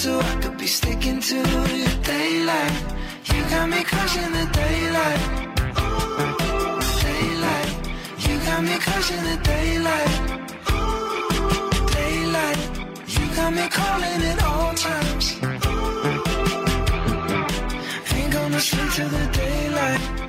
So 0.00 0.18
I 0.18 0.34
could 0.40 0.56
be 0.56 0.66
sticking 0.66 1.20
to 1.20 1.36
your 1.36 1.94
daylight. 2.02 2.76
You 3.26 3.40
got 3.50 3.68
me 3.68 3.84
crushing 3.84 4.32
the 4.32 4.46
daylight. 4.60 5.22
Daylight. 7.04 7.70
You 8.26 8.34
got 8.48 8.62
me 8.68 8.76
crushing 8.86 9.24
the 9.30 9.36
daylight. 9.52 10.12
Daylight. 11.98 12.60
You 13.14 13.24
got 13.36 13.52
me 13.52 13.68
calling 13.68 14.22
at 14.30 14.42
all 14.42 14.72
times. 14.72 15.26
Ain't 18.14 18.32
gonna 18.32 18.60
sleep 18.60 18.90
till 18.94 19.08
the 19.10 19.26
daylight. 19.34 20.19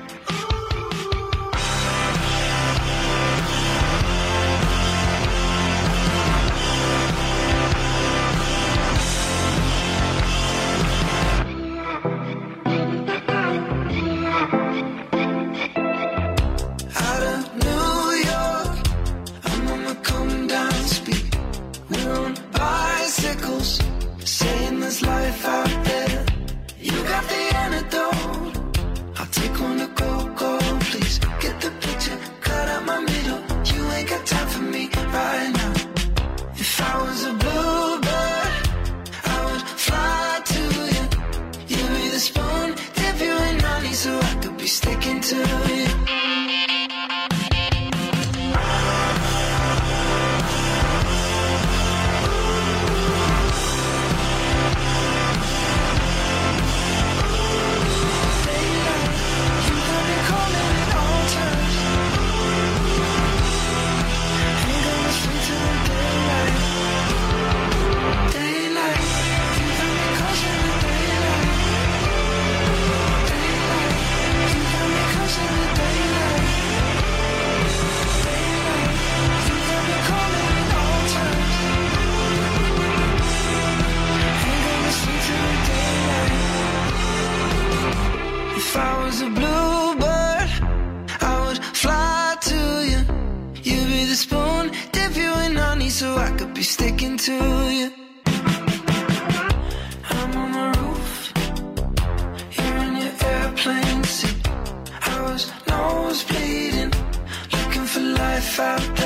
found 108.52 109.01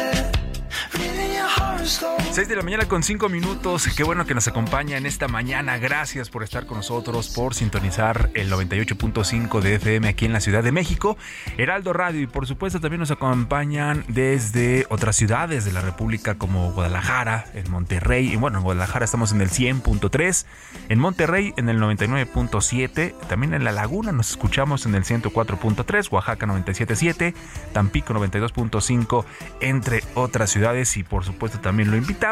6 2.35 2.50
de 2.50 2.57
la 2.57 2.63
mañana 2.63 2.85
con 2.85 3.01
5 3.01 3.29
minutos. 3.29 3.88
Qué 3.96 4.03
bueno 4.03 4.25
que 4.25 4.34
nos 4.34 4.46
acompaña 4.50 4.97
en 4.97 5.06
esta 5.06 5.29
mañana. 5.29 5.78
Gracias 5.78 6.29
por 6.29 6.44
estar 6.44 6.66
con 6.66 6.75
nosotros, 6.75 7.29
por 7.29 7.53
sintonizar 7.53 8.29
el 8.34 8.51
98.5 8.51 9.62
de 9.62 9.75
FM 9.75 10.09
aquí 10.09 10.25
en 10.25 10.34
la 10.34 10.41
Ciudad 10.41 10.62
de 10.62 10.74
México, 10.74 11.16
Heraldo 11.57 11.94
Radio 11.94 12.19
y 12.19 12.28
por 12.28 12.45
supuesto 12.45 12.81
también 12.81 13.00
nos 13.00 13.12
acompañan 13.12 14.03
desde 14.09 14.85
otras 14.90 15.16
ciudades 15.16 15.63
de 15.63 15.72
la 15.72 15.79
República 15.79 16.35
como 16.35 16.74
Guadalajara, 16.74 17.45
en 17.53 17.72
Monterrey. 17.72 18.34
Y 18.34 18.35
bueno, 18.35 18.57
en 18.57 18.66
Guadalajara 18.66 19.06
estamos 19.06 19.31
en 19.31 19.40
el 19.40 19.50
100.3, 19.50 20.45
en 20.90 21.00
Monterrey 21.00 21.53
en 21.56 21.69
el 21.69 21.79
99.7, 21.79 23.18
también 23.29 23.53
en 23.53 23.63
La 23.63 23.72
Laguna 23.72 24.12
nos 24.12 24.31
escuchamos 24.31 24.85
en 24.85 24.95
el 24.95 25.06
104.3, 25.06 26.12
Oaxaca 26.12 26.45
97.7, 26.45 27.34
Tampico 27.72 28.13
92.5, 28.13 29.24
entre 29.62 30.03
otras 30.16 30.50
ciudades 30.50 30.97
y 30.97 31.03
por 31.03 31.24
supuesto 31.24 31.62
también 31.62 31.91
lo 31.91 31.95
invitamos 31.95 32.25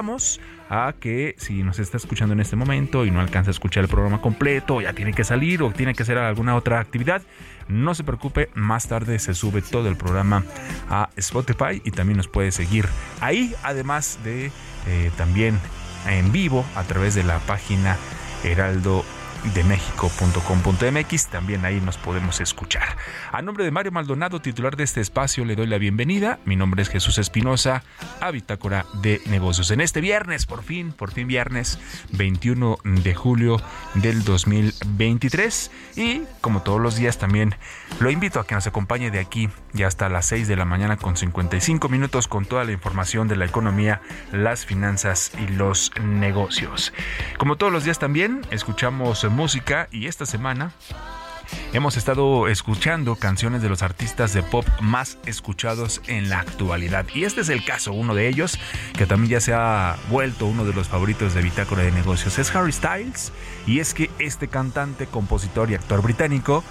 a 0.70 0.94
que 1.00 1.36
si 1.38 1.64
nos 1.64 1.80
está 1.80 1.98
escuchando 1.98 2.34
en 2.34 2.40
este 2.40 2.56
momento 2.56 3.06
y 3.06 3.12
no 3.12 3.20
alcanza 3.20 3.52
a 3.52 3.54
escuchar 3.54 3.84
el 3.84 3.90
programa 3.90 4.22
completo, 4.22 4.82
ya 4.82 4.94
tiene 4.94 5.14
que 5.14 5.24
salir 5.24 5.62
o 5.62 5.72
tiene 5.72 5.94
que 5.94 6.04
hacer 6.04 6.18
alguna 6.18 6.56
otra 6.56 6.80
actividad, 6.80 7.22
no 7.68 7.94
se 7.94 8.04
preocupe, 8.04 8.50
más 8.56 8.88
tarde 8.88 9.20
se 9.20 9.34
sube 9.34 9.62
todo 9.62 9.88
el 9.88 9.96
programa 9.96 10.44
a 10.90 11.10
Spotify 11.16 11.82
y 11.84 11.92
también 11.92 12.18
nos 12.18 12.28
puede 12.28 12.52
seguir 12.52 12.88
ahí, 13.22 13.54
además 13.64 14.20
de 14.24 14.52
eh, 14.88 15.12
también 15.18 15.60
en 16.10 16.32
vivo 16.32 16.66
a 16.76 16.84
través 16.84 17.16
de 17.16 17.24
la 17.24 17.40
página 17.40 17.98
Heraldo 18.44 19.06
de 19.54 19.64
México.com.mx. 19.64 21.28
También 21.28 21.66
ahí 21.66 21.82
nos 21.82 21.98
podemos 21.98 22.40
escuchar. 22.42 22.98
A 23.32 23.42
nombre 23.42 23.64
de 23.64 23.72
Mario 23.72 23.92
Maldonado, 23.92 24.42
titular 24.42 24.76
de 24.76 24.84
este 24.84 25.02
espacio, 25.02 25.46
le 25.46 25.56
doy 25.56 25.68
la 25.68 25.78
bienvenida. 25.78 26.40
Mi 26.46 26.56
nombre 26.56 26.82
es 26.82 26.90
Jesús 26.90 27.18
Espinosa, 27.18 27.84
a 28.22 28.32
Bitácora 28.32 28.86
de 29.02 29.22
Negocios. 29.26 29.72
En 29.72 29.82
este 29.82 30.02
viernes, 30.02 30.46
por 30.46 30.64
fin, 30.64 30.92
por 30.92 31.12
fin 31.12 31.28
viernes, 31.28 31.80
21 32.12 32.78
de 32.84 33.16
julio 33.16 33.62
del 33.96 34.24
2023. 34.24 35.72
Y 35.96 36.22
como 36.42 36.62
todos 36.62 36.82
los 36.82 36.96
días 36.96 37.18
también 37.18 37.56
lo 38.00 38.10
invito 38.10 38.40
a 38.40 38.48
que 38.48 38.56
nos 38.56 38.68
acompañe 38.68 39.12
de 39.12 39.20
aquí 39.20 39.50
y 39.74 39.84
hasta 39.84 40.10
las 40.10 40.26
6 40.28 40.48
de 40.48 40.56
la 40.56 40.66
mañana 40.66 40.98
con 40.98 41.18
55 41.18 41.90
minutos 41.90 42.28
con 42.28 42.46
toda 42.46 42.64
la 42.64 42.72
información 42.72 43.28
de 43.28 43.36
la 43.36 43.46
economía, 43.46 44.02
las 44.32 44.66
finanzas 44.66 45.32
y 45.40 45.48
los 45.52 45.92
negocios. 46.02 46.94
Como 47.38 47.56
todos 47.56 47.72
los 47.72 47.84
días 47.84 48.00
también 48.00 48.42
escuchamos 48.52 49.24
música 49.34 49.90
y 49.92 50.08
esta 50.08 50.26
semana 50.26 50.72
hemos 51.74 51.98
estado 51.98 52.48
escuchando 52.48 53.16
canciones 53.16 53.62
de 53.62 53.70
los 53.70 53.82
artistas 53.82 54.34
de 54.34 54.44
pop 54.44 54.66
más 54.80 55.18
escuchados 55.26 56.02
en 56.08 56.30
la 56.30 56.40
actualidad. 56.40 57.06
Y 57.14 57.26
este 57.26 57.42
es 57.42 57.50
el 57.50 57.66
caso, 57.66 57.94
uno 57.94 58.16
de 58.16 58.28
ellos, 58.28 58.60
que 58.96 59.06
también 59.06 59.32
ya 59.32 59.42
se 59.42 59.54
ha 59.54 59.98
vuelto 60.10 60.46
uno 60.46 60.66
de 60.66 60.74
los 60.74 60.88
favoritos 60.88 61.34
de 61.34 61.42
Bitácora 61.42 61.84
de 61.84 61.92
Negocios. 61.92 62.38
Es 62.40 62.56
Harry 62.56 62.72
Styles. 62.72 63.32
Y 63.66 63.80
es 63.80 63.94
que 63.94 64.10
este 64.20 64.48
cantante, 64.48 65.08
compositor 65.08 65.72
y 65.72 65.76
actor 65.76 66.02
británico 66.02 66.64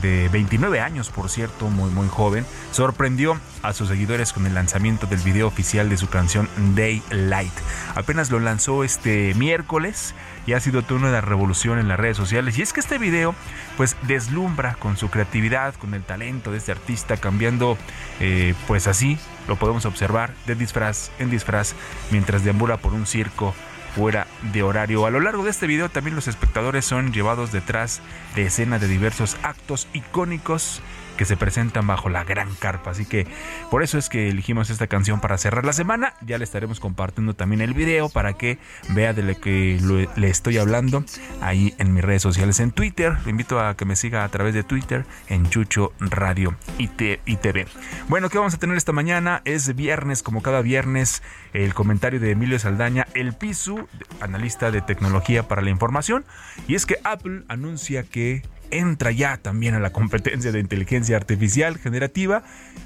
de 0.00 0.28
29 0.28 0.80
años, 0.80 1.10
por 1.10 1.28
cierto, 1.28 1.68
muy 1.68 1.90
muy 1.90 2.08
joven, 2.08 2.46
sorprendió 2.70 3.40
a 3.62 3.72
sus 3.72 3.88
seguidores 3.88 4.32
con 4.32 4.46
el 4.46 4.54
lanzamiento 4.54 5.06
del 5.06 5.18
video 5.20 5.48
oficial 5.48 5.88
de 5.88 5.96
su 5.96 6.08
canción 6.08 6.48
Daylight. 6.74 7.52
Apenas 7.94 8.30
lo 8.30 8.40
lanzó 8.40 8.84
este 8.84 9.34
miércoles 9.34 10.14
y 10.50 10.52
ha 10.52 10.58
sido 10.58 10.82
toda 10.82 11.08
una 11.08 11.20
revolución 11.20 11.78
en 11.78 11.86
las 11.86 12.00
redes 12.00 12.16
sociales. 12.16 12.58
Y 12.58 12.62
es 12.62 12.72
que 12.72 12.80
este 12.80 12.98
video 12.98 13.36
pues 13.76 13.96
deslumbra 14.02 14.74
con 14.74 14.96
su 14.96 15.08
creatividad, 15.08 15.76
con 15.76 15.94
el 15.94 16.02
talento 16.02 16.50
de 16.50 16.58
este 16.58 16.72
artista, 16.72 17.16
cambiando 17.18 17.78
eh, 18.18 18.54
pues 18.66 18.88
así, 18.88 19.16
lo 19.46 19.54
podemos 19.54 19.86
observar, 19.86 20.34
de 20.46 20.56
disfraz 20.56 21.12
en 21.20 21.30
disfraz, 21.30 21.76
mientras 22.10 22.42
deambula 22.42 22.78
por 22.78 22.94
un 22.94 23.06
circo 23.06 23.54
fuera 23.94 24.26
de 24.52 24.64
horario. 24.64 25.06
A 25.06 25.10
lo 25.10 25.20
largo 25.20 25.44
de 25.44 25.50
este 25.50 25.68
video 25.68 25.88
también 25.88 26.16
los 26.16 26.26
espectadores 26.26 26.84
son 26.84 27.12
llevados 27.12 27.52
detrás 27.52 28.00
de 28.34 28.46
escenas 28.46 28.80
de 28.80 28.88
diversos 28.88 29.36
actos 29.44 29.86
icónicos 29.92 30.82
que 31.20 31.26
se 31.26 31.36
presentan 31.36 31.86
bajo 31.86 32.08
la 32.08 32.24
gran 32.24 32.48
carpa. 32.54 32.92
Así 32.92 33.04
que 33.04 33.26
por 33.70 33.82
eso 33.82 33.98
es 33.98 34.08
que 34.08 34.30
elegimos 34.30 34.70
esta 34.70 34.86
canción 34.86 35.20
para 35.20 35.36
cerrar 35.36 35.66
la 35.66 35.74
semana. 35.74 36.14
Ya 36.22 36.38
le 36.38 36.44
estaremos 36.44 36.80
compartiendo 36.80 37.34
también 37.34 37.60
el 37.60 37.74
video 37.74 38.08
para 38.08 38.32
que 38.38 38.56
vea 38.94 39.12
de 39.12 39.22
lo 39.22 39.38
que 39.38 39.78
le 40.16 40.28
estoy 40.30 40.56
hablando 40.56 41.04
ahí 41.42 41.74
en 41.76 41.92
mis 41.92 42.02
redes 42.02 42.22
sociales 42.22 42.58
en 42.58 42.70
Twitter. 42.70 43.18
Le 43.26 43.32
invito 43.32 43.60
a 43.60 43.76
que 43.76 43.84
me 43.84 43.96
siga 43.96 44.24
a 44.24 44.30
través 44.30 44.54
de 44.54 44.62
Twitter 44.62 45.04
en 45.28 45.46
Chucho 45.50 45.92
Radio 46.00 46.56
y 46.78 46.86
TV. 46.88 47.66
Bueno, 48.08 48.30
¿qué 48.30 48.38
vamos 48.38 48.54
a 48.54 48.58
tener 48.58 48.78
esta 48.78 48.92
mañana? 48.92 49.42
Es 49.44 49.76
viernes, 49.76 50.22
como 50.22 50.40
cada 50.40 50.62
viernes, 50.62 51.22
el 51.52 51.74
comentario 51.74 52.18
de 52.18 52.30
Emilio 52.30 52.58
Saldaña, 52.58 53.06
el 53.12 53.34
PISU, 53.34 53.86
analista 54.22 54.70
de 54.70 54.80
tecnología 54.80 55.46
para 55.48 55.60
la 55.60 55.68
información. 55.68 56.24
Y 56.66 56.76
es 56.76 56.86
que 56.86 56.96
Apple 57.04 57.42
anuncia 57.48 58.04
que 58.04 58.42
entra 58.70 59.10
ya 59.10 59.36
también 59.36 59.74
a 59.74 59.80
la 59.80 59.92
competencia 59.92 60.52
de 60.52 60.60
inteligencia 60.60 61.16
artificial 61.16 61.78
generativa 61.78 62.42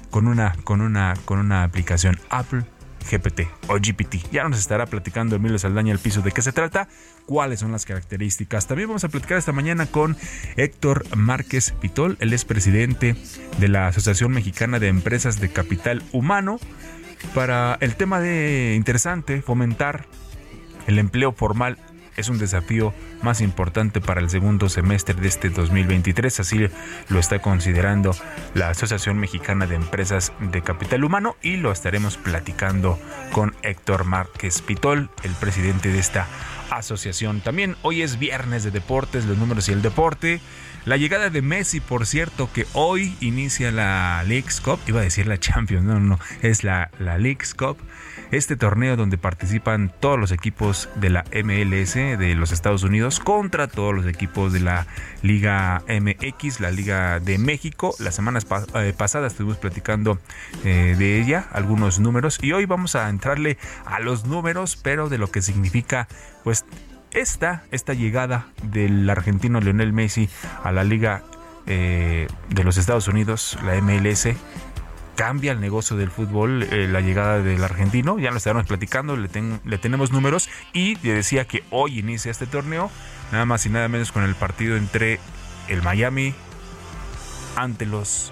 con 0.09 0.27
una, 0.27 0.55
con 0.63 0.81
una, 0.81 1.13
con 1.25 1.39
una 1.39 1.63
aplicación 1.63 2.19
Apple 2.29 2.65
GPT 3.09 3.41
o 3.67 3.75
GPT. 3.75 4.31
Ya 4.31 4.47
nos 4.47 4.59
estará 4.59 4.85
platicando 4.87 5.35
Emilio 5.35 5.59
Saldaña 5.59 5.93
el 5.93 5.99
piso 5.99 6.21
de 6.21 6.31
qué 6.31 6.41
se 6.41 6.51
trata, 6.51 6.87
cuáles 7.25 7.59
son 7.59 7.71
las 7.71 7.85
características. 7.85 8.67
También 8.67 8.89
vamos 8.89 9.03
a 9.03 9.09
platicar 9.09 9.37
esta 9.37 9.51
mañana 9.51 9.85
con 9.85 10.17
Héctor 10.57 11.05
Márquez 11.15 11.71
Pitol, 11.79 12.17
el 12.19 12.33
es 12.33 12.45
presidente 12.45 13.15
de 13.59 13.67
la 13.67 13.87
Asociación 13.87 14.31
Mexicana 14.31 14.79
de 14.79 14.87
Empresas 14.87 15.39
de 15.39 15.49
Capital 15.49 16.03
Humano, 16.11 16.59
para 17.33 17.77
el 17.81 17.95
tema 17.95 18.19
de 18.19 18.73
interesante, 18.75 19.41
fomentar 19.41 20.05
el 20.87 20.99
empleo 20.99 21.31
formal 21.31 21.77
es 22.15 22.29
un 22.29 22.37
desafío 22.37 22.93
más 23.21 23.41
importante 23.41 24.01
para 24.01 24.21
el 24.21 24.29
segundo 24.29 24.69
semestre 24.69 25.15
de 25.15 25.27
este 25.27 25.49
2023, 25.49 26.39
así 26.39 26.67
lo 27.09 27.19
está 27.19 27.39
considerando 27.39 28.15
la 28.53 28.69
Asociación 28.69 29.17
Mexicana 29.17 29.67
de 29.67 29.75
Empresas 29.75 30.31
de 30.39 30.61
Capital 30.61 31.03
Humano 31.03 31.35
y 31.41 31.57
lo 31.57 31.71
estaremos 31.71 32.17
platicando 32.17 32.99
con 33.31 33.55
Héctor 33.63 34.05
Márquez 34.05 34.61
Pitol, 34.61 35.09
el 35.23 35.31
presidente 35.33 35.91
de 35.91 35.99
esta 35.99 36.27
asociación. 36.69 37.41
También 37.41 37.75
hoy 37.81 38.01
es 38.01 38.19
viernes 38.19 38.63
de 38.63 38.71
deportes, 38.71 39.25
los 39.25 39.37
números 39.37 39.69
y 39.69 39.73
el 39.73 39.81
deporte. 39.81 40.41
La 40.85 40.97
llegada 40.97 41.31
de 41.31 41.41
Messi, 41.41 41.79
por 41.79 42.05
cierto, 42.05 42.49
que 42.53 42.67
hoy 42.73 43.15
inicia 43.19 43.71
la 43.71 44.23
Leagues 44.27 44.61
Cup, 44.61 44.79
iba 44.85 44.99
a 44.99 45.03
decir 45.03 45.25
la 45.25 45.39
Champions, 45.39 45.83
no, 45.83 45.99
no, 45.99 46.19
es 46.43 46.63
la, 46.63 46.91
la 46.99 47.17
Leagues 47.17 47.55
Cup 47.55 47.77
este 48.31 48.55
torneo 48.55 48.95
donde 48.95 49.17
participan 49.17 49.91
todos 49.99 50.19
los 50.19 50.31
equipos 50.31 50.89
de 50.95 51.09
la 51.09 51.23
MLS 51.43 51.95
de 51.95 52.35
los 52.35 52.51
Estados 52.51 52.83
Unidos 52.83 53.19
contra 53.19 53.67
todos 53.67 53.93
los 53.93 54.05
equipos 54.05 54.53
de 54.53 54.59
la 54.59 54.87
Liga 55.21 55.83
MX, 55.87 56.59
la 56.59 56.71
Liga 56.71 57.19
de 57.19 57.37
México. 57.37 57.95
La 57.99 58.11
semana 58.11 58.39
eh, 58.75 58.93
pasada 58.97 59.27
estuvimos 59.27 59.57
platicando 59.57 60.19
eh, 60.63 60.95
de 60.97 61.19
ella, 61.21 61.47
algunos 61.51 61.99
números, 61.99 62.39
y 62.41 62.51
hoy 62.51 62.65
vamos 62.65 62.95
a 62.95 63.09
entrarle 63.09 63.57
a 63.85 63.99
los 63.99 64.25
números, 64.25 64.77
pero 64.81 65.09
de 65.09 65.17
lo 65.17 65.31
que 65.31 65.41
significa 65.41 66.07
pues 66.43 66.65
esta, 67.11 67.63
esta 67.71 67.93
llegada 67.93 68.47
del 68.63 69.09
argentino 69.09 69.59
Lionel 69.59 69.93
Messi 69.93 70.29
a 70.63 70.71
la 70.71 70.83
Liga 70.83 71.23
eh, 71.67 72.27
de 72.49 72.63
los 72.63 72.77
Estados 72.77 73.07
Unidos, 73.07 73.57
la 73.63 73.81
MLS, 73.81 74.27
cambia 75.15 75.51
el 75.51 75.59
negocio 75.59 75.97
del 75.97 76.11
fútbol 76.11 76.63
eh, 76.63 76.87
la 76.87 77.01
llegada 77.01 77.41
del 77.41 77.63
argentino. 77.63 78.19
Ya 78.19 78.31
lo 78.31 78.37
estaremos 78.37 78.67
platicando, 78.67 79.17
le, 79.17 79.29
le 79.63 79.77
tenemos 79.77 80.11
números. 80.11 80.49
Y 80.73 80.95
le 81.03 81.13
decía 81.13 81.45
que 81.45 81.63
hoy 81.71 81.99
inicia 81.99 82.31
este 82.31 82.45
torneo, 82.45 82.91
nada 83.31 83.45
más 83.45 83.65
y 83.65 83.69
nada 83.69 83.87
menos 83.87 84.11
con 84.11 84.23
el 84.23 84.35
partido 84.35 84.77
entre 84.77 85.19
el 85.67 85.81
Miami 85.81 86.33
ante 87.55 87.85
los 87.85 88.31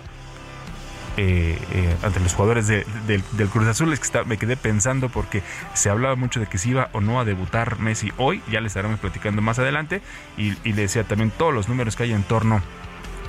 eh, 1.16 1.60
eh, 1.72 1.96
ante 2.02 2.20
los 2.20 2.34
jugadores 2.34 2.68
del 2.68 3.50
Cruz 3.52 3.68
Azul. 3.68 3.94
Es 3.94 4.00
que 4.00 4.24
me 4.26 4.38
quedé 4.38 4.58
pensando 4.58 5.10
porque 5.10 5.44
se 5.74 5.90
hablaba 5.90 6.16
mucho 6.16 6.40
de 6.40 6.48
que 6.48 6.58
si 6.58 6.72
iba 6.72 6.90
o 6.94 7.02
no 7.02 7.20
a 7.20 7.26
debutar 7.26 7.80
Messi 7.80 8.12
hoy, 8.18 8.42
ya 8.52 8.62
le 8.62 8.68
estaremos 8.68 9.00
platicando 9.00 9.42
más 9.42 9.60
adelante. 9.60 10.02
Y, 10.38 10.58
y 10.64 10.74
le 10.74 10.84
decía 10.84 11.04
también 11.04 11.32
todos 11.32 11.54
los 11.54 11.70
números 11.70 11.96
que 11.96 12.04
hay 12.04 12.14
en 12.14 12.24
torno 12.24 12.62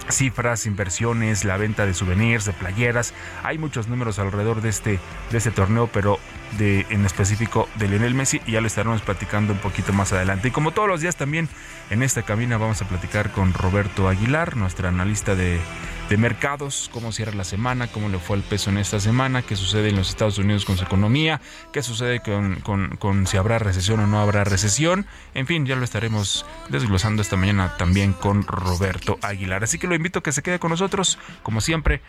cifras, 0.08 0.66
inversiones, 0.66 1.44
la 1.44 1.56
venta 1.56 1.86
de 1.86 1.94
souvenirs, 1.94 2.44
de 2.44 2.52
playeras. 2.52 3.14
Hay 3.42 3.58
muchos 3.58 3.88
números 3.88 4.18
alrededor 4.18 4.60
de 4.60 4.68
este, 4.68 5.00
de 5.30 5.38
este 5.38 5.50
torneo, 5.50 5.88
pero 5.92 6.18
de, 6.58 6.86
en 6.90 7.04
específico 7.04 7.68
de 7.76 7.88
Lionel 7.88 8.14
Messi 8.14 8.40
y 8.46 8.52
ya 8.52 8.60
lo 8.60 8.66
estaremos 8.66 9.02
platicando 9.02 9.52
un 9.52 9.58
poquito 9.58 9.92
más 9.92 10.12
adelante. 10.12 10.48
Y 10.48 10.50
como 10.50 10.72
todos 10.72 10.88
los 10.88 11.00
días 11.00 11.16
también 11.16 11.48
en 11.90 12.02
esta 12.02 12.22
cabina 12.22 12.56
vamos 12.56 12.80
a 12.82 12.88
platicar 12.88 13.30
con 13.32 13.52
Roberto 13.52 14.08
Aguilar, 14.08 14.56
nuestro 14.56 14.88
analista 14.88 15.34
de, 15.34 15.60
de 16.08 16.16
mercados, 16.16 16.90
cómo 16.92 17.12
cierra 17.12 17.32
la 17.32 17.44
semana, 17.44 17.86
cómo 17.86 18.08
le 18.08 18.18
fue 18.18 18.36
el 18.36 18.42
peso 18.42 18.70
en 18.70 18.78
esta 18.78 19.00
semana, 19.00 19.42
qué 19.42 19.56
sucede 19.56 19.88
en 19.88 19.96
los 19.96 20.10
Estados 20.10 20.38
Unidos 20.38 20.64
con 20.64 20.76
su 20.76 20.84
economía, 20.84 21.40
qué 21.72 21.82
sucede 21.82 22.20
con, 22.20 22.56
con, 22.56 22.96
con, 22.96 23.26
si 23.26 23.36
habrá 23.36 23.58
recesión 23.58 24.00
o 24.00 24.06
no 24.06 24.20
habrá 24.20 24.44
recesión. 24.44 25.06
En 25.34 25.46
fin, 25.46 25.66
ya 25.66 25.76
lo 25.76 25.84
estaremos 25.84 26.44
desglosando 26.68 27.22
esta 27.22 27.36
mañana 27.36 27.76
también 27.78 28.12
con 28.12 28.42
Roberto 28.42 29.18
Aguilar. 29.22 29.64
Así 29.64 29.78
que 29.78 29.86
lo 29.86 29.94
invito 29.94 30.18
a 30.18 30.22
que 30.22 30.32
se 30.32 30.42
quede 30.42 30.58
con 30.58 30.70
nosotros. 30.70 31.18
Como 31.42 31.60
siempre, 31.60 32.02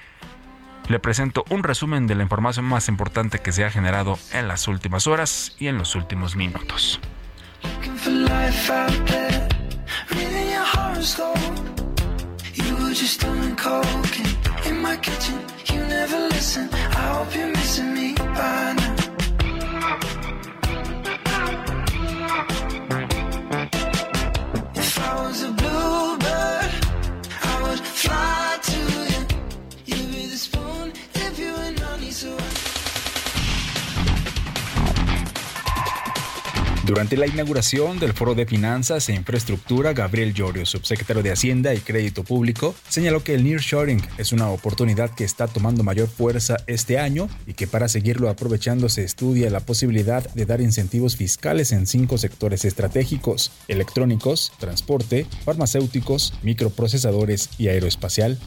le 0.88 1.00
presento 1.00 1.45
un 1.50 1.63
resumen 1.63 2.07
de 2.07 2.15
la 2.15 2.24
información 2.24 2.65
más 2.65 2.88
importante 2.89 3.39
que 3.39 3.51
se 3.51 3.65
ha 3.65 3.71
generado 3.71 4.19
en 4.33 4.48
las 4.48 4.68
últimas 4.68 5.07
horas 5.07 5.56
y 5.57 5.68
en 5.68 5.77
los 5.77 5.95
últimos 5.95 6.36
minutos. 6.36 7.00
Just 13.06 13.19
doing 13.22 13.56
coke 13.56 14.19
in 14.66 14.81
my 14.81 14.98
kitchen. 14.98 15.40
You 15.72 15.80
never 15.98 16.18
listen. 16.30 16.68
I 16.74 17.04
hope 17.13 17.36
you're 17.36 17.52
missing 17.60 17.94
me 17.94 18.13
by 18.16 18.74
now. 18.80 18.96
If 24.82 25.00
I 25.00 25.22
was 25.22 25.44
a 25.44 25.64
Durante 36.86 37.18
la 37.18 37.25
inauguración 37.25 37.98
del 37.98 38.13
Foro 38.13 38.36
de 38.36 38.46
Finanzas 38.46 39.10
e 39.10 39.15
Infraestructura, 39.15 39.94
Gabriel 39.94 40.36
Llorio, 40.36 40.68
subsecretario 40.68 41.24
de 41.24 41.32
Hacienda 41.32 41.74
y 41.74 41.80
Crédito 41.80 42.24
Público, 42.24 42.75
señaló 42.88 43.24
que 43.24 43.34
el 43.34 43.44
nearshoring 43.44 44.04
es 44.20 44.32
una 44.32 44.51
oportunidad 44.51 45.10
que 45.10 45.24
está 45.24 45.48
tomando 45.48 45.84
mayor 45.84 46.08
fuerza 46.08 46.58
este 46.68 47.00
año 47.00 47.27
y 47.48 47.56
que 47.56 47.65
para 47.65 47.88
seguirlo 47.88 48.30
aprovechando 48.30 48.88
se 48.88 49.04
estudia 49.04 49.50
la 49.50 49.62
posibilidad 49.62 50.32
de 50.36 50.46
dar 50.46 50.62
incentivos 50.62 51.15
fiscales 51.15 51.72
en 51.72 51.88
cinco 51.88 52.20
sectores 52.20 52.65
estratégicos: 52.65 53.51
electrónicos, 53.68 54.51
transporte, 54.60 55.25
farmacéuticos, 55.44 56.36
microprocesadores 56.44 57.50
y 57.58 57.70
aeroespacial. 57.70 58.38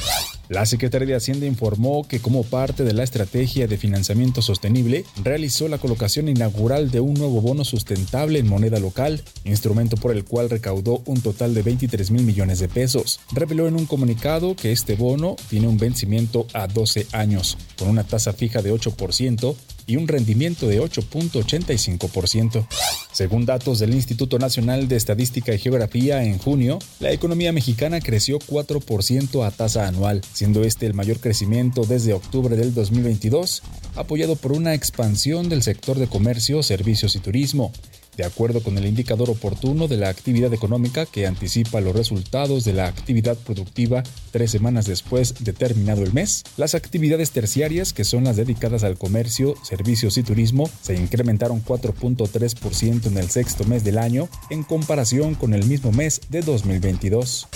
La 0.49 0.65
Secretaría 0.65 1.09
de 1.09 1.17
Hacienda 1.17 1.45
informó 1.45 2.09
que 2.09 2.21
como 2.21 2.43
parte 2.43 2.83
de 2.83 2.95
la 2.95 3.03
estrategia 3.03 3.67
de 3.67 3.77
financiamiento 3.77 4.41
sostenible, 4.41 5.05
realizó 5.23 5.69
la 5.69 5.77
colocación 5.77 6.29
inaugural 6.29 6.91
de 6.91 7.01
un 7.01 7.15
nuevo 7.15 7.43
bono 7.43 7.65
sustentable 7.65 8.39
en 8.39 8.49
moneda 8.49 8.81
local, 8.81 9.23
instrumento 9.45 9.99
por 9.99 10.13
el 10.13 10.25
cual 10.25 10.49
recaudó 10.49 11.03
un 11.05 11.21
total 11.21 11.53
de 11.53 11.63
23 11.63 12.11
mil 12.11 12.23
millones 12.23 12.61
de 12.61 12.69
pesos. 12.69 13.21
Reveló 13.33 13.69
en 13.69 13.77
un 13.77 13.85
comunicado 13.85 14.57
que 14.57 14.73
este 14.73 14.97
bono 14.97 15.37
tiene 15.51 15.69
un 15.69 15.77
vencimiento 15.77 16.47
a 16.55 16.67
12 16.67 17.09
años, 17.13 17.59
con 17.79 17.89
una 17.89 18.05
tasa 18.05 18.33
fija 18.33 18.63
de 18.63 18.73
8%, 18.73 19.55
y 19.89 19.97
un 19.97 20.07
rendimiento 20.07 20.69
de 20.69 20.81
8.85%. 20.81 22.69
Según 23.11 23.47
datos 23.47 23.81
del 23.81 23.95
Instituto 23.95 24.39
Nacional 24.39 24.87
de 24.87 24.97
Estadística 24.97 25.53
y 25.53 25.59
Geografía, 25.59 26.23
en 26.23 26.39
junio, 26.39 26.79
la 27.01 27.11
economía 27.11 27.53
mexicana 27.53 28.01
creció 28.01 28.39
4% 28.39 29.45
a 29.45 29.51
tasa 29.51 29.89
anual, 29.89 30.21
siendo 30.33 30.63
este 30.63 30.87
el 30.87 30.95
mayor 30.95 31.19
crecimiento 31.19 31.85
desde 31.85 32.13
octubre 32.13 32.55
del 32.55 32.75
2022, 32.75 33.63
apoyado 33.97 34.37
por 34.37 34.53
una 34.53 34.75
expansión 34.75 35.49
del 35.49 35.63
sector 35.63 35.99
de 35.99 36.07
comercio, 36.07 36.63
servicios 36.63 37.17
y 37.17 37.21
turismo, 37.21 37.73
de 38.19 38.25
acuerdo 38.25 38.63
con 38.63 38.77
el 38.77 38.85
indicador 38.85 39.31
oportuno 39.31 39.87
de 39.87 39.97
la 39.97 40.09
actividad 40.09 40.53
económica 40.53 41.07
que 41.07 41.27
anticipa 41.27 41.81
los 41.81 41.95
resultados 41.95 42.65
de 42.65 42.73
la 42.73 42.89
actividad 42.89 43.39
productiva 43.39 44.03
tres 44.33 44.51
semanas 44.51 44.87
después 44.87 45.37
de 45.39 45.53
terminado 45.53 46.03
el 46.03 46.13
mes, 46.13 46.43
las 46.57 46.75
actividades 46.75 47.31
terciarias, 47.31 47.93
que 47.93 48.03
son 48.03 48.25
las 48.25 48.37
dedicadas 48.37 48.83
al 48.83 48.99
comercio, 48.99 49.55
servicios 49.63 50.19
y 50.19 50.25
turismo, 50.25 50.69
se 50.83 50.97
incrementaron 50.97 51.65
4.3% 51.65 53.07
en 53.07 53.17
el 53.19 53.31
sexto 53.31 53.65
mes 53.65 53.85
del 53.85 53.99
año 53.99 54.29
en 54.51 54.65
comparación 54.65 55.37
con 55.37 55.55
el 55.55 55.65
mismo 55.67 55.93
mes 55.93 56.21
de 56.29 56.43
2022. 56.43 57.47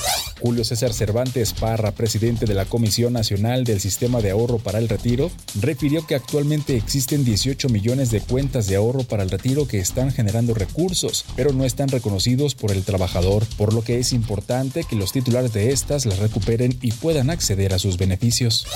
Julio 0.43 0.65
César 0.65 0.93
Cervantes 0.93 1.53
Parra, 1.53 1.93
presidente 1.93 2.47
de 2.47 2.55
la 2.55 2.65
Comisión 2.65 3.13
Nacional 3.13 3.63
del 3.63 3.79
Sistema 3.79 4.21
de 4.21 4.33
Ahorro 4.33 4.59
para 4.59 4.81
el 4.81 4.89
Retiro, 4.89 5.31
refirió 5.61 6.05
que 6.05 6.17
actualmente 6.17 6.77
existen 6.77 7.25
18 7.25 7.69
millones 7.69 8.11
de 8.11 8.21
cuentas 8.21 8.67
de 8.67 8.75
ahorro 8.75 9.05
para 9.05 9.23
el 9.23 9.31
retiro 9.31 9.69
que 9.69 9.79
están 9.79 10.11
generando 10.11 10.52
recursos, 10.55 11.25
pero 11.37 11.53
no 11.53 11.65
están 11.65 11.89
reconocidos 11.89 12.55
por 12.55 12.71
el 12.73 12.85
trabajador, 12.85 13.45
por 13.57 13.73
lo 13.73 13.83
que 13.83 13.99
es 13.99 14.13
importante 14.13 14.85
que 14.85 14.97
los 14.97 15.13
titulares 15.13 15.53
de 15.53 15.73
estas 15.73 16.07
las 16.07 16.19
recuperen 16.19 16.79
y 16.83 16.93
puedan 16.93 17.31
acceder 17.31 17.75
a 17.75 17.79
sus 17.79 17.97
beneficios. 17.97 18.67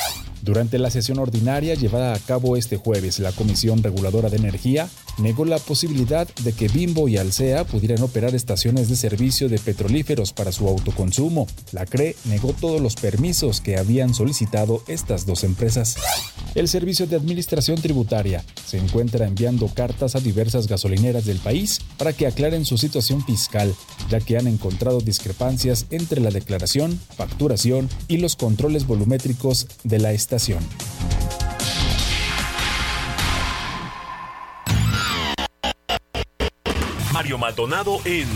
Durante 0.47 0.79
la 0.79 0.91
sesión 0.91 1.19
ordinaria 1.19 1.75
llevada 1.75 2.15
a 2.15 2.21
cabo 2.21 2.57
este 2.57 2.77
jueves, 2.77 3.19
la 3.19 3.33
Comisión 3.33 3.83
Reguladora 3.83 4.31
de 4.31 4.37
Energía 4.37 4.89
negó 5.19 5.45
la 5.45 5.59
posibilidad 5.59 6.29
de 6.45 6.53
que 6.53 6.69
Bimbo 6.69 7.09
y 7.09 7.17
Alsea 7.17 7.65
pudieran 7.65 8.01
operar 8.01 8.33
estaciones 8.33 8.89
de 8.89 8.95
servicio 8.95 9.49
de 9.49 9.59
petrolíferos 9.59 10.33
para 10.33 10.53
su 10.53 10.69
autoconsumo. 10.69 11.49
La 11.73 11.85
CRE 11.85 12.15
negó 12.27 12.53
todos 12.53 12.81
los 12.81 12.95
permisos 12.95 13.61
que 13.61 13.77
habían 13.77 14.15
solicitado 14.15 14.85
estas 14.87 15.27
dos 15.27 15.43
empresas. 15.43 15.97
El 16.55 16.69
Servicio 16.69 17.09
de 17.09 17.17
Administración 17.17 17.81
Tributaria 17.81 18.45
se 18.67 18.79
encuentra 18.79 19.27
enviando 19.27 19.67
cartas 19.67 20.15
a 20.15 20.21
diversas 20.21 20.69
gasolineras 20.69 21.25
del 21.25 21.39
país 21.39 21.81
para 21.99 22.13
que 22.13 22.29
aclaren 22.29 22.65
su 22.65 22.79
situación 22.79 23.25
fiscal, 23.25 23.75
ya 24.09 24.21
que 24.21 24.39
han 24.39 24.47
encontrado 24.47 25.01
discrepancias 25.01 25.87
entre 25.91 26.21
la 26.21 26.31
declaración, 26.31 27.01
facturación 27.17 27.89
y 28.07 28.19
los 28.19 28.37
controles 28.37 28.87
volumétricos 28.87 29.67
de 29.83 29.99
la 29.99 30.13
estación. 30.13 30.36
Mario 37.15 37.39
Maldonado 37.39 38.01
en 38.05 38.29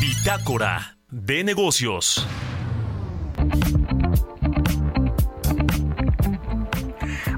Bitácora 0.00 0.96
de 1.10 1.44
Negocios. 1.44 2.26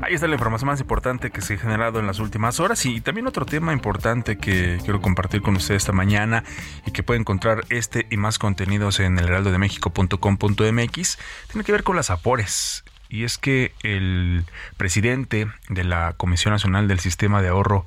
Ahí 0.02 0.14
está 0.14 0.28
la 0.28 0.34
información 0.34 0.68
más 0.68 0.80
importante 0.80 1.30
que 1.30 1.40
se 1.40 1.54
ha 1.54 1.58
generado 1.58 1.98
en 1.98 2.06
las 2.06 2.20
últimas 2.20 2.60
horas 2.60 2.86
y 2.86 3.00
también 3.00 3.26
otro 3.26 3.46
tema 3.46 3.72
importante 3.72 4.38
que 4.38 4.78
quiero 4.84 5.00
compartir 5.00 5.42
con 5.42 5.56
ustedes 5.56 5.82
esta 5.82 5.92
mañana 5.92 6.44
y 6.86 6.92
que 6.92 7.02
puede 7.02 7.18
encontrar 7.18 7.64
este 7.68 8.06
y 8.10 8.16
más 8.16 8.38
contenidos 8.38 9.00
en 9.00 9.18
el 9.18 9.24
heraldodemexico.com.mx 9.24 11.18
tiene 11.48 11.64
que 11.64 11.72
ver 11.72 11.82
con 11.82 11.96
las 11.96 12.10
apores 12.10 12.84
y 13.12 13.24
es 13.24 13.36
que 13.36 13.74
el 13.82 14.46
presidente 14.78 15.46
de 15.68 15.84
la 15.84 16.14
Comisión 16.16 16.52
Nacional 16.52 16.88
del 16.88 16.98
Sistema 16.98 17.42
de 17.42 17.48
Ahorro 17.48 17.84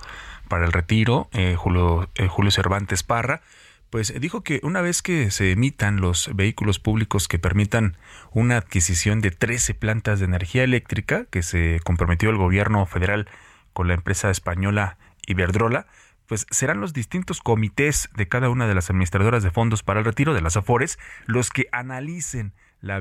para 0.47 0.65
el 0.65 0.71
Retiro, 0.71 1.29
eh, 1.33 1.55
Julio, 1.57 2.07
eh, 2.13 2.27
Julio 2.27 2.51
Cervantes 2.51 3.01
Parra, 3.01 3.41
pues 3.89 4.13
dijo 4.21 4.43
que 4.43 4.59
una 4.61 4.81
vez 4.81 5.01
que 5.01 5.31
se 5.31 5.51
emitan 5.51 5.99
los 5.99 6.29
vehículos 6.35 6.77
públicos 6.77 7.27
que 7.27 7.39
permitan 7.39 7.97
una 8.33 8.57
adquisición 8.57 9.19
de 9.19 9.31
13 9.31 9.73
plantas 9.73 10.19
de 10.19 10.25
energía 10.25 10.63
eléctrica 10.63 11.25
que 11.25 11.41
se 11.41 11.79
comprometió 11.83 12.29
el 12.29 12.37
gobierno 12.37 12.85
federal 12.85 13.27
con 13.73 13.87
la 13.87 13.95
empresa 13.95 14.29
española 14.29 14.99
Iberdrola, 15.25 15.87
pues 16.27 16.45
serán 16.51 16.81
los 16.81 16.93
distintos 16.93 17.41
comités 17.41 18.09
de 18.15 18.27
cada 18.27 18.49
una 18.49 18.67
de 18.67 18.75
las 18.75 18.91
administradoras 18.91 19.41
de 19.41 19.49
fondos 19.49 19.81
para 19.81 19.99
el 19.99 20.05
retiro 20.05 20.35
de 20.35 20.41
las 20.41 20.55
AFORES 20.55 20.99
los 21.25 21.49
que 21.49 21.67
analicen 21.71 22.53
la, 22.85 22.99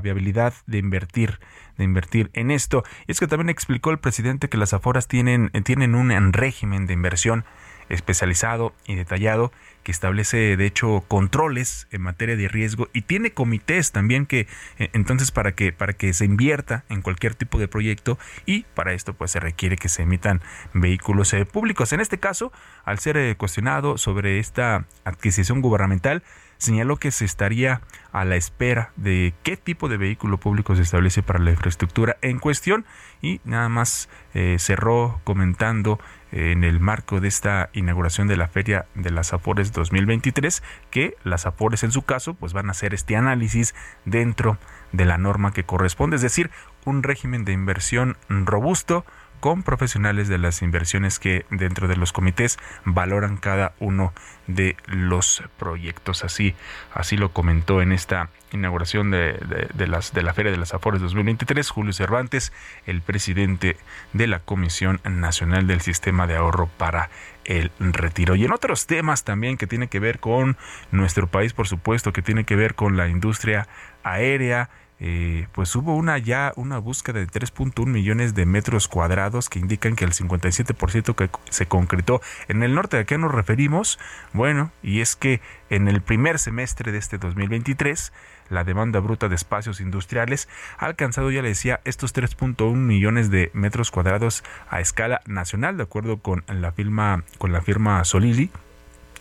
viabilidad 0.00 0.54
de 0.66 0.78
invertir, 0.78 1.40
de 1.76 1.84
invertir 1.84 2.30
en 2.32 2.50
esto. 2.50 2.84
Y 3.06 3.12
es 3.12 3.20
que 3.20 3.26
también 3.26 3.50
explicó 3.50 3.90
el 3.90 3.98
presidente 3.98 4.48
que 4.48 4.56
las 4.56 4.72
aforas 4.72 5.08
tienen, 5.08 5.50
tienen 5.64 5.94
un 5.94 6.32
régimen 6.32 6.86
de 6.86 6.94
inversión 6.94 7.44
especializado 7.90 8.72
y 8.86 8.94
detallado 8.94 9.52
que 9.82 9.92
establece 9.92 10.56
de 10.56 10.66
hecho 10.66 11.04
controles 11.08 11.88
en 11.90 12.02
materia 12.02 12.36
de 12.36 12.48
riesgo 12.48 12.88
y 12.92 13.02
tiene 13.02 13.32
comités 13.32 13.92
también 13.92 14.26
que 14.26 14.46
eh, 14.78 14.90
entonces 14.92 15.30
para 15.30 15.52
que 15.52 15.72
para 15.72 15.92
que 15.92 16.12
se 16.12 16.24
invierta 16.24 16.84
en 16.88 17.02
cualquier 17.02 17.34
tipo 17.34 17.58
de 17.58 17.66
proyecto 17.66 18.18
y 18.46 18.62
para 18.74 18.92
esto 18.92 19.14
pues 19.14 19.32
se 19.32 19.40
requiere 19.40 19.76
que 19.76 19.88
se 19.88 20.02
emitan 20.02 20.40
vehículos 20.72 21.32
eh, 21.32 21.44
públicos. 21.44 21.92
En 21.92 22.00
este 22.00 22.18
caso, 22.18 22.52
al 22.84 22.98
ser 23.00 23.16
eh, 23.16 23.34
cuestionado 23.36 23.98
sobre 23.98 24.38
esta 24.38 24.86
adquisición 25.04 25.60
gubernamental, 25.60 26.22
señaló 26.60 26.98
que 26.98 27.10
se 27.10 27.24
estaría 27.24 27.80
a 28.12 28.24
la 28.24 28.36
espera 28.36 28.92
de 28.96 29.34
qué 29.42 29.56
tipo 29.56 29.88
de 29.88 29.96
vehículo 29.96 30.38
público 30.38 30.76
se 30.76 30.82
establece 30.82 31.22
para 31.22 31.38
la 31.38 31.50
infraestructura 31.50 32.16
en 32.22 32.38
cuestión. 32.38 32.84
Y 33.22 33.40
nada 33.44 33.68
más 33.68 34.08
eh, 34.34 34.56
cerró 34.58 35.20
comentando 35.24 35.98
eh, 36.32 36.52
en 36.52 36.64
el 36.64 36.78
marco 36.80 37.20
de 37.20 37.28
esta 37.28 37.70
inauguración 37.72 38.28
de 38.28 38.36
la 38.36 38.48
Feria 38.48 38.86
de 38.94 39.10
las 39.10 39.32
Afores 39.32 39.72
2023 39.72 40.62
que 40.90 41.16
las 41.24 41.46
Afores 41.46 41.82
en 41.82 41.92
su 41.92 42.02
caso 42.02 42.34
pues 42.34 42.52
van 42.52 42.68
a 42.68 42.72
hacer 42.72 42.94
este 42.94 43.16
análisis 43.16 43.74
dentro 44.04 44.58
de 44.92 45.06
la 45.06 45.18
norma 45.18 45.52
que 45.52 45.64
corresponde, 45.64 46.16
es 46.16 46.22
decir, 46.22 46.50
un 46.84 47.02
régimen 47.02 47.44
de 47.44 47.52
inversión 47.52 48.16
robusto 48.28 49.04
con 49.40 49.62
profesionales 49.62 50.28
de 50.28 50.38
las 50.38 50.62
inversiones 50.62 51.18
que 51.18 51.46
dentro 51.50 51.88
de 51.88 51.96
los 51.96 52.12
comités 52.12 52.58
valoran 52.84 53.36
cada 53.38 53.72
uno 53.80 54.12
de 54.46 54.76
los 54.86 55.42
proyectos. 55.58 56.24
Así, 56.24 56.54
así 56.92 57.16
lo 57.16 57.32
comentó 57.32 57.82
en 57.82 57.92
esta 57.92 58.30
inauguración 58.52 59.10
de, 59.10 59.38
las, 59.86 60.12
de 60.12 60.22
la 60.22 60.34
Feria 60.34 60.52
de 60.52 60.58
las 60.58 60.74
Afores 60.74 61.00
2023 61.00 61.68
Julio 61.70 61.92
Cervantes, 61.92 62.52
el 62.86 63.00
presidente 63.00 63.76
de 64.12 64.26
la 64.26 64.40
Comisión 64.40 65.00
Nacional 65.04 65.66
del 65.66 65.80
Sistema 65.80 66.26
de 66.26 66.36
Ahorro 66.36 66.68
para 66.76 67.10
el 67.44 67.70
Retiro. 67.78 68.34
Y 68.34 68.44
en 68.44 68.52
otros 68.52 68.86
temas 68.86 69.24
también 69.24 69.56
que 69.56 69.66
tiene 69.66 69.88
que 69.88 70.00
ver 70.00 70.20
con 70.20 70.56
nuestro 70.90 71.26
país, 71.26 71.52
por 71.52 71.66
supuesto, 71.66 72.12
que 72.12 72.22
tiene 72.22 72.44
que 72.44 72.56
ver 72.56 72.74
con 72.74 72.96
la 72.96 73.08
industria 73.08 73.68
aérea, 74.02 74.70
eh, 75.02 75.46
pues 75.52 75.74
hubo 75.76 75.96
una 75.96 76.18
ya 76.18 76.52
una 76.56 76.78
búsqueda 76.78 77.20
de 77.20 77.26
3.1 77.26 77.86
millones 77.86 78.34
de 78.34 78.44
metros 78.44 78.86
cuadrados 78.86 79.48
que 79.48 79.58
indican 79.58 79.96
que 79.96 80.04
el 80.04 80.12
57% 80.12 81.14
que 81.14 81.30
se 81.48 81.66
concretó 81.66 82.20
en 82.48 82.62
el 82.62 82.74
norte. 82.74 82.98
¿A 82.98 83.04
qué 83.04 83.16
nos 83.16 83.32
referimos? 83.32 83.98
Bueno, 84.34 84.72
y 84.82 85.00
es 85.00 85.16
que 85.16 85.40
en 85.70 85.88
el 85.88 86.02
primer 86.02 86.38
semestre 86.38 86.92
de 86.92 86.98
este 86.98 87.16
2023 87.16 88.12
la 88.50 88.64
demanda 88.64 89.00
bruta 89.00 89.28
de 89.28 89.36
espacios 89.36 89.80
industriales 89.80 90.48
ha 90.76 90.86
alcanzado, 90.86 91.30
ya 91.30 91.40
le 91.40 91.48
decía, 91.48 91.80
estos 91.84 92.14
3.1 92.14 92.74
millones 92.74 93.30
de 93.30 93.50
metros 93.54 93.90
cuadrados 93.90 94.44
a 94.68 94.80
escala 94.80 95.22
nacional, 95.24 95.78
de 95.78 95.84
acuerdo 95.84 96.18
con 96.18 96.44
la 96.46 96.72
firma, 96.72 97.24
con 97.38 97.52
la 97.52 97.62
firma 97.62 98.04
Solili. 98.04 98.50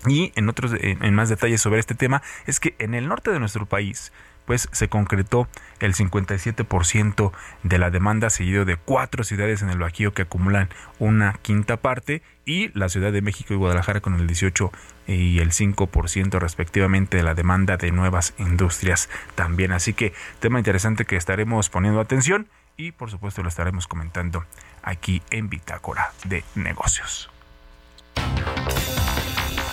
Y 0.08 0.32
en 0.36 0.50
otros, 0.50 0.74
en 0.80 1.14
más 1.14 1.30
detalles 1.30 1.62
sobre 1.62 1.80
este 1.80 1.94
tema, 1.94 2.22
es 2.48 2.60
que 2.60 2.74
en 2.80 2.94
el 2.94 3.08
norte 3.08 3.32
de 3.32 3.40
nuestro 3.40 3.66
país, 3.66 4.14
pues 4.50 4.68
se 4.72 4.90
concretó 4.90 5.48
el 5.80 5.94
57% 5.94 7.32
de 7.62 7.78
la 7.78 7.92
demanda, 7.92 8.32
seguido 8.32 8.66
de 8.66 8.78
cuatro 8.78 9.24
ciudades 9.24 9.62
en 9.62 9.70
el 9.70 9.78
Bajío 9.78 10.12
que 10.12 10.24
acumulan 10.24 10.70
una 10.98 11.34
quinta 11.44 11.78
parte 11.78 12.24
y 12.48 12.76
la 12.76 12.90
Ciudad 12.90 13.12
de 13.12 13.22
México 13.22 13.54
y 13.54 13.58
Guadalajara 13.58 14.02
con 14.02 14.16
el 14.16 14.26
18 14.26 14.72
y 15.06 15.38
el 15.38 15.52
5% 15.52 16.40
respectivamente 16.40 17.18
de 17.18 17.22
la 17.22 17.36
demanda 17.36 17.78
de 17.78 17.92
nuevas 17.92 18.34
industrias 18.40 19.08
también. 19.36 19.72
Así 19.72 19.94
que 19.94 20.14
tema 20.40 20.58
interesante 20.58 21.06
que 21.06 21.16
estaremos 21.16 21.70
poniendo 21.70 22.00
atención 22.00 22.48
y 22.76 22.92
por 22.92 23.12
supuesto 23.12 23.44
lo 23.44 23.50
estaremos 23.50 23.86
comentando 23.86 24.46
aquí 24.82 25.22
en 25.30 25.50
Bitácora 25.50 26.12
de 26.26 26.44
Negocios. 26.56 27.30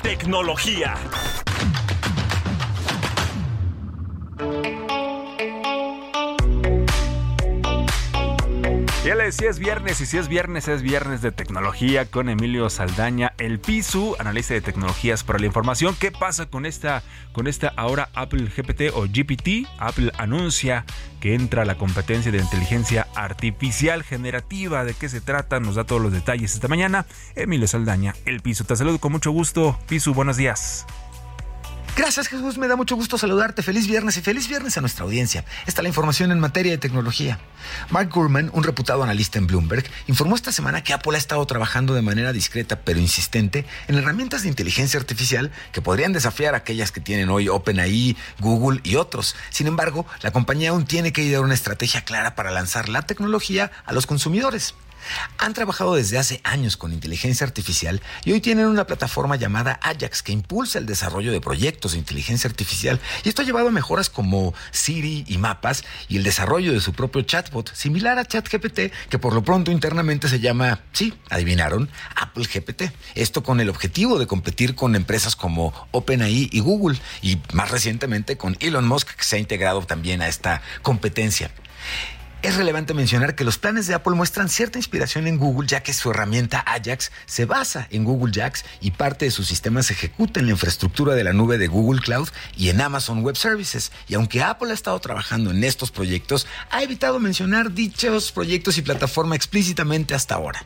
Tecnología. 0.03 0.97
Decía, 9.07 9.51
es 9.51 9.61
viernes 9.61 10.01
y 10.01 10.07
si 10.07 10.19
es 10.19 10.27
viernes, 10.27 10.67
es 10.67 10.83
viernes 10.83 11.23
de 11.23 11.31
tecnología 11.31 12.07
con 12.07 12.29
Emilio 12.29 12.69
Saldaña, 12.69 13.35
el 13.39 13.61
PISU, 13.61 14.17
analista 14.19 14.55
de 14.55 14.61
tecnologías 14.61 15.23
para 15.23 15.39
la 15.39 15.47
información. 15.47 15.95
¿Qué 15.99 16.11
pasa 16.11 16.47
con 16.47 16.67
esta, 16.67 17.05
con 17.33 17.47
esta 17.47 17.73
ahora 17.77 18.09
Apple 18.15 18.49
GPT 18.49 18.93
o 18.95 19.03
GPT? 19.03 19.69
Apple 19.79 20.11
anuncia 20.19 20.85
que 21.21 21.35
entra 21.35 21.65
la 21.65 21.77
competencia 21.77 22.33
de 22.33 22.39
inteligencia 22.39 23.07
artificial 23.15 24.03
generativa. 24.03 24.85
¿De 24.85 24.95
qué 24.95 25.09
se 25.09 25.21
trata? 25.21 25.61
Nos 25.61 25.77
da 25.77 25.85
todos 25.85 26.03
los 26.03 26.13
detalles 26.13 26.55
esta 26.55 26.67
mañana. 26.67 27.07
Emilio 27.37 27.69
Saldaña, 27.69 28.15
el 28.25 28.41
PISU. 28.41 28.65
Te 28.65 28.75
saludo 28.75 28.99
con 28.99 29.13
mucho 29.13 29.31
gusto. 29.31 29.79
PISU, 29.89 30.15
buenos 30.15 30.37
días. 30.37 30.85
Gracias 31.97 32.29
Jesús, 32.29 32.59
me 32.59 32.69
da 32.69 32.77
mucho 32.77 32.95
gusto 32.95 33.17
saludarte. 33.17 33.63
Feliz 33.63 33.87
viernes 33.87 34.19
y 34.19 34.21
feliz 34.21 34.49
viernes 34.49 34.77
a 34.77 34.83
nuestra 34.83 35.07
audiencia. 35.07 35.47
Esta 35.67 35.81
es 35.81 35.83
la 35.83 35.89
información 35.89 36.31
en 36.31 36.39
materia 36.39 36.73
de 36.73 36.77
tecnología. 36.77 37.39
Mark 37.89 38.11
Gurman, 38.13 38.51
un 38.53 38.65
reputado 38.65 39.03
analista 39.03 39.39
en 39.39 39.47
Bloomberg, 39.47 39.85
informó 40.07 40.37
esta 40.37 40.53
semana 40.53 40.85
que 40.85 40.93
Apple 40.93 41.15
ha 41.15 41.19
estado 41.19 41.47
trabajando 41.47 41.95
de 41.95 42.03
manera 42.03 42.35
discreta 42.35 42.81
pero 42.81 43.01
insistente 43.01 43.65
en 43.89 43.95
herramientas 43.95 44.43
de 44.43 44.51
inteligencia 44.51 45.01
artificial 45.01 45.51
que 45.73 45.81
podrían 45.81 46.13
desafiar 46.13 46.55
aquellas 46.55 46.93
que 46.93 47.01
tienen 47.01 47.31
hoy 47.31 47.49
OpenAI, 47.49 48.15
Google 48.41 48.81
y 48.85 48.97
otros. 48.97 49.35
Sin 49.49 49.67
embargo, 49.67 50.05
la 50.21 50.33
compañía 50.33 50.71
aún 50.71 50.85
tiene 50.85 51.15
que 51.15 51.23
idear 51.23 51.41
una 51.41 51.55
estrategia 51.55 52.03
clara 52.03 52.35
para 52.35 52.51
lanzar 52.51 52.91
la 52.91 53.07
tecnología 53.07 53.73
a 53.87 53.95
los 53.95 54.07
consumidores. 54.07 54.75
Han 55.39 55.55
trabajado 55.55 55.95
desde 55.95 56.19
hace 56.19 56.41
años 56.45 56.77
con 56.77 56.93
inteligencia 56.93 57.47
artificial 57.47 58.01
y 58.25 58.33
hoy 58.33 58.41
tienen 58.41 58.67
una 58.67 58.87
plataforma 58.87 59.37
llamada 59.37 59.79
Ajax 59.83 60.23
que 60.23 60.33
impulsa 60.33 60.79
el 60.79 60.87
desarrollo 60.87 61.33
de 61.33 61.41
proyectos 61.41 61.93
de 61.93 61.99
inteligencia 61.99 62.49
artificial 62.49 63.01
y 63.25 63.29
esto 63.29 63.43
ha 63.43 63.45
llevado 63.45 63.69
a 63.69 63.73
mejoras 63.73 64.11
como 64.11 64.55
Siri 64.71 65.25
y 65.27 65.39
mapas 65.39 65.85
y 66.09 66.17
el 66.17 66.23
desarrollo 66.23 66.73
de 66.73 66.81
su 66.81 66.93
propio 66.93 67.23
chatbot 67.23 67.75
similar 67.75 68.19
a 68.19 68.25
ChatGPT 68.25 68.93
que 69.09 69.19
por 69.19 69.35
lo 69.35 69.43
pronto 69.43 69.71
internamente 69.71 70.29
se 70.29 70.41
llama, 70.41 70.81
sí, 70.93 71.15
adivinaron, 71.31 71.89
Apple 72.17 72.47
GPT. 72.53 72.93
Esto 73.15 73.43
con 73.43 73.61
el 73.61 73.69
objetivo 73.69 74.19
de 74.19 74.27
competir 74.27 74.75
con 74.75 74.97
empresas 74.97 75.37
como 75.37 75.73
OpenAI 75.93 76.49
y 76.53 76.61
Google 76.61 76.99
y 77.23 77.39
más 77.53 77.71
recientemente 77.71 78.37
con 78.37 78.57
Elon 78.61 78.87
Musk 78.87 79.15
que 79.15 79.25
se 79.25 79.37
ha 79.37 79.39
integrado 79.39 79.83
también 79.83 80.23
a 80.23 80.29
esta 80.29 80.63
competencia. 80.83 81.51
Es 82.43 82.55
relevante 82.55 82.95
mencionar 82.95 83.35
que 83.35 83.45
los 83.45 83.59
planes 83.59 83.87
de 83.87 83.95
Apple 83.95 84.15
muestran 84.15 84.49
cierta 84.49 84.79
inspiración 84.79 85.27
en 85.27 85.39
Google, 85.39 85.67
ya 85.67 85.83
que 85.83 85.93
su 85.93 86.11
herramienta 86.11 86.61
Ajax 86.61 87.11
se 87.25 87.45
basa 87.45 87.89
en 87.91 88.05
Google 88.05 88.33
Jax 88.33 88.65
y 88.81 88.93
parte 88.93 89.25
de 89.25 89.31
sus 89.31 89.49
sistemas 89.49 89.87
se 89.87 89.95
ejecuta 89.95 90.39
en 90.39 90.47
la 90.47 90.53
infraestructura 90.53 91.15
de 91.15 91.25
la 91.25 91.33
nube 91.33 91.59
de 91.59 91.67
Google 91.67 92.01
Cloud 92.01 92.29
y 92.57 92.69
en 92.69 92.81
Amazon 92.81 93.23
Web 93.23 93.37
Services. 93.37 93.91
Y 94.07 94.15
aunque 94.15 94.43
Apple 94.43 94.71
ha 94.71 94.75
estado 94.75 95.01
trabajando 95.01 95.51
en 95.51 95.65
estos 95.65 95.91
proyectos, 95.91 96.47
ha 96.71 96.83
evitado 96.83 97.19
mencionar 97.19 97.73
dichos 97.73 98.31
proyectos 98.31 98.79
y 98.79 98.83
plataforma 98.83 99.35
explícitamente 99.35 100.15
hasta 100.15 100.37
ahora. 100.37 100.65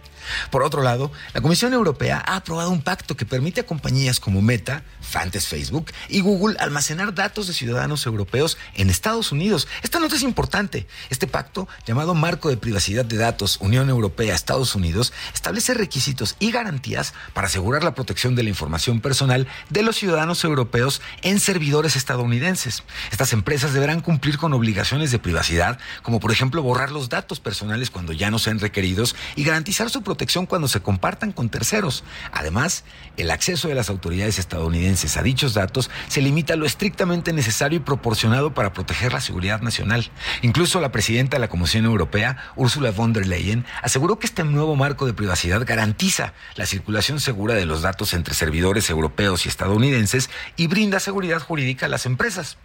Por 0.51 0.63
otro 0.63 0.83
lado, 0.83 1.11
la 1.35 1.41
Comisión 1.41 1.73
Europea 1.73 2.23
ha 2.27 2.37
aprobado 2.37 2.71
un 2.71 2.83
pacto 2.83 3.17
que 3.17 3.27
permite 3.27 3.61
a 3.61 3.67
compañías 3.67 4.21
como 4.21 4.43
Meta, 4.43 4.85
Fantes 5.01 5.47
Facebook 5.47 5.93
y 6.09 6.21
Google 6.21 6.57
almacenar 6.59 7.15
datos 7.15 7.47
de 7.47 7.55
ciudadanos 7.55 8.07
europeos 8.07 8.59
en 8.75 8.91
Estados 8.91 9.33
Unidos. 9.33 9.69
Esta 9.83 9.99
nota 9.99 10.17
es 10.17 10.23
importante. 10.23 10.87
Este 11.11 11.27
pacto, 11.27 11.69
llamado 11.87 12.15
Marco 12.15 12.49
de 12.49 12.57
Privacidad 12.57 13.05
de 13.05 13.17
Datos 13.17 13.59
Unión 13.61 13.89
Europea-Estados 13.89 14.75
Unidos, 14.75 15.13
establece 15.35 15.75
requisitos 15.75 16.37
y 16.39 16.51
garantías 16.51 17.15
para 17.33 17.47
asegurar 17.47 17.85
la 17.85 17.95
protección 17.95 18.35
de 18.35 18.43
la 18.43 18.51
información 18.51 19.01
personal 19.01 19.47
de 19.69 19.83
los 19.83 19.97
ciudadanos 19.97 20.45
europeos 20.45 21.01
en 21.23 21.41
servidores 21.41 21.97
estadounidenses. 21.97 22.83
Estas 23.11 23.33
empresas 23.33 23.73
deberán 23.73 24.01
cumplir 24.01 24.39
con 24.39 24.53
obligaciones 24.53 25.11
de 25.11 25.19
privacidad, 25.19 25.79
como 26.03 26.21
por 26.21 26.33
ejemplo 26.33 26.63
borrar 26.63 26.91
los 26.93 27.09
datos 27.09 27.41
personales 27.41 27.91
cuando 27.91 28.13
ya 28.13 28.31
no 28.31 28.39
sean 28.39 28.59
requeridos 28.59 29.17
y 29.37 29.45
garantizar 29.45 29.91
su 29.91 30.03
protección 30.11 30.45
cuando 30.45 30.67
se 30.67 30.81
compartan 30.81 31.31
con 31.31 31.51
terceros. 31.51 32.03
Además, 32.33 32.83
el 33.17 33.31
acceso 33.31 33.69
de 33.69 33.77
las 33.77 33.91
autoridades 33.91 34.41
estadounidenses 34.41 35.17
a 35.17 35.23
dichos 35.23 35.55
datos 35.55 35.89
se 36.09 36.21
limita 36.21 36.55
a 36.55 36.57
lo 36.57 36.67
estrictamente 36.67 37.33
necesario 37.33 37.77
y 37.77 37.81
proporcionado 37.81 38.53
para 38.53 38.73
proteger 38.73 39.13
la 39.13 39.21
seguridad 39.21 39.61
nacional. 39.61 40.11
Incluso 40.43 40.81
la 40.81 40.91
presidenta 40.91 41.37
de 41.37 41.43
la 41.43 41.49
Comisión 41.49 41.85
Europea, 41.85 42.39
Ursula 42.57 42.91
von 42.91 43.13
der 43.13 43.29
Leyen, 43.29 43.65
aseguró 43.83 44.19
que 44.19 44.27
este 44.27 44.43
nuevo 44.43 44.75
marco 44.75 45.07
de 45.07 45.15
privacidad 45.15 45.65
garantiza 45.65 46.35
la 46.57 46.67
circulación 46.67 47.21
segura 47.21 47.55
de 47.55 47.67
los 47.67 47.83
datos 47.83 48.13
entre 48.13 48.35
servidores 48.35 48.91
europeos 48.91 49.47
y 49.47 49.49
estadounidenses 49.49 50.29
y 50.57 50.67
brinda 50.67 50.99
seguridad 50.99 51.41
jurídica 51.41 51.87
a 51.87 51.89
las 51.89 52.05
empresas. 52.05 52.57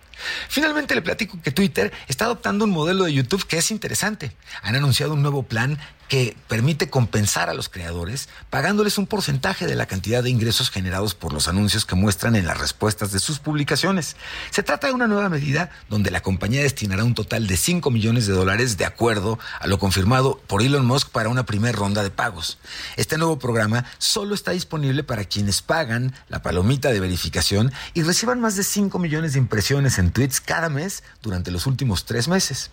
Finalmente 0.50 0.96
le 0.96 1.02
platico 1.02 1.40
que 1.42 1.52
Twitter 1.52 1.92
está 2.08 2.26
adoptando 2.26 2.66
un 2.66 2.72
modelo 2.72 3.04
de 3.04 3.14
YouTube 3.14 3.46
que 3.46 3.58
es 3.58 3.72
interesante. 3.72 4.32
Han 4.62 4.76
anunciado 4.76 5.14
un 5.14 5.22
nuevo 5.22 5.44
plan 5.44 5.78
que 6.08 6.38
permite 6.48 6.90
compensar 6.90 7.50
a 7.50 7.54
los 7.54 7.70
creadores 7.70 8.30
pagándoles 8.50 8.98
un 8.98 9.08
porcentaje 9.08 9.68
de 9.68 9.76
la 9.76 9.86
cantidad 9.86 10.24
de 10.24 10.30
ingresos 10.30 10.70
generados 10.70 11.16
por 11.16 11.34
los 11.34 11.48
anuncios 11.48 11.86
que 11.86 11.96
muestran 11.96 12.36
en 12.36 12.46
las 12.46 12.60
respuestas 12.60 13.12
de 13.12 13.20
sus 13.20 13.40
publicaciones. 13.40 14.16
Se 14.52 14.64
trata 14.64 14.88
de 14.88 14.94
una 14.94 15.08
nueva 15.08 15.30
medida 15.30 15.72
donde 15.90 16.12
la 16.12 16.22
compañía 16.22 16.62
destinará 16.62 17.04
un 17.04 17.16
total 17.16 17.48
de 17.48 17.58
5 17.58 17.90
millones 17.92 18.28
de 18.28 18.34
dólares 18.34 18.78
de 18.78 18.86
acuerdo 18.86 19.40
a 19.60 19.68
lo 19.68 19.80
confirmado 19.80 20.42
por 20.48 20.62
Elon 20.62 20.86
Musk 20.86 21.10
para 21.10 21.30
una 21.30 21.46
primera 21.46 21.78
ronda 21.78 22.04
de 22.04 22.10
pagos. 22.10 22.58
Este 22.96 23.18
nuevo 23.18 23.40
programa 23.40 23.86
solo 23.98 24.36
está 24.36 24.52
disponible 24.52 25.04
para 25.04 25.26
quienes 25.26 25.62
pagan 25.62 26.14
la 26.30 26.42
palomita 26.42 26.92
de 26.92 27.00
verificación 27.00 27.72
y 27.94 28.04
reciban 28.04 28.40
más 28.40 28.56
de 28.56 28.64
5 28.64 29.00
millones 29.00 29.34
de 29.34 29.40
impresiones 29.40 29.98
en 29.98 30.12
tweets 30.12 30.42
cada 30.42 30.70
mes 30.70 31.04
durante 31.22 31.52
los 31.52 31.66
últimos 31.66 32.06
tres 32.06 32.28
meses. 32.28 32.72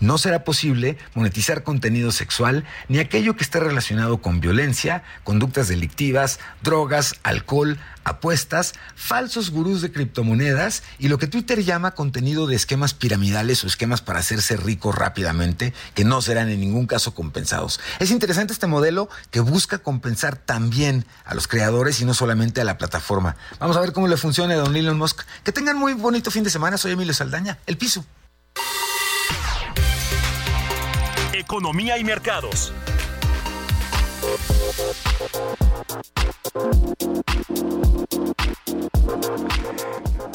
No 0.00 0.18
será 0.18 0.44
posible 0.44 0.98
monetizar 1.14 1.62
contenido 1.62 2.12
sexual 2.12 2.64
ni 2.88 2.98
aquello 2.98 3.36
que 3.36 3.44
esté 3.44 3.60
relacionado 3.60 4.18
con 4.18 4.40
violencia, 4.40 5.02
conductas 5.24 5.68
delictivas, 5.68 6.40
drogas, 6.62 7.16
alcohol, 7.22 7.78
apuestas, 8.04 8.74
falsos 8.94 9.50
gurús 9.50 9.82
de 9.82 9.92
criptomonedas 9.92 10.82
y 10.98 11.08
lo 11.08 11.18
que 11.18 11.26
Twitter 11.26 11.62
llama 11.64 11.92
contenido 11.92 12.46
de 12.46 12.56
esquemas 12.56 12.94
piramidales 12.94 13.62
o 13.62 13.66
esquemas 13.66 14.00
para 14.00 14.20
hacerse 14.20 14.56
rico 14.56 14.92
rápidamente, 14.92 15.74
que 15.94 16.04
no 16.04 16.22
serán 16.22 16.48
en 16.48 16.60
ningún 16.60 16.86
caso 16.86 17.14
compensados. 17.14 17.80
Es 17.98 18.10
interesante 18.10 18.52
este 18.52 18.66
modelo 18.66 19.08
que 19.30 19.40
busca 19.40 19.78
compensar 19.78 20.36
también 20.36 21.04
a 21.24 21.34
los 21.34 21.46
creadores 21.46 22.00
y 22.00 22.04
no 22.04 22.14
solamente 22.14 22.60
a 22.60 22.64
la 22.64 22.78
plataforma. 22.78 23.36
Vamos 23.58 23.76
a 23.76 23.80
ver 23.80 23.92
cómo 23.92 24.08
le 24.08 24.16
funciona 24.16 24.54
a 24.54 24.58
Don 24.58 24.76
Elon 24.76 24.98
Musk. 24.98 25.22
Que 25.44 25.52
tengan 25.52 25.76
muy 25.76 25.94
bonito 25.94 26.30
fin 26.30 26.44
de 26.44 26.50
semana. 26.50 26.78
Soy 26.78 26.92
Emilio 26.92 27.14
Saldaña, 27.14 27.58
El 27.66 27.76
Piso. 27.76 28.04
Economía 31.40 31.96
y 31.96 32.04
mercados. 32.04 32.70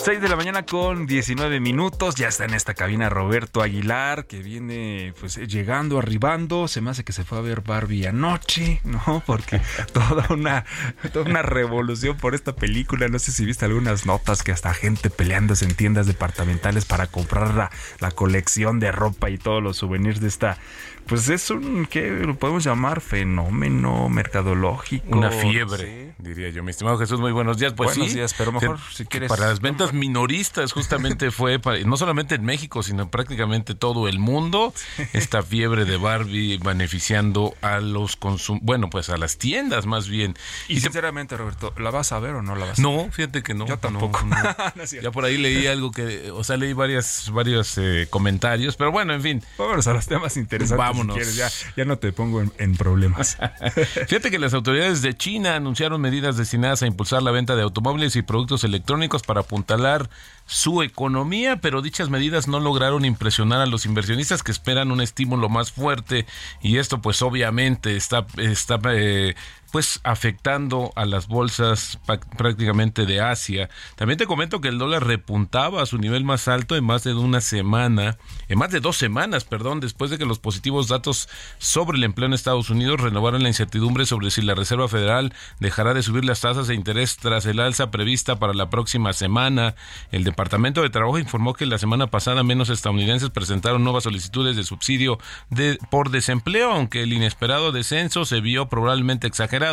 6 0.05 0.21
de 0.21 0.29
la 0.29 0.35
mañana 0.35 0.67
con 0.67 1.07
19 1.07 1.59
minutos. 1.59 2.13
Ya 2.13 2.27
está 2.27 2.45
en 2.45 2.53
esta 2.53 2.75
cabina 2.75 3.09
Roberto 3.09 3.63
Aguilar, 3.63 4.27
que 4.27 4.43
viene 4.43 5.15
pues 5.19 5.35
llegando, 5.35 5.97
arribando. 5.97 6.67
Se 6.67 6.79
me 6.79 6.91
hace 6.91 7.03
que 7.03 7.11
se 7.11 7.23
fue 7.23 7.39
a 7.39 7.41
ver 7.41 7.61
Barbie 7.61 8.05
anoche, 8.05 8.81
¿no? 8.83 9.23
Porque 9.25 9.59
toda 9.93 10.27
una, 10.29 10.63
toda 11.11 11.27
una 11.27 11.41
revolución 11.41 12.17
por 12.17 12.35
esta 12.35 12.55
película. 12.55 13.07
No 13.07 13.17
sé 13.17 13.31
si 13.31 13.45
viste 13.45 13.65
algunas 13.65 14.05
notas 14.05 14.43
que 14.43 14.51
hasta 14.51 14.75
gente 14.75 15.09
peleándose 15.09 15.65
en 15.65 15.73
tiendas 15.73 16.05
departamentales 16.05 16.85
para 16.85 17.07
comprar 17.07 17.55
la, 17.55 17.71
la 17.99 18.11
colección 18.11 18.79
de 18.79 18.91
ropa 18.91 19.31
y 19.31 19.39
todos 19.39 19.63
los 19.63 19.77
souvenirs 19.77 20.19
de 20.19 20.27
esta 20.27 20.59
pues 21.07 21.29
es 21.29 21.49
un, 21.51 21.85
¿qué 21.85 22.09
lo 22.09 22.35
podemos 22.35 22.63
llamar? 22.63 23.01
Fenómeno 23.01 24.09
mercadológico. 24.09 25.17
Una 25.17 25.29
fiebre, 25.29 26.15
diría 26.17 26.49
yo. 26.49 26.63
Mi 26.63 26.71
estimado 26.71 26.97
Jesús, 26.97 27.19
muy 27.19 27.31
buenos 27.31 27.57
días. 27.57 27.73
Pues 27.73 27.91
buenos 27.91 28.09
sí, 28.09 28.15
días, 28.15 28.33
pero 28.37 28.51
mejor 28.51 28.79
si 28.91 29.05
quieres. 29.05 29.29
Para 29.29 29.47
las 29.47 29.61
ventas 29.61 29.93
minoristas, 29.93 30.71
justamente 30.73 31.31
fue, 31.31 31.59
no 31.85 31.97
solamente 31.97 32.35
en 32.35 32.43
México, 32.43 32.81
sino 32.81 33.09
prácticamente 33.09 33.75
todo 33.75 34.07
el 34.07 34.19
mundo, 34.19 34.73
esta 35.13 35.43
fiebre 35.43 35.85
de 35.85 35.97
Barbie 35.97 36.57
beneficiando 36.57 37.53
a 37.61 37.79
los 37.79 38.15
consum 38.15 38.59
bueno, 38.63 38.89
pues 38.89 39.09
a 39.09 39.17
las 39.17 39.37
tiendas 39.37 39.85
más 39.85 40.07
bien. 40.07 40.35
Y, 40.67 40.79
sinceramente, 40.79 41.37
Roberto, 41.37 41.73
¿la 41.77 41.91
vas 41.91 42.11
a 42.11 42.19
ver 42.19 42.35
o 42.35 42.41
no 42.41 42.55
la 42.55 42.65
vas 42.65 42.79
a 42.79 42.81
ver? 42.81 42.91
No, 43.05 43.11
fíjate 43.11 43.43
que 43.43 43.53
no. 43.53 43.67
Yo 43.67 43.77
tampoco. 43.77 44.25
ya 45.01 45.11
por 45.11 45.25
ahí 45.25 45.37
leí 45.37 45.67
algo 45.67 45.91
que, 45.91 46.31
o 46.31 46.43
sea, 46.43 46.57
leí 46.57 46.73
varias, 46.73 47.29
varios 47.31 47.77
eh, 47.77 48.07
comentarios, 48.09 48.75
pero 48.75 48.91
bueno, 48.91 49.13
en 49.13 49.21
fin. 49.21 49.43
Vámonos 49.57 49.85
a 49.87 49.93
los 49.93 50.07
temas 50.07 50.35
interesantes. 50.37 50.77
Vamos 50.77 50.94
ya, 51.35 51.49
ya 51.75 51.85
no 51.85 51.97
te 51.97 52.11
pongo 52.11 52.43
en, 52.57 52.75
problemas. 52.75 53.37
Fíjate 54.07 54.31
que 54.31 54.39
las 54.39 54.53
autoridades 54.53 55.01
de 55.01 55.15
China 55.15 55.55
anunciaron 55.55 56.01
medidas 56.01 56.37
destinadas 56.37 56.81
a 56.83 56.87
impulsar 56.87 57.23
la 57.23 57.31
venta 57.31 57.55
de 57.55 57.63
automóviles 57.63 58.15
y 58.15 58.21
productos 58.21 58.63
electrónicos 58.63 59.23
para 59.23 59.41
apuntalar 59.41 60.09
su 60.45 60.83
economía, 60.83 61.57
pero 61.57 61.81
dichas 61.81 62.09
medidas 62.09 62.47
no 62.47 62.59
lograron 62.59 63.05
impresionar 63.05 63.61
a 63.61 63.65
los 63.65 63.85
inversionistas 63.85 64.43
que 64.43 64.51
esperan 64.51 64.91
un 64.91 65.01
estímulo 65.01 65.49
más 65.49 65.71
fuerte 65.71 66.25
y 66.61 66.77
esto 66.77 67.01
pues 67.01 67.21
obviamente 67.21 67.95
está, 67.95 68.27
está 68.37 68.79
eh, 68.93 69.35
pues 69.71 69.99
afectando 70.03 70.93
a 70.95 71.05
las 71.05 71.27
bolsas 71.27 71.99
prácticamente 72.37 73.05
de 73.05 73.21
Asia. 73.21 73.69
También 73.95 74.17
te 74.17 74.25
comento 74.25 74.61
que 74.61 74.69
el 74.69 74.77
dólar 74.77 75.05
repuntaba 75.05 75.81
a 75.81 75.85
su 75.85 75.97
nivel 75.97 76.23
más 76.23 76.47
alto 76.47 76.75
en 76.75 76.85
más 76.85 77.03
de 77.03 77.13
una 77.13 77.41
semana, 77.41 78.17
en 78.47 78.57
más 78.57 78.71
de 78.71 78.79
dos 78.79 78.95
semanas, 78.97 79.43
perdón, 79.43 79.81
después 79.81 80.11
de 80.11 80.17
que 80.17 80.25
los 80.25 80.39
positivos 80.39 80.87
datos 80.87 81.27
sobre 81.57 81.97
el 81.97 82.03
empleo 82.03 82.27
en 82.27 82.33
Estados 82.33 82.69
Unidos 82.69 83.01
renovaron 83.01 83.43
la 83.43 83.49
incertidumbre 83.49 84.05
sobre 84.05 84.31
si 84.31 84.41
la 84.41 84.55
Reserva 84.55 84.87
Federal 84.87 85.33
dejará 85.59 85.93
de 85.93 86.03
subir 86.03 86.23
las 86.23 86.41
tasas 86.41 86.67
de 86.67 86.75
interés 86.75 87.17
tras 87.17 87.45
el 87.45 87.59
alza 87.59 87.91
prevista 87.91 88.39
para 88.39 88.53
la 88.53 88.69
próxima 88.69 89.11
semana. 89.13 89.75
El 90.11 90.23
Departamento 90.23 90.83
de 90.83 90.89
Trabajo 90.89 91.19
informó 91.19 91.53
que 91.53 91.65
la 91.65 91.77
semana 91.77 92.07
pasada 92.07 92.43
menos 92.43 92.69
estadounidenses 92.69 93.29
presentaron 93.29 93.83
nuevas 93.83 94.03
solicitudes 94.03 94.55
de 94.55 94.63
subsidio 94.63 95.17
de, 95.49 95.77
por 95.89 96.11
desempleo, 96.11 96.71
aunque 96.71 97.03
el 97.03 97.11
inesperado 97.11 97.71
descenso 97.71 98.25
se 98.25 98.39
vio 98.39 98.67
probablemente 98.69 99.27
exagerado 99.27 99.64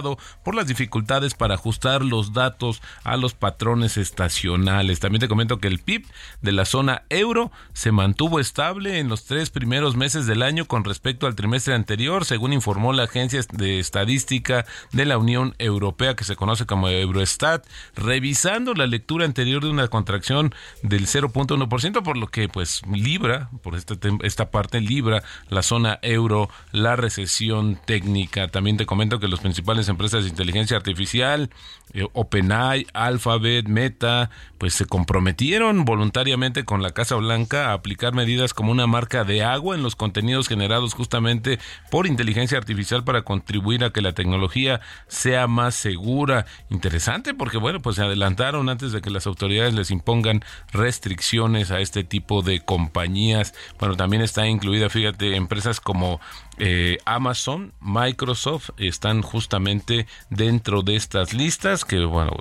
por 0.42 0.54
las 0.54 0.66
dificultades 0.66 1.34
para 1.34 1.54
ajustar 1.54 2.02
los 2.02 2.32
datos 2.32 2.80
a 3.04 3.16
los 3.16 3.34
patrones 3.34 3.96
estacionales. 3.96 5.00
También 5.00 5.20
te 5.20 5.28
comento 5.28 5.58
que 5.58 5.68
el 5.68 5.78
PIB 5.78 6.06
de 6.40 6.52
la 6.52 6.64
zona 6.64 7.02
euro 7.08 7.50
se 7.72 7.92
mantuvo 7.92 8.40
estable 8.40 8.98
en 8.98 9.08
los 9.08 9.24
tres 9.24 9.50
primeros 9.50 9.96
meses 9.96 10.26
del 10.26 10.42
año 10.42 10.66
con 10.66 10.84
respecto 10.84 11.26
al 11.26 11.34
trimestre 11.34 11.74
anterior, 11.74 12.24
según 12.24 12.52
informó 12.52 12.92
la 12.92 13.04
Agencia 13.04 13.40
de 13.52 13.78
Estadística 13.78 14.64
de 14.92 15.04
la 15.04 15.18
Unión 15.18 15.54
Europea, 15.58 16.16
que 16.16 16.24
se 16.24 16.36
conoce 16.36 16.66
como 16.66 16.88
Eurostat, 16.88 17.66
revisando 17.94 18.74
la 18.74 18.86
lectura 18.86 19.24
anterior 19.24 19.62
de 19.62 19.70
una 19.70 19.88
contracción 19.88 20.54
del 20.82 21.06
0.1%, 21.06 22.02
por 22.02 22.16
lo 22.16 22.28
que 22.28 22.48
pues 22.48 22.82
libra, 22.86 23.50
por 23.62 23.74
esta, 23.74 23.94
esta 24.22 24.50
parte 24.50 24.80
libra 24.80 25.22
la 25.48 25.62
zona 25.62 25.98
euro, 26.02 26.48
la 26.70 26.96
recesión 26.96 27.78
técnica. 27.84 28.48
También 28.48 28.76
te 28.76 28.86
comento 28.86 29.18
que 29.18 29.28
los 29.28 29.40
principales 29.40 29.71
empresas 29.88 30.24
de 30.24 30.30
inteligencia 30.30 30.76
artificial, 30.76 31.50
eh, 31.92 32.06
OpenAI, 32.12 32.86
Alphabet, 32.94 33.66
Meta, 33.68 34.30
pues 34.58 34.74
se 34.74 34.86
comprometieron 34.86 35.84
voluntariamente 35.84 36.64
con 36.64 36.82
la 36.82 36.92
Casa 36.92 37.16
Blanca 37.16 37.70
a 37.70 37.72
aplicar 37.74 38.14
medidas 38.14 38.54
como 38.54 38.72
una 38.72 38.86
marca 38.86 39.24
de 39.24 39.42
agua 39.42 39.74
en 39.74 39.82
los 39.82 39.96
contenidos 39.96 40.48
generados 40.48 40.94
justamente 40.94 41.58
por 41.90 42.06
inteligencia 42.06 42.58
artificial 42.58 43.04
para 43.04 43.22
contribuir 43.22 43.84
a 43.84 43.90
que 43.90 44.00
la 44.00 44.12
tecnología 44.12 44.80
sea 45.08 45.46
más 45.46 45.74
segura. 45.74 46.46
Interesante 46.70 47.34
porque 47.34 47.58
bueno, 47.58 47.80
pues 47.82 47.96
se 47.96 48.02
adelantaron 48.02 48.68
antes 48.68 48.92
de 48.92 49.00
que 49.00 49.10
las 49.10 49.26
autoridades 49.26 49.74
les 49.74 49.90
impongan 49.90 50.44
restricciones 50.72 51.70
a 51.70 51.80
este 51.80 52.04
tipo 52.04 52.42
de 52.42 52.60
compañías. 52.60 53.54
Bueno, 53.78 53.96
también 53.96 54.22
está 54.22 54.46
incluida, 54.46 54.88
fíjate, 54.88 55.36
empresas 55.36 55.80
como 55.80 56.20
eh, 56.58 56.98
Amazon, 57.04 57.72
Microsoft 57.80 58.70
están 58.76 59.22
justamente 59.22 60.06
dentro 60.30 60.82
de 60.82 60.96
estas 60.96 61.32
listas 61.32 61.84
que, 61.84 62.04
bueno, 62.04 62.32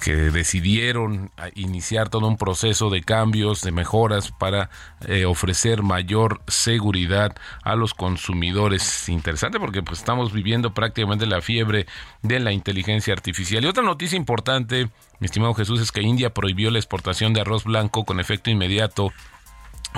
que 0.00 0.14
decidieron 0.14 1.30
iniciar 1.54 2.08
todo 2.08 2.26
un 2.26 2.36
proceso 2.36 2.90
de 2.90 3.02
cambios, 3.02 3.60
de 3.60 3.70
mejoras 3.70 4.32
para 4.32 4.70
eh, 5.06 5.26
ofrecer 5.26 5.82
mayor 5.82 6.40
seguridad 6.48 7.36
a 7.62 7.76
los 7.76 7.94
consumidores. 7.94 9.08
Interesante 9.08 9.60
porque 9.60 9.82
pues, 9.82 9.98
estamos 9.98 10.32
viviendo 10.32 10.72
prácticamente 10.72 11.26
la 11.26 11.42
fiebre 11.42 11.86
de 12.22 12.40
la 12.40 12.52
inteligencia 12.52 13.12
artificial. 13.12 13.64
Y 13.64 13.68
otra 13.68 13.82
noticia 13.82 14.16
importante, 14.16 14.88
mi 15.20 15.26
estimado 15.26 15.54
Jesús, 15.54 15.80
es 15.80 15.92
que 15.92 16.02
India 16.02 16.32
prohibió 16.32 16.70
la 16.70 16.78
exportación 16.78 17.32
de 17.32 17.42
arroz 17.42 17.64
blanco 17.64 18.04
con 18.04 18.20
efecto 18.20 18.50
inmediato 18.50 19.12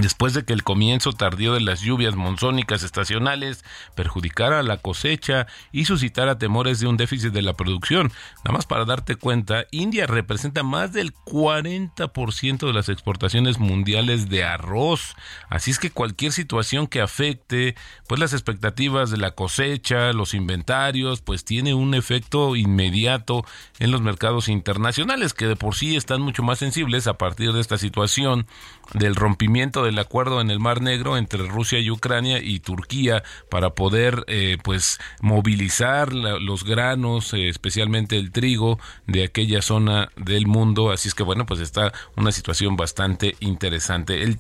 después 0.00 0.34
de 0.34 0.44
que 0.44 0.52
el 0.52 0.62
comienzo 0.62 1.12
tardío 1.12 1.54
de 1.54 1.60
las 1.60 1.80
lluvias 1.80 2.14
monzónicas 2.14 2.82
estacionales 2.82 3.64
perjudicara 3.94 4.62
la 4.62 4.78
cosecha 4.78 5.46
y 5.70 5.84
suscitara 5.84 6.38
temores 6.38 6.80
de 6.80 6.86
un 6.86 6.96
déficit 6.96 7.32
de 7.32 7.42
la 7.42 7.54
producción. 7.54 8.10
Nada 8.44 8.56
más 8.56 8.66
para 8.66 8.84
darte 8.84 9.16
cuenta, 9.16 9.66
India 9.70 10.06
representa 10.06 10.62
más 10.62 10.92
del 10.92 11.14
40% 11.14 12.66
de 12.66 12.72
las 12.72 12.88
exportaciones 12.88 13.58
mundiales 13.58 14.28
de 14.28 14.44
arroz. 14.44 15.14
Así 15.48 15.70
es 15.70 15.78
que 15.78 15.90
cualquier 15.90 16.32
situación 16.32 16.86
que 16.86 17.00
afecte 17.00 17.74
pues 18.08 18.20
las 18.20 18.32
expectativas 18.32 19.10
de 19.10 19.18
la 19.18 19.32
cosecha, 19.32 20.12
los 20.12 20.34
inventarios, 20.34 21.20
pues 21.20 21.44
tiene 21.44 21.74
un 21.74 21.94
efecto 21.94 22.56
inmediato 22.56 23.44
en 23.78 23.90
los 23.90 24.00
mercados 24.00 24.48
internacionales 24.48 25.34
que 25.34 25.46
de 25.46 25.56
por 25.56 25.74
sí 25.74 25.96
están 25.96 26.22
mucho 26.22 26.42
más 26.42 26.58
sensibles 26.58 27.06
a 27.06 27.18
partir 27.18 27.52
de 27.52 27.60
esta 27.60 27.78
situación 27.78 28.46
del 28.94 29.14
rompimiento 29.14 29.84
del 29.84 29.98
acuerdo 29.98 30.40
en 30.40 30.50
el 30.50 30.60
Mar 30.60 30.82
Negro 30.82 31.16
entre 31.16 31.46
Rusia 31.46 31.78
y 31.78 31.90
Ucrania 31.90 32.38
y 32.42 32.60
Turquía 32.60 33.22
para 33.50 33.70
poder 33.70 34.24
eh, 34.26 34.58
pues 34.62 34.98
movilizar 35.20 36.12
los 36.12 36.64
granos, 36.64 37.32
eh, 37.34 37.48
especialmente 37.48 38.16
el 38.16 38.32
trigo 38.32 38.78
de 39.06 39.24
aquella 39.24 39.62
zona 39.62 40.10
del 40.16 40.46
mundo. 40.46 40.90
Así 40.90 41.08
es 41.08 41.14
que 41.14 41.22
bueno, 41.22 41.46
pues 41.46 41.60
está 41.60 41.92
una 42.16 42.32
situación 42.32 42.76
bastante 42.76 43.36
interesante. 43.40 44.22
El, 44.22 44.38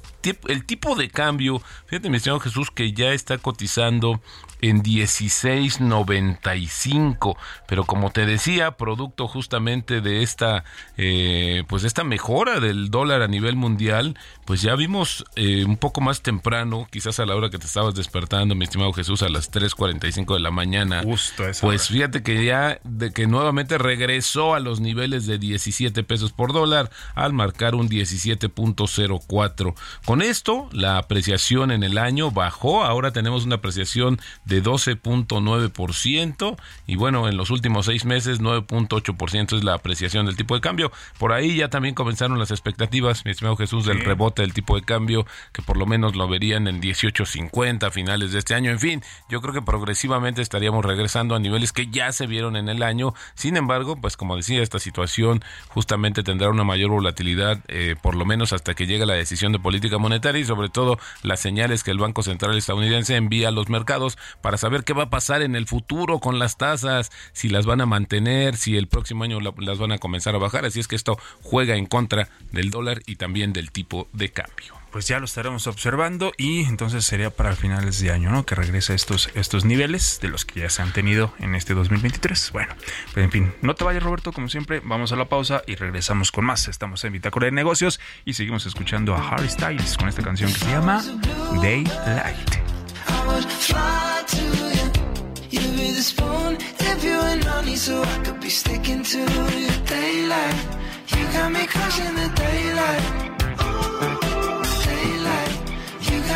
el 0.48 0.64
tipo 0.64 0.96
de 0.96 1.08
cambio, 1.08 1.62
fíjate 1.86 2.10
mi 2.10 2.18
señor 2.18 2.40
Jesús, 2.40 2.70
que 2.70 2.92
ya 2.92 3.12
está 3.12 3.38
cotizando 3.38 4.20
en 4.62 4.82
16.95 4.82 7.36
pero 7.68 7.84
como 7.84 8.10
te 8.10 8.24
decía 8.24 8.76
producto 8.76 9.28
justamente 9.28 10.00
de 10.00 10.22
esta 10.22 10.64
eh, 10.96 11.64
pues 11.66 11.84
esta 11.84 12.04
mejora 12.04 12.60
del 12.60 12.90
dólar 12.90 13.20
a 13.22 13.28
nivel 13.28 13.56
mundial 13.56 14.16
pues 14.44 14.62
ya 14.62 14.76
vimos 14.76 15.24
eh, 15.34 15.64
un 15.64 15.76
poco 15.76 16.00
más 16.00 16.22
temprano 16.22 16.86
quizás 16.90 17.18
a 17.18 17.26
la 17.26 17.34
hora 17.34 17.50
que 17.50 17.58
te 17.58 17.66
estabas 17.66 17.94
despertando 17.94 18.54
mi 18.54 18.64
estimado 18.64 18.92
Jesús 18.92 19.22
a 19.22 19.28
las 19.28 19.50
3.45 19.50 20.34
de 20.34 20.40
la 20.40 20.50
mañana. 20.50 21.02
Justo 21.02 21.44
pues 21.60 21.88
fíjate 21.88 22.22
que 22.22 22.44
ya 22.44 22.78
de 22.84 23.12
que 23.12 23.26
nuevamente 23.26 23.78
regresó 23.78 24.54
a 24.54 24.60
los 24.60 24.80
niveles 24.80 25.26
de 25.26 25.38
17 25.38 26.02
pesos 26.04 26.32
por 26.32 26.52
dólar 26.52 26.90
al 27.14 27.32
marcar 27.32 27.74
un 27.74 27.88
17.04 27.88 29.74
con 30.04 30.22
esto 30.22 30.68
la 30.72 30.98
apreciación 30.98 31.70
en 31.70 31.82
el 31.82 31.98
año 31.98 32.30
bajó. 32.30 32.84
Ahora 32.84 33.12
tenemos 33.12 33.44
una 33.44 33.56
apreciación 33.56 34.20
de 34.44 34.52
de 34.52 34.62
12.9% 34.62 36.56
y 36.86 36.96
bueno, 36.96 37.26
en 37.26 37.38
los 37.38 37.50
últimos 37.50 37.86
seis 37.86 38.04
meses 38.04 38.40
9.8% 38.40 39.56
es 39.56 39.64
la 39.64 39.74
apreciación 39.74 40.26
del 40.26 40.36
tipo 40.36 40.54
de 40.54 40.60
cambio. 40.60 40.92
Por 41.18 41.32
ahí 41.32 41.56
ya 41.56 41.68
también 41.68 41.94
comenzaron 41.94 42.38
las 42.38 42.50
expectativas, 42.50 43.24
mi 43.24 43.30
estimado 43.30 43.56
Jesús, 43.56 43.86
del 43.86 44.04
rebote 44.04 44.31
del 44.40 44.54
tipo 44.54 44.76
de 44.76 44.82
cambio, 44.82 45.26
que 45.52 45.60
por 45.60 45.76
lo 45.76 45.84
menos 45.84 46.16
lo 46.16 46.26
verían 46.28 46.68
en 46.68 46.80
18.50 46.80 47.88
a 47.88 47.90
finales 47.90 48.32
de 48.32 48.38
este 48.38 48.54
año. 48.54 48.70
En 48.70 48.80
fin, 48.80 49.02
yo 49.28 49.42
creo 49.42 49.52
que 49.52 49.60
progresivamente 49.60 50.40
estaríamos 50.40 50.84
regresando 50.84 51.34
a 51.34 51.38
niveles 51.38 51.72
que 51.72 51.88
ya 51.88 52.12
se 52.12 52.26
vieron 52.26 52.56
en 52.56 52.68
el 52.68 52.82
año. 52.82 53.14
Sin 53.34 53.56
embargo, 53.56 53.96
pues 53.96 54.16
como 54.16 54.36
decía, 54.36 54.62
esta 54.62 54.78
situación 54.78 55.44
justamente 55.68 56.22
tendrá 56.22 56.48
una 56.48 56.64
mayor 56.64 56.90
volatilidad, 56.90 57.60
eh, 57.68 57.96
por 58.00 58.14
lo 58.14 58.24
menos 58.24 58.52
hasta 58.52 58.74
que 58.74 58.86
llegue 58.86 59.04
la 59.04 59.14
decisión 59.14 59.52
de 59.52 59.58
política 59.58 59.98
monetaria 59.98 60.40
y 60.40 60.44
sobre 60.44 60.68
todo 60.68 60.98
las 61.22 61.40
señales 61.40 61.82
que 61.82 61.90
el 61.90 61.98
Banco 61.98 62.22
Central 62.22 62.56
estadounidense 62.56 63.16
envía 63.16 63.48
a 63.48 63.52
los 63.52 63.68
mercados 63.68 64.16
para 64.40 64.56
saber 64.56 64.84
qué 64.84 64.92
va 64.92 65.04
a 65.04 65.10
pasar 65.10 65.42
en 65.42 65.56
el 65.56 65.66
futuro 65.66 66.20
con 66.20 66.38
las 66.38 66.56
tasas, 66.56 67.10
si 67.32 67.48
las 67.48 67.66
van 67.66 67.80
a 67.80 67.86
mantener, 67.86 68.56
si 68.56 68.76
el 68.76 68.88
próximo 68.88 69.24
año 69.24 69.40
las 69.40 69.78
van 69.78 69.92
a 69.92 69.98
comenzar 69.98 70.34
a 70.34 70.38
bajar. 70.38 70.64
Así 70.64 70.80
es 70.80 70.88
que 70.88 70.96
esto 70.96 71.18
juega 71.42 71.76
en 71.76 71.86
contra 71.86 72.28
del 72.52 72.70
dólar 72.70 73.02
y 73.06 73.16
también 73.16 73.52
del 73.52 73.70
tipo 73.70 74.08
de 74.12 74.21
cambio 74.30 74.82
pues 74.92 75.08
ya 75.08 75.18
lo 75.18 75.24
estaremos 75.24 75.66
observando 75.66 76.32
y 76.36 76.64
entonces 76.64 77.04
sería 77.04 77.30
para 77.30 77.56
finales 77.56 77.98
de 78.00 78.12
año, 78.12 78.30
¿no? 78.30 78.44
Que 78.44 78.54
regrese 78.54 78.92
a 78.92 78.96
estos, 78.96 79.30
estos 79.34 79.64
niveles 79.64 80.20
de 80.20 80.28
los 80.28 80.44
que 80.44 80.60
ya 80.60 80.68
se 80.68 80.82
han 80.82 80.92
tenido 80.92 81.32
en 81.38 81.54
este 81.54 81.72
2023. 81.74 82.52
Bueno, 82.52 82.74
pues 83.14 83.24
en 83.24 83.32
fin, 83.32 83.54
no 83.62 83.74
te 83.74 83.84
vayas 83.84 84.02
Roberto, 84.02 84.32
como 84.32 84.50
siempre, 84.50 84.80
vamos 84.84 85.10
a 85.12 85.16
la 85.16 85.24
pausa 85.24 85.62
y 85.66 85.76
regresamos 85.76 86.30
con 86.30 86.44
más. 86.44 86.68
Estamos 86.68 87.02
en 87.04 87.14
Bitácora 87.14 87.46
de 87.46 87.52
Negocios 87.52 88.00
y 88.26 88.34
seguimos 88.34 88.66
escuchando 88.66 89.14
a 89.14 89.30
Harry 89.30 89.48
Styles 89.48 89.96
con 89.96 90.08
esta 90.08 90.22
canción 90.22 90.52
que 90.52 90.58
se 90.58 90.66
llama. 90.66 91.02
Daylight. 91.62 92.62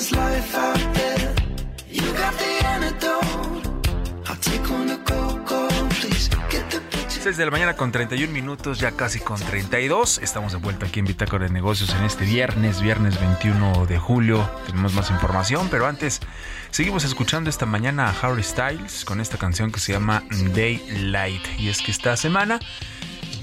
saying 0.00 0.12
there's 0.12 0.12
life 0.12 0.54
out 0.56 0.94
there. 0.94 1.34
You 1.90 2.02
got 2.12 2.34
the 2.38 2.66
antidote. 2.66 3.66
I'll 4.26 4.36
take 4.36 4.68
one 4.70 4.88
to 4.88 4.96
go, 5.04 5.38
go, 5.44 5.68
please. 5.90 6.28
Get 6.50 6.70
the 6.70 6.80
picture. 6.90 7.22
6 7.22 7.36
de 7.36 7.44
la 7.44 7.50
mañana 7.50 7.74
con 7.76 7.92
31 7.92 8.32
minutos, 8.32 8.78
ya 8.78 8.92
casi 8.92 9.20
con 9.20 9.40
32. 9.40 10.18
Estamos 10.18 10.52
de 10.52 10.58
vuelta 10.58 10.86
aquí 10.86 11.00
en 11.00 11.06
Bitácora 11.06 11.46
de 11.46 11.52
Negocios 11.52 11.94
en 11.94 12.04
este 12.04 12.24
viernes, 12.24 12.80
viernes 12.80 13.20
21 13.20 13.86
de 13.86 13.98
julio. 13.98 14.48
Tenemos 14.66 14.94
más 14.94 15.10
información, 15.10 15.68
pero 15.70 15.86
antes 15.86 16.20
seguimos 16.70 17.04
escuchando 17.04 17.50
esta 17.50 17.66
mañana 17.66 18.08
a 18.08 18.14
Harry 18.20 18.42
Styles 18.42 19.04
con 19.04 19.20
esta 19.20 19.38
canción 19.38 19.70
que 19.70 19.80
se 19.80 19.92
llama 19.92 20.22
Daylight. 20.54 21.42
Y 21.58 21.68
es 21.68 21.80
que 21.80 21.90
esta 21.90 22.16
semana 22.16 22.60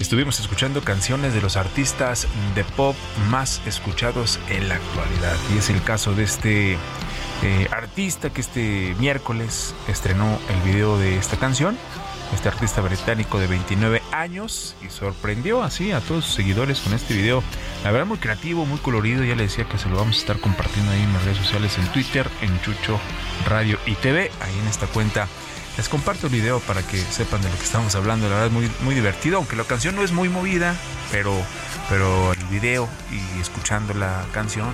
estuvimos 0.02 0.40
escuchando 0.40 0.82
canciones 0.82 1.34
de 1.34 1.42
los 1.42 1.58
artistas 1.58 2.28
de 2.56 2.64
pop 2.64 2.96
más 3.30 3.62
escuchados 3.66 4.40
en 4.50 4.68
la 4.68 4.76
actualidad. 4.76 5.36
Y 5.54 5.60
es 5.60 5.70
el 5.70 5.82
caso 5.84 6.14
de 6.14 6.24
este 6.24 6.78
eh, 7.44 7.68
artista 7.72 8.30
que 8.32 8.42
este 8.42 8.96
miércoles 9.00 9.74
estrenó 9.88 10.40
el 10.50 10.72
video 10.72 10.98
de 10.98 11.18
esta 11.18 11.38
canción 11.38 11.78
este 12.34 12.48
artista 12.48 12.82
británico 12.82 13.40
de 13.40 13.48
29 13.48 14.02
años 14.12 14.76
y 14.86 14.90
sorprendió 14.90 15.64
así 15.64 15.92
a 15.92 16.00
todos 16.00 16.26
sus 16.26 16.36
seguidores 16.36 16.80
con 16.80 16.94
este 16.94 17.14
video. 17.14 17.44
La 17.84 17.92
verdad 17.92 18.08
muy 18.08 18.18
creativo, 18.18 18.66
muy 18.66 18.80
colorido, 18.80 19.24
ya 19.24 19.36
le 19.36 19.44
decía 19.44 19.66
que 19.66 19.78
se 19.78 19.90
lo 19.90 19.98
vamos 19.98 20.18
a 20.18 20.20
estar 20.20 20.40
compartiendo 20.40 20.92
ahí 20.92 21.02
en 21.02 21.14
las 21.14 21.24
redes 21.24 21.38
sociales, 21.38 21.78
en 21.78 21.88
Twitter, 21.88 22.28
en 22.42 22.62
Chucho 22.62 23.00
Radio 23.48 23.78
y 23.86 23.96
TV, 23.96 24.32
ahí 24.40 24.60
en 24.60 24.68
esta 24.68 24.88
cuenta. 24.88 25.28
Les 25.78 25.88
comparto 25.88 26.28
el 26.28 26.34
video 26.34 26.60
para 26.60 26.84
que 26.84 26.98
sepan 26.98 27.42
de 27.42 27.50
lo 27.50 27.56
que 27.56 27.64
estamos 27.64 27.96
hablando, 27.96 28.28
la 28.28 28.36
verdad 28.36 28.48
es 28.48 28.54
muy, 28.54 28.72
muy 28.84 28.94
divertido, 28.94 29.38
aunque 29.38 29.56
la 29.56 29.64
canción 29.64 29.96
no 29.96 30.04
es 30.04 30.12
muy 30.12 30.28
movida, 30.28 30.76
pero, 31.12 31.34
pero 31.90 32.34
el 32.34 32.44
video 32.46 32.90
y 33.10 33.40
escuchando 33.40 33.94
la 33.94 34.26
canción 34.34 34.68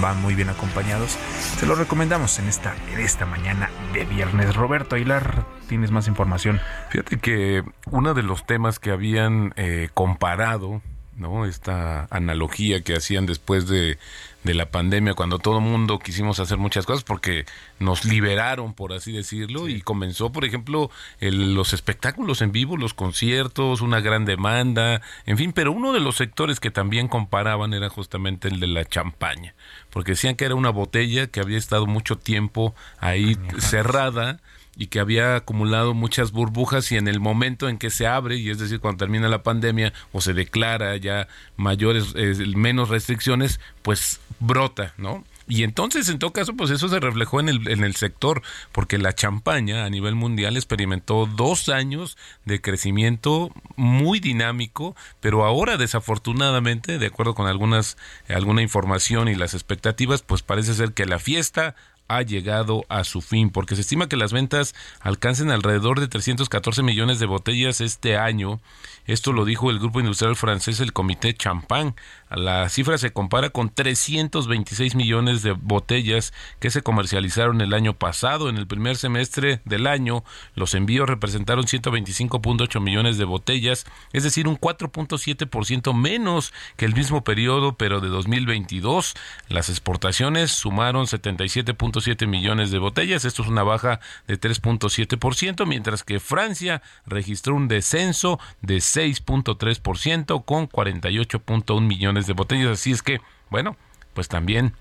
van 0.00 0.22
muy 0.22 0.34
bien 0.34 0.48
acompañados. 0.48 1.18
Se 1.58 1.66
lo 1.66 1.74
recomendamos 1.74 2.38
en 2.38 2.48
esta, 2.48 2.74
en 2.92 3.00
esta 3.00 3.26
mañana 3.26 3.68
de 3.92 4.04
viernes. 4.04 4.54
Roberto 4.54 4.94
Aguilar, 4.94 5.44
tienes 5.68 5.90
más 5.90 6.06
información. 6.06 6.60
Fíjate 6.90 7.18
que 7.18 7.64
uno 7.90 8.14
de 8.14 8.22
los 8.22 8.46
temas 8.46 8.78
que 8.78 8.92
habían 8.92 9.52
eh, 9.56 9.88
comparado, 9.92 10.82
¿no? 11.16 11.44
Esta 11.46 12.06
analogía 12.10 12.82
que 12.82 12.94
hacían 12.96 13.26
después 13.26 13.66
de, 13.68 13.98
de 14.42 14.54
la 14.54 14.66
pandemia, 14.70 15.14
cuando 15.14 15.38
todo 15.38 15.58
el 15.58 15.64
mundo 15.64 15.98
quisimos 15.98 16.40
hacer 16.40 16.58
muchas 16.58 16.86
cosas 16.86 17.04
porque 17.04 17.46
nos 17.78 18.04
liberaron, 18.04 18.74
por 18.74 18.92
así 18.92 19.12
decirlo, 19.12 19.68
y 19.68 19.80
comenzó, 19.80 20.32
por 20.32 20.44
ejemplo, 20.44 20.90
el- 21.20 21.54
los 21.54 21.72
espectáculos 21.72 22.42
en 22.42 22.52
vivo, 22.52 22.76
los 22.76 22.94
conciertos, 22.94 23.80
una 23.80 24.00
gran 24.00 24.24
demanda, 24.24 25.00
en 25.26 25.38
fin, 25.38 25.52
pero 25.52 25.72
uno 25.72 25.92
de 25.92 26.00
los 26.00 26.16
sectores 26.16 26.60
que 26.60 26.70
también 26.70 27.08
comparaban 27.08 27.72
era 27.74 27.88
justamente 27.88 28.48
el 28.48 28.60
de 28.60 28.66
la 28.66 28.84
champaña, 28.84 29.54
porque 29.90 30.12
decían 30.12 30.36
que 30.36 30.44
era 30.44 30.54
una 30.54 30.70
botella 30.70 31.26
que 31.28 31.40
había 31.40 31.58
estado 31.58 31.86
mucho 31.86 32.16
tiempo 32.16 32.74
ahí 32.98 33.36
cerrada 33.58 34.40
y 34.76 34.86
que 34.86 35.00
había 35.00 35.36
acumulado 35.36 35.94
muchas 35.94 36.32
burbujas 36.32 36.90
y 36.92 36.96
en 36.96 37.08
el 37.08 37.20
momento 37.20 37.68
en 37.68 37.78
que 37.78 37.90
se 37.90 38.06
abre, 38.06 38.36
y 38.36 38.50
es 38.50 38.58
decir, 38.58 38.80
cuando 38.80 38.98
termina 38.98 39.28
la 39.28 39.42
pandemia 39.42 39.92
o 40.12 40.20
se 40.20 40.34
declara 40.34 40.96
ya 40.96 41.28
mayores, 41.56 42.14
eh, 42.16 42.34
menos 42.56 42.88
restricciones, 42.88 43.60
pues 43.82 44.20
brota, 44.40 44.94
¿no? 44.96 45.24
Y 45.46 45.62
entonces, 45.62 46.08
en 46.08 46.18
todo 46.18 46.32
caso, 46.32 46.54
pues 46.54 46.70
eso 46.70 46.88
se 46.88 47.00
reflejó 47.00 47.38
en 47.38 47.50
el, 47.50 47.68
en 47.68 47.84
el 47.84 47.96
sector, 47.96 48.42
porque 48.72 48.96
la 48.96 49.12
champaña 49.12 49.84
a 49.84 49.90
nivel 49.90 50.14
mundial 50.14 50.56
experimentó 50.56 51.26
dos 51.26 51.68
años 51.68 52.16
de 52.46 52.62
crecimiento 52.62 53.52
muy 53.76 54.20
dinámico, 54.20 54.96
pero 55.20 55.44
ahora 55.44 55.76
desafortunadamente, 55.76 56.98
de 56.98 57.06
acuerdo 57.06 57.34
con 57.34 57.46
algunas, 57.46 57.98
alguna 58.28 58.62
información 58.62 59.28
y 59.28 59.34
las 59.34 59.52
expectativas, 59.52 60.22
pues 60.22 60.42
parece 60.42 60.72
ser 60.72 60.94
que 60.94 61.04
la 61.04 61.18
fiesta 61.18 61.74
ha 62.08 62.22
llegado 62.22 62.84
a 62.88 63.04
su 63.04 63.20
fin, 63.20 63.50
porque 63.50 63.74
se 63.74 63.82
estima 63.82 64.08
que 64.08 64.16
las 64.16 64.32
ventas 64.32 64.74
alcancen 65.00 65.50
alrededor 65.50 66.00
de 66.00 66.08
314 66.08 66.82
millones 66.82 67.18
de 67.18 67.26
botellas 67.26 67.80
este 67.80 68.16
año. 68.16 68.60
Esto 69.06 69.32
lo 69.32 69.44
dijo 69.44 69.70
el 69.70 69.78
grupo 69.78 70.00
industrial 70.00 70.34
francés, 70.34 70.80
el 70.80 70.94
Comité 70.94 71.34
Champagne. 71.34 71.94
La 72.30 72.68
cifra 72.70 72.96
se 72.96 73.12
compara 73.12 73.50
con 73.50 73.68
326 73.68 74.94
millones 74.94 75.42
de 75.42 75.52
botellas 75.52 76.32
que 76.58 76.70
se 76.70 76.82
comercializaron 76.82 77.60
el 77.60 77.74
año 77.74 77.92
pasado. 77.94 78.48
En 78.48 78.56
el 78.56 78.66
primer 78.66 78.96
semestre 78.96 79.60
del 79.66 79.86
año, 79.86 80.24
los 80.54 80.74
envíos 80.74 81.08
representaron 81.08 81.66
125.8 81.66 82.80
millones 82.80 83.18
de 83.18 83.24
botellas, 83.24 83.84
es 84.12 84.22
decir, 84.22 84.48
un 84.48 84.58
4.7% 84.58 85.94
menos 85.94 86.54
que 86.76 86.86
el 86.86 86.94
mismo 86.94 87.22
periodo, 87.24 87.76
pero 87.76 88.00
de 88.00 88.08
2022. 88.08 89.14
Las 89.48 89.68
exportaciones 89.68 90.50
sumaron 90.50 91.06
77.7 91.06 92.26
millones 92.26 92.70
de 92.70 92.78
botellas, 92.78 93.26
esto 93.26 93.42
es 93.42 93.48
una 93.48 93.62
baja 93.64 94.00
de 94.26 94.40
3.7%, 94.40 95.66
mientras 95.66 96.04
que 96.04 96.20
Francia 96.20 96.82
registró 97.06 97.54
un 97.54 97.68
descenso 97.68 98.40
de 98.62 98.80
6.3% 98.94 100.44
con 100.44 100.68
48.1 100.68 101.80
millones 101.80 102.26
de 102.26 102.32
botellas. 102.32 102.68
Así 102.68 102.92
es 102.92 103.02
que, 103.02 103.20
bueno, 103.50 103.76
pues 104.14 104.28
también 104.28 104.74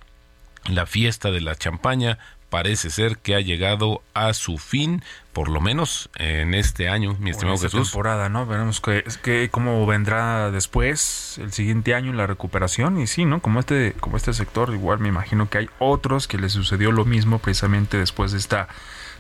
la 0.68 0.86
fiesta 0.86 1.32
de 1.32 1.42
la 1.42 1.56
champaña 1.56 2.20
parece 2.54 2.92
ser 2.92 3.18
que 3.18 3.34
ha 3.34 3.40
llegado 3.40 4.04
a 4.14 4.32
su 4.34 4.60
fin, 4.60 5.04
por 5.34 5.50
lo 5.50 5.60
menos 5.60 6.12
en 6.18 6.54
este 6.54 6.88
año, 6.88 7.18
mi 7.20 7.32
estimado 7.32 7.56
esta 7.56 7.68
Jesús. 7.70 7.90
temporada, 7.90 8.30
¿no? 8.30 8.46
Veremos 8.46 8.80
que, 8.80 9.04
que 9.24 9.50
cómo 9.50 9.88
vendrá 9.88 10.52
después, 10.52 11.40
el 11.42 11.52
siguiente 11.52 11.96
año, 11.96 12.14
la 12.14 12.28
recuperación. 12.28 13.00
Y 13.02 13.08
sí, 13.08 13.26
¿no? 13.26 13.42
Como 13.42 13.60
este, 13.60 13.94
como 14.00 14.18
este 14.18 14.34
sector, 14.34 14.72
igual 14.72 15.00
me 15.00 15.08
imagino 15.08 15.50
que 15.50 15.58
hay 15.58 15.70
otros 15.80 16.28
que 16.28 16.38
les 16.38 16.52
sucedió 16.52 16.92
lo 16.92 17.06
mismo 17.06 17.40
precisamente 17.40 17.98
después 17.98 18.34
de 18.34 18.38
esta 18.38 18.68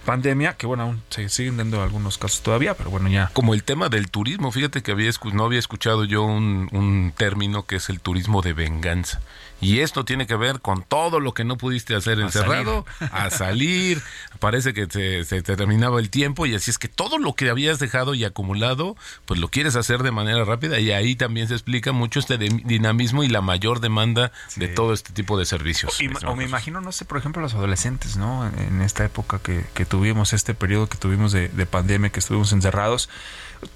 pandemia, 0.03 0.55
que 0.55 0.65
bueno, 0.67 0.83
aún 0.83 1.01
se 1.09 1.27
siguen 1.29 1.57
dando 1.57 1.81
algunos 1.81 2.17
casos 2.17 2.41
todavía, 2.41 2.75
pero 2.75 2.89
bueno, 2.89 3.09
ya. 3.09 3.29
Como 3.33 3.53
el 3.53 3.63
tema 3.63 3.89
del 3.89 4.09
turismo, 4.09 4.51
fíjate 4.51 4.81
que 4.83 4.91
había 4.91 5.09
no 5.33 5.45
había 5.45 5.59
escuchado 5.59 6.05
yo 6.05 6.23
un, 6.23 6.69
un 6.71 7.13
término 7.15 7.65
que 7.65 7.77
es 7.77 7.89
el 7.89 7.99
turismo 7.99 8.41
de 8.41 8.53
venganza. 8.53 9.21
Y 9.63 9.79
esto 9.79 10.05
tiene 10.05 10.27
que 10.27 10.35
ver 10.35 10.59
con 10.59 10.83
todo 10.83 11.19
lo 11.19 11.33
que 11.33 11.43
no 11.43 11.57
pudiste 11.57 11.95
hacer 11.95 12.19
encerrado, 12.19 12.85
a 13.11 13.29
salir, 13.29 14.01
parece 14.39 14.73
que 14.73 14.87
te- 14.87 15.23
se 15.25 15.41
te 15.41 15.55
terminaba 15.55 15.99
el 15.99 16.09
tiempo 16.09 16.45
y 16.45 16.55
así 16.55 16.69
es 16.71 16.77
que 16.77 16.87
todo 16.87 17.17
lo 17.17 17.33
que 17.33 17.49
habías 17.49 17.79
dejado 17.79 18.13
y 18.13 18.23
acumulado, 18.25 18.95
pues 19.25 19.39
lo 19.39 19.47
quieres 19.49 19.75
hacer 19.75 20.03
de 20.03 20.11
manera 20.11 20.43
rápida 20.45 20.79
y 20.79 20.91
ahí 20.91 21.15
también 21.15 21.47
se 21.47 21.53
explica 21.53 21.91
mucho 21.91 22.19
este 22.19 22.37
de- 22.37 22.49
dinamismo 22.65 23.23
y 23.23 23.27
la 23.29 23.41
mayor 23.41 23.79
demanda 23.79 24.31
de 24.55 24.67
todo 24.67 24.93
este 24.93 25.13
tipo 25.13 25.37
de 25.37 25.45
servicios. 25.45 25.99
Y- 25.99 26.05
estimado 26.05 26.31
o 26.31 26.35
me 26.35 26.43
imagino, 26.43 26.81
no 26.81 26.91
sé, 26.91 27.05
por 27.05 27.17
ejemplo, 27.17 27.41
los 27.41 27.53
adolescentes, 27.53 28.17
¿no? 28.17 28.45
En 28.47 28.81
esta 28.81 29.03
época 29.05 29.39
que, 29.41 29.63
que 29.73 29.85
tuvimos, 29.85 30.33
este 30.33 30.53
periodo 30.53 30.87
que 30.87 30.97
tuvimos 30.97 31.31
de, 31.31 31.47
de 31.49 31.65
pandemia, 31.65 32.09
que 32.09 32.19
estuvimos 32.19 32.51
encerrados, 32.53 33.09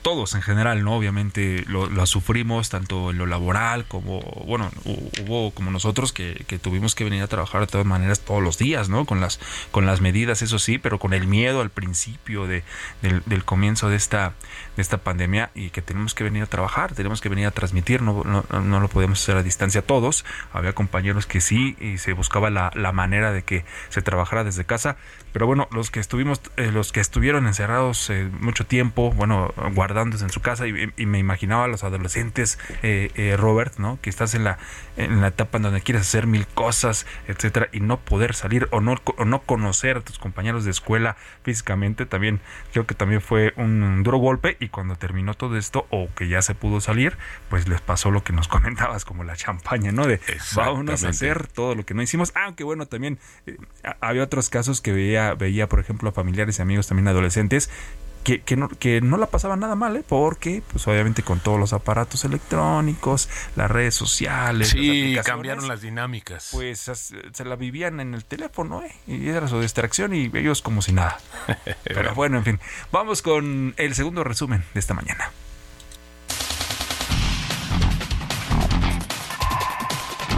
todos 0.02 0.36
en 0.36 0.41
general, 0.41 0.84
¿no? 0.84 0.95
Obviamente 0.95 1.63
lo, 1.67 1.88
lo, 1.88 2.06
sufrimos 2.06 2.69
tanto 2.69 3.12
en 3.12 3.17
lo 3.17 3.26
laboral 3.26 3.86
como, 3.86 4.19
bueno, 4.45 4.71
hubo 4.86 5.52
como 5.52 5.71
nosotros 5.71 6.13
que, 6.13 6.45
que, 6.47 6.60
tuvimos 6.60 6.95
que 6.95 7.04
venir 7.04 7.21
a 7.21 7.28
trabajar 7.28 7.62
de 7.62 7.67
todas 7.67 7.86
maneras 7.86 8.19
todos 8.21 8.41
los 8.41 8.58
días, 8.58 8.89
¿no? 8.89 9.06
Con 9.06 9.19
las, 9.19 9.39
con 9.71 9.86
las 9.86 10.02
medidas, 10.02 10.41
eso 10.41 10.60
sí, 10.60 10.78
pero 10.78 11.00
con 11.00 11.13
el 11.13 11.28
miedo 11.28 11.62
al 11.62 11.69
principio 11.69 12.47
de, 12.47 12.63
del, 13.02 13.21
del 13.26 13.43
comienzo 13.43 13.89
de 13.89 13.95
esta, 13.95 14.34
de 14.77 14.81
esta 14.81 14.99
pandemia 14.99 15.49
y 15.53 15.71
que 15.71 15.81
tenemos 15.81 16.13
que 16.13 16.23
venir 16.23 16.43
a 16.43 16.45
trabajar, 16.45 16.93
tenemos 16.93 17.19
que 17.19 17.27
venir 17.27 17.47
a 17.47 17.51
transmitir, 17.51 18.01
no, 18.01 18.23
no, 18.23 18.45
no 18.61 18.79
lo 18.79 18.87
podemos 18.87 19.21
hacer 19.21 19.35
a 19.35 19.43
distancia 19.43 19.81
todos. 19.81 20.23
Había 20.53 20.73
compañeros 20.73 21.25
que 21.25 21.41
sí 21.41 21.75
y 21.81 21.97
se 21.97 22.13
buscaba 22.13 22.49
la, 22.49 22.71
la 22.75 22.93
manera 22.93 23.33
de 23.33 23.41
que 23.41 23.65
se 23.89 24.01
trabajara 24.01 24.45
desde 24.45 24.63
casa, 24.65 24.95
pero 25.33 25.45
bueno, 25.47 25.67
los 25.71 25.91
que 25.91 25.99
estuvimos, 25.99 26.41
eh, 26.55 26.71
los 26.71 26.91
que 26.91 26.99
estuvieron 26.99 27.47
encerrados 27.47 28.09
eh, 28.09 28.29
mucho 28.39 28.65
tiempo, 28.65 29.11
bueno, 29.11 29.53
guardándose 29.73 30.23
en 30.23 30.29
su 30.29 30.41
casa 30.41 30.67
y, 30.67 30.93
y 30.95 31.05
me 31.05 31.19
imaginaba 31.19 31.65
a 31.65 31.67
los 31.67 31.83
adolescentes, 31.83 32.59
eh, 32.83 33.11
eh, 33.15 33.35
Robert, 33.35 33.77
¿no? 33.77 33.99
Que 34.01 34.09
estás 34.09 34.35
en 34.35 34.43
la, 34.43 34.59
en 34.95 35.21
la 35.21 35.27
etapa 35.27 35.57
en 35.57 35.63
donde 35.63 35.81
quieres 35.81 36.03
hacer 36.03 36.27
mil 36.27 36.47
cosas, 36.47 37.07
etcétera, 37.27 37.67
y 37.71 37.79
no 37.79 37.99
poder 37.99 38.35
salir 38.35 38.67
o 38.71 38.79
no, 38.79 38.95
o 39.17 39.25
no 39.25 39.41
conocer 39.41 39.97
a 39.97 40.01
tus 40.01 40.19
compañeros 40.19 40.65
de 40.65 40.71
escuela 40.71 41.17
físicamente, 41.43 42.05
también 42.05 42.41
creo 42.71 42.85
que 42.85 42.95
también 42.95 43.21
fue 43.21 43.53
un 43.57 44.03
duro 44.03 44.19
golpe 44.19 44.57
y 44.59 44.66
cuando 44.69 44.95
terminó 44.95 45.34
todo 45.34 45.58
esto 45.58 45.88
o 45.89 46.10
que 46.15 46.27
ya 46.27 46.41
se 46.41 46.56
pudo 46.56 46.82
salir, 46.82 47.17
pues 47.49 47.67
les 47.67 47.82
pasó 47.82 48.12
lo 48.12 48.23
que 48.23 48.34
nos 48.34 48.47
comentabas, 48.47 49.06
como 49.06 49.23
la 49.23 49.36
champaña, 49.36 49.91
¿no? 49.91 50.06
De 50.06 50.19
vámonos 50.56 51.03
a 51.03 51.10
hacer 51.10 51.47
todo 51.47 51.75
lo 51.75 51.86
que 51.86 51.93
no 51.93 52.01
hicimos, 52.01 52.32
aunque 52.36 52.63
bueno, 52.63 52.86
también 52.86 53.19
eh, 53.45 53.58
había 54.01 54.23
otros 54.23 54.49
casos 54.49 54.82
que 54.82 54.91
veía, 54.91 55.34
veía, 55.34 55.67
por 55.67 55.80
ejemplo, 55.80 56.10
a 56.10 56.12
familiares 56.12 56.60
y 56.60 56.62
amigos 56.62 56.88
también 56.88 57.08
adolescentes 57.08 57.69
que, 58.27 58.41
que, 58.41 58.57
no, 58.57 58.67
que 58.67 58.99
no 58.99 59.15
la 59.15 59.27
pasaban 59.27 59.61
nada 59.61 59.75
mal, 59.75 59.95
¿eh? 59.95 60.03
porque 60.05 60.61
pues 60.69 60.85
obviamente 60.85 61.23
con 61.23 61.39
todos 61.39 61.57
los 61.57 61.71
aparatos 61.71 62.25
electrónicos, 62.25 63.29
las 63.55 63.71
redes 63.71 63.95
sociales, 63.95 64.71
sí, 64.71 65.13
las 65.13 65.25
cambiaron 65.25 65.69
las 65.69 65.79
dinámicas. 65.79 66.49
Pues 66.51 66.91
se 67.31 67.45
la 67.45 67.55
vivían 67.55 68.01
en 68.01 68.13
el 68.13 68.25
teléfono, 68.25 68.83
¿eh? 68.83 68.93
y 69.07 69.29
era 69.29 69.47
su 69.47 69.61
distracción 69.61 70.13
y 70.13 70.29
ellos 70.33 70.61
como 70.61 70.81
si 70.81 70.91
nada. 70.91 71.19
Pero 71.85 72.13
bueno, 72.15 72.39
en 72.39 72.43
fin, 72.43 72.59
vamos 72.91 73.21
con 73.21 73.73
el 73.77 73.95
segundo 73.95 74.25
resumen 74.25 74.61
de 74.73 74.81
esta 74.81 74.93
mañana. 74.93 75.31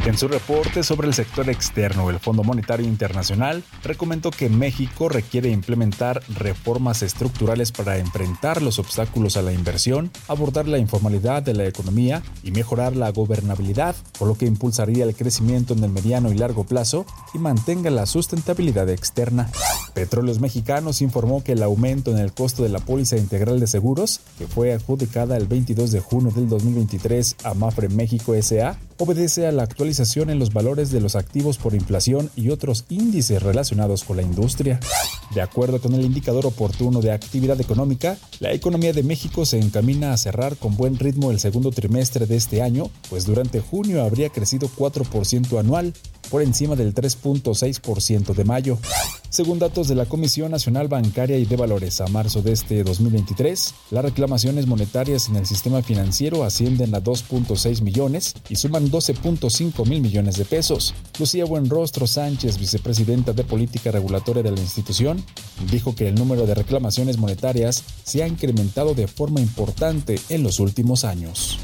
En 0.05 0.17
su 0.17 0.27
reporte 0.27 0.81
sobre 0.81 1.07
el 1.07 1.13
sector 1.13 1.49
externo, 1.49 2.09
el 2.09 2.19
Fondo 2.19 2.43
Monetario 2.43 2.87
Internacional 2.87 3.63
recomendó 3.83 4.31
que 4.31 4.49
México 4.49 5.09
requiere 5.09 5.49
implementar 5.49 6.23
reformas 6.29 7.03
estructurales 7.03 7.71
para 7.71 7.97
enfrentar 7.97 8.61
los 8.61 8.79
obstáculos 8.79 9.35
a 9.35 9.41
la 9.41 9.51
inversión, 9.51 10.09
abordar 10.27 10.67
la 10.67 10.77
informalidad 10.77 11.43
de 11.43 11.53
la 11.53 11.65
economía 11.65 12.23
y 12.43 12.51
mejorar 12.51 12.95
la 12.95 13.11
gobernabilidad, 13.11 13.95
por 14.17 14.29
lo 14.29 14.35
que 14.35 14.45
impulsaría 14.45 15.03
el 15.03 15.15
crecimiento 15.15 15.73
en 15.73 15.83
el 15.83 15.91
mediano 15.91 16.31
y 16.31 16.35
largo 16.35 16.63
plazo 16.63 17.05
y 17.33 17.37
mantenga 17.37 17.89
la 17.89 18.05
sustentabilidad 18.05 18.89
externa. 18.89 19.51
Petróleos 19.93 20.39
Mexicanos 20.39 21.01
informó 21.01 21.43
que 21.43 21.51
el 21.51 21.61
aumento 21.61 22.11
en 22.11 22.19
el 22.19 22.31
costo 22.31 22.63
de 22.63 22.69
la 22.69 22.79
póliza 22.79 23.17
integral 23.17 23.59
de 23.59 23.67
seguros, 23.67 24.21
que 24.37 24.47
fue 24.47 24.73
adjudicada 24.73 25.35
el 25.35 25.47
22 25.47 25.91
de 25.91 25.99
junio 25.99 26.31
del 26.31 26.47
2023 26.47 27.35
a 27.43 27.53
Mafre 27.53 27.89
México 27.89 28.33
SA, 28.41 28.79
obedece 28.99 29.47
a 29.47 29.51
la 29.51 29.63
actualización 29.63 30.29
en 30.29 30.39
los 30.39 30.53
valores 30.53 30.91
de 30.91 30.99
los 30.99 31.15
activos 31.15 31.57
por 31.57 31.73
inflación 31.73 32.29
y 32.35 32.49
otros 32.49 32.85
índices 32.89 33.41
relacionados 33.41 34.03
con 34.03 34.17
la 34.17 34.23
industria. 34.23 34.79
De 35.33 35.41
acuerdo 35.41 35.79
con 35.79 35.93
el 35.93 36.01
indicador 36.05 36.45
oportuno 36.45 37.01
de 37.01 37.11
actividad 37.11 37.59
económica, 37.61 38.17
la 38.39 38.51
economía 38.51 38.93
de 38.93 39.03
México 39.03 39.45
se 39.45 39.59
encamina 39.59 40.11
a 40.11 40.17
cerrar 40.17 40.57
con 40.57 40.75
buen 40.75 40.99
ritmo 40.99 41.31
el 41.31 41.39
segundo 41.39 41.71
trimestre 41.71 42.25
de 42.25 42.35
este 42.35 42.61
año, 42.61 42.89
pues 43.09 43.25
durante 43.25 43.61
junio 43.61 44.03
habría 44.03 44.29
crecido 44.29 44.69
4% 44.69 45.59
anual, 45.59 45.93
por 46.29 46.41
encima 46.41 46.75
del 46.75 46.93
3.6% 46.93 48.33
de 48.33 48.43
mayo. 48.45 48.77
Según 49.29 49.59
datos 49.59 49.87
de 49.87 49.95
la 49.95 50.05
Comisión 50.05 50.51
Nacional 50.51 50.87
Bancaria 50.87 51.37
y 51.37 51.45
de 51.45 51.55
Valores 51.55 52.01
a 52.01 52.07
marzo 52.07 52.41
de 52.41 52.51
este 52.51 52.83
2023, 52.83 53.75
las 53.91 54.03
reclamaciones 54.03 54.65
monetarias 54.65 55.29
en 55.29 55.35
el 55.35 55.45
sistema 55.45 55.83
financiero 55.83 56.43
ascienden 56.43 56.95
a 56.95 57.03
2.6 57.03 57.81
millones 57.81 58.33
y 58.49 58.55
suman 58.55 58.89
12.5 58.89 59.87
mil 59.87 60.01
millones 60.01 60.35
de 60.37 60.45
pesos. 60.45 60.95
Lucía 61.19 61.45
Buenrostro 61.45 62.07
Sánchez, 62.07 62.57
vicepresidenta 62.57 63.33
de 63.33 63.43
Política 63.43 63.91
Regulatoria 63.91 64.41
de 64.41 64.51
la 64.51 64.59
institución, 64.59 65.23
dijo 65.71 65.93
que 65.93 66.07
el 66.07 66.15
número 66.15 66.47
de 66.47 66.55
reclamaciones 66.55 67.17
monetarias 67.17 67.83
se 68.03 68.23
ha 68.23 68.27
incrementado 68.27 68.95
de 68.95 69.07
forma 69.07 69.41
importante 69.41 70.19
en 70.29 70.41
los 70.41 70.59
últimos 70.59 71.03
años. 71.03 71.59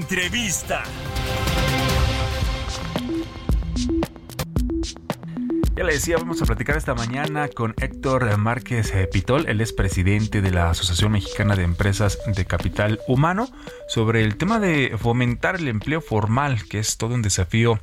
Entrevista. 0.00 0.82
Ya 5.76 5.84
le 5.84 5.92
decía, 5.92 6.16
vamos 6.16 6.40
a 6.40 6.46
platicar 6.46 6.78
esta 6.78 6.94
mañana 6.94 7.48
con 7.48 7.74
Héctor 7.78 8.36
Márquez 8.38 8.94
Pitol, 9.12 9.46
él 9.46 9.60
es 9.60 9.74
presidente 9.74 10.40
de 10.40 10.50
la 10.50 10.70
Asociación 10.70 11.12
Mexicana 11.12 11.54
de 11.54 11.64
Empresas 11.64 12.18
de 12.26 12.46
Capital 12.46 12.98
Humano, 13.08 13.50
sobre 13.88 14.24
el 14.24 14.36
tema 14.36 14.58
de 14.58 14.96
fomentar 14.98 15.56
el 15.56 15.68
empleo 15.68 16.00
formal, 16.00 16.64
que 16.66 16.78
es 16.78 16.96
todo 16.96 17.14
un 17.14 17.22
desafío 17.22 17.78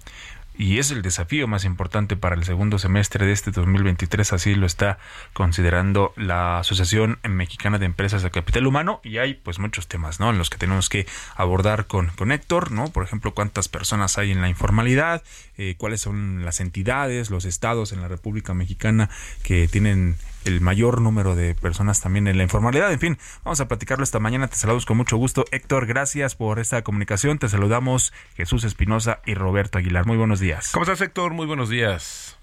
y 0.57 0.79
es 0.79 0.91
el 0.91 1.01
desafío 1.01 1.47
más 1.47 1.65
importante 1.65 2.15
para 2.15 2.35
el 2.35 2.43
segundo 2.43 2.79
semestre 2.79 3.25
de 3.25 3.31
este 3.31 3.51
2023, 3.51 4.33
así 4.33 4.55
lo 4.55 4.65
está 4.65 4.97
considerando 5.33 6.13
la 6.15 6.59
Asociación 6.59 7.19
Mexicana 7.27 7.77
de 7.77 7.85
Empresas 7.85 8.23
de 8.23 8.31
Capital 8.31 8.65
Humano 8.65 8.99
y 9.03 9.19
hay 9.19 9.35
pues 9.35 9.59
muchos 9.59 9.87
temas, 9.87 10.19
¿no? 10.19 10.29
En 10.29 10.37
los 10.37 10.49
que 10.49 10.57
tenemos 10.57 10.89
que 10.89 11.05
abordar 11.35 11.87
con, 11.87 12.07
con 12.07 12.31
Héctor, 12.31 12.71
¿no? 12.71 12.87
Por 12.89 13.03
ejemplo, 13.03 13.33
cuántas 13.33 13.67
personas 13.69 14.17
hay 14.17 14.31
en 14.31 14.41
la 14.41 14.49
informalidad, 14.49 15.23
eh, 15.57 15.75
cuáles 15.77 16.01
son 16.01 16.43
las 16.43 16.59
entidades, 16.59 17.29
los 17.29 17.45
estados 17.45 17.91
en 17.91 18.01
la 18.01 18.07
República 18.07 18.53
Mexicana 18.53 19.09
que 19.43 19.67
tienen 19.67 20.17
el 20.47 20.61
mayor 20.61 21.01
número 21.01 21.35
de 21.35 21.53
personas 21.55 22.01
también 22.01 22.27
en 22.27 22.37
la 22.37 22.43
informalidad. 22.43 22.91
En 22.91 22.99
fin, 22.99 23.17
vamos 23.43 23.59
a 23.61 23.67
platicarlo 23.67 24.03
esta 24.03 24.19
mañana. 24.19 24.47
Te 24.47 24.55
saludamos 24.55 24.85
con 24.85 24.97
mucho 24.97 25.17
gusto. 25.17 25.45
Héctor, 25.51 25.85
gracias 25.85 26.35
por 26.35 26.59
esta 26.59 26.83
comunicación. 26.83 27.37
Te 27.37 27.49
saludamos 27.49 28.13
Jesús 28.35 28.63
Espinosa 28.63 29.21
y 29.25 29.33
Roberto 29.33 29.77
Aguilar. 29.77 30.05
Muy 30.05 30.17
buenos 30.17 30.39
días. 30.39 30.71
¿Cómo 30.71 30.83
estás, 30.83 31.01
Héctor? 31.01 31.33
Muy 31.33 31.45
buenos 31.45 31.69
días. 31.69 32.39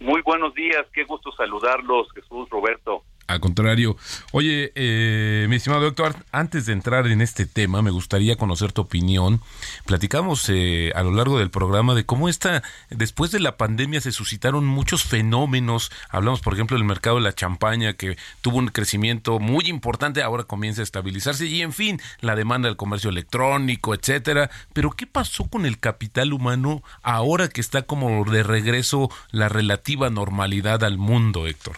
Muy 0.00 0.20
buenos 0.22 0.54
días. 0.54 0.86
Qué 0.92 1.04
gusto 1.04 1.32
saludarlos, 1.32 2.08
Jesús, 2.14 2.48
Roberto. 2.50 3.04
Al 3.26 3.40
contrario. 3.40 3.96
Oye, 4.32 4.70
eh, 4.74 5.46
mi 5.48 5.56
estimado 5.56 5.82
doctor, 5.82 6.14
antes 6.30 6.66
de 6.66 6.74
entrar 6.74 7.06
en 7.06 7.22
este 7.22 7.46
tema, 7.46 7.80
me 7.80 7.90
gustaría 7.90 8.36
conocer 8.36 8.72
tu 8.72 8.82
opinión. 8.82 9.40
Platicamos 9.86 10.46
eh, 10.50 10.92
a 10.94 11.02
lo 11.02 11.12
largo 11.12 11.38
del 11.38 11.50
programa 11.50 11.94
de 11.94 12.04
cómo 12.04 12.28
esta, 12.28 12.62
después 12.90 13.30
de 13.30 13.40
la 13.40 13.56
pandemia 13.56 14.02
se 14.02 14.12
suscitaron 14.12 14.66
muchos 14.66 15.04
fenómenos. 15.04 15.90
Hablamos, 16.10 16.40
por 16.40 16.52
ejemplo, 16.52 16.76
del 16.76 16.86
mercado 16.86 17.16
de 17.16 17.22
la 17.22 17.34
champaña, 17.34 17.94
que 17.94 18.18
tuvo 18.42 18.58
un 18.58 18.68
crecimiento 18.68 19.38
muy 19.38 19.68
importante, 19.68 20.22
ahora 20.22 20.44
comienza 20.44 20.82
a 20.82 20.84
estabilizarse, 20.84 21.46
y 21.46 21.62
en 21.62 21.72
fin, 21.72 22.02
la 22.20 22.36
demanda 22.36 22.68
del 22.68 22.76
comercio 22.76 23.08
electrónico, 23.08 23.94
etcétera. 23.94 24.50
Pero, 24.74 24.90
¿qué 24.90 25.06
pasó 25.06 25.44
con 25.44 25.64
el 25.64 25.78
capital 25.78 26.34
humano 26.34 26.82
ahora 27.02 27.48
que 27.48 27.62
está 27.62 27.82
como 27.82 28.24
de 28.24 28.42
regreso 28.42 29.10
la 29.30 29.48
relativa 29.48 30.10
normalidad 30.10 30.84
al 30.84 30.98
mundo, 30.98 31.46
Héctor? 31.46 31.76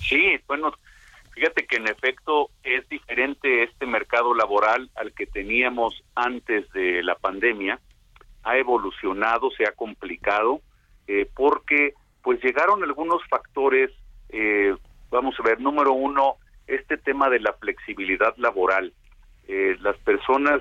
Sí, 0.00 0.38
bueno, 0.46 0.72
fíjate 1.32 1.66
que 1.66 1.76
en 1.76 1.88
efecto 1.88 2.50
es 2.62 2.88
diferente 2.88 3.62
este 3.62 3.86
mercado 3.86 4.34
laboral 4.34 4.90
al 4.96 5.12
que 5.12 5.26
teníamos 5.26 6.02
antes 6.14 6.70
de 6.72 7.02
la 7.02 7.14
pandemia. 7.14 7.80
Ha 8.44 8.56
evolucionado, 8.56 9.50
se 9.50 9.64
ha 9.64 9.72
complicado, 9.72 10.60
eh, 11.06 11.28
porque 11.34 11.94
pues 12.22 12.42
llegaron 12.42 12.82
algunos 12.82 13.22
factores, 13.28 13.90
eh, 14.28 14.74
vamos 15.10 15.34
a 15.38 15.42
ver, 15.42 15.60
número 15.60 15.92
uno, 15.92 16.36
este 16.66 16.98
tema 16.98 17.30
de 17.30 17.40
la 17.40 17.52
flexibilidad 17.54 18.34
laboral. 18.36 18.92
Eh, 19.46 19.76
las 19.80 19.96
personas 19.98 20.60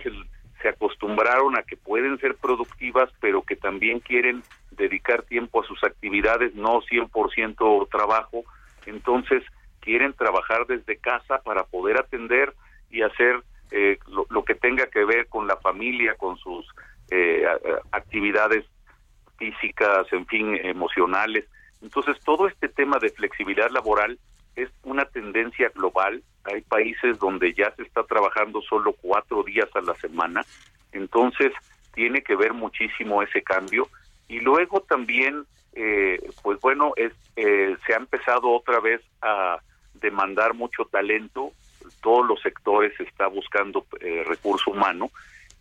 se 0.61 0.69
acostumbraron 0.69 1.57
a 1.57 1.63
que 1.63 1.77
pueden 1.77 2.17
ser 2.19 2.35
productivas, 2.35 3.09
pero 3.19 3.41
que 3.43 3.55
también 3.55 3.99
quieren 3.99 4.43
dedicar 4.71 5.23
tiempo 5.23 5.61
a 5.61 5.67
sus 5.67 5.83
actividades, 5.83 6.55
no 6.55 6.81
100% 6.81 7.89
trabajo, 7.89 8.43
entonces 8.87 9.43
quieren 9.79 10.13
trabajar 10.13 10.65
desde 10.65 10.97
casa 10.97 11.39
para 11.43 11.63
poder 11.63 11.97
atender 11.97 12.53
y 12.89 13.01
hacer 13.03 13.43
eh, 13.71 13.99
lo, 14.07 14.43
que 14.43 14.55
tenga 14.55 14.87
que 14.87 15.05
ver 15.05 15.27
con 15.27 15.47
la 15.47 15.57
familia, 15.57 16.15
con 16.15 16.37
sus 16.37 16.65
eh, 17.11 17.45
actividades 17.91 18.65
físicas, 19.37 20.11
en 20.11 20.25
fin, 20.25 20.55
emocionales. 20.63 21.45
Entonces, 21.81 22.17
todo 22.25 22.47
este 22.47 22.69
tema 22.69 22.97
de 22.99 23.09
flexibilidad 23.09 23.69
laboral 23.69 24.17
es 24.55 24.69
una 24.83 25.05
tendencia 25.05 25.69
global. 25.69 26.23
Hay 26.45 26.61
países 26.61 27.19
donde 27.19 27.53
ya 27.53 27.71
se 27.75 27.83
está 27.83 28.03
trabajando 28.03 28.61
solo 28.61 28.93
cuatro 28.93 29.43
días 29.43 29.69
a 29.75 29.81
la 29.81 29.93
semana. 29.95 30.43
Entonces, 30.91 31.51
tiene 31.93 32.21
que 32.23 32.35
ver 32.35 32.53
muchísimo 32.53 33.21
ese 33.21 33.43
cambio. 33.43 33.87
Y 34.27 34.39
luego 34.39 34.81
también, 34.81 35.45
eh, 35.73 36.19
pues 36.41 36.59
bueno, 36.59 36.93
es, 36.95 37.13
eh, 37.37 37.77
se 37.85 37.93
ha 37.93 37.97
empezado 37.97 38.49
otra 38.49 38.79
vez 38.79 39.01
a 39.21 39.59
demandar 39.93 40.53
mucho 40.53 40.85
talento, 40.85 41.51
todos 42.01 42.27
los 42.27 42.41
sectores 42.41 42.99
está 42.99 43.27
buscando 43.27 43.85
eh, 44.01 44.23
recurso 44.27 44.71
humano 44.71 45.09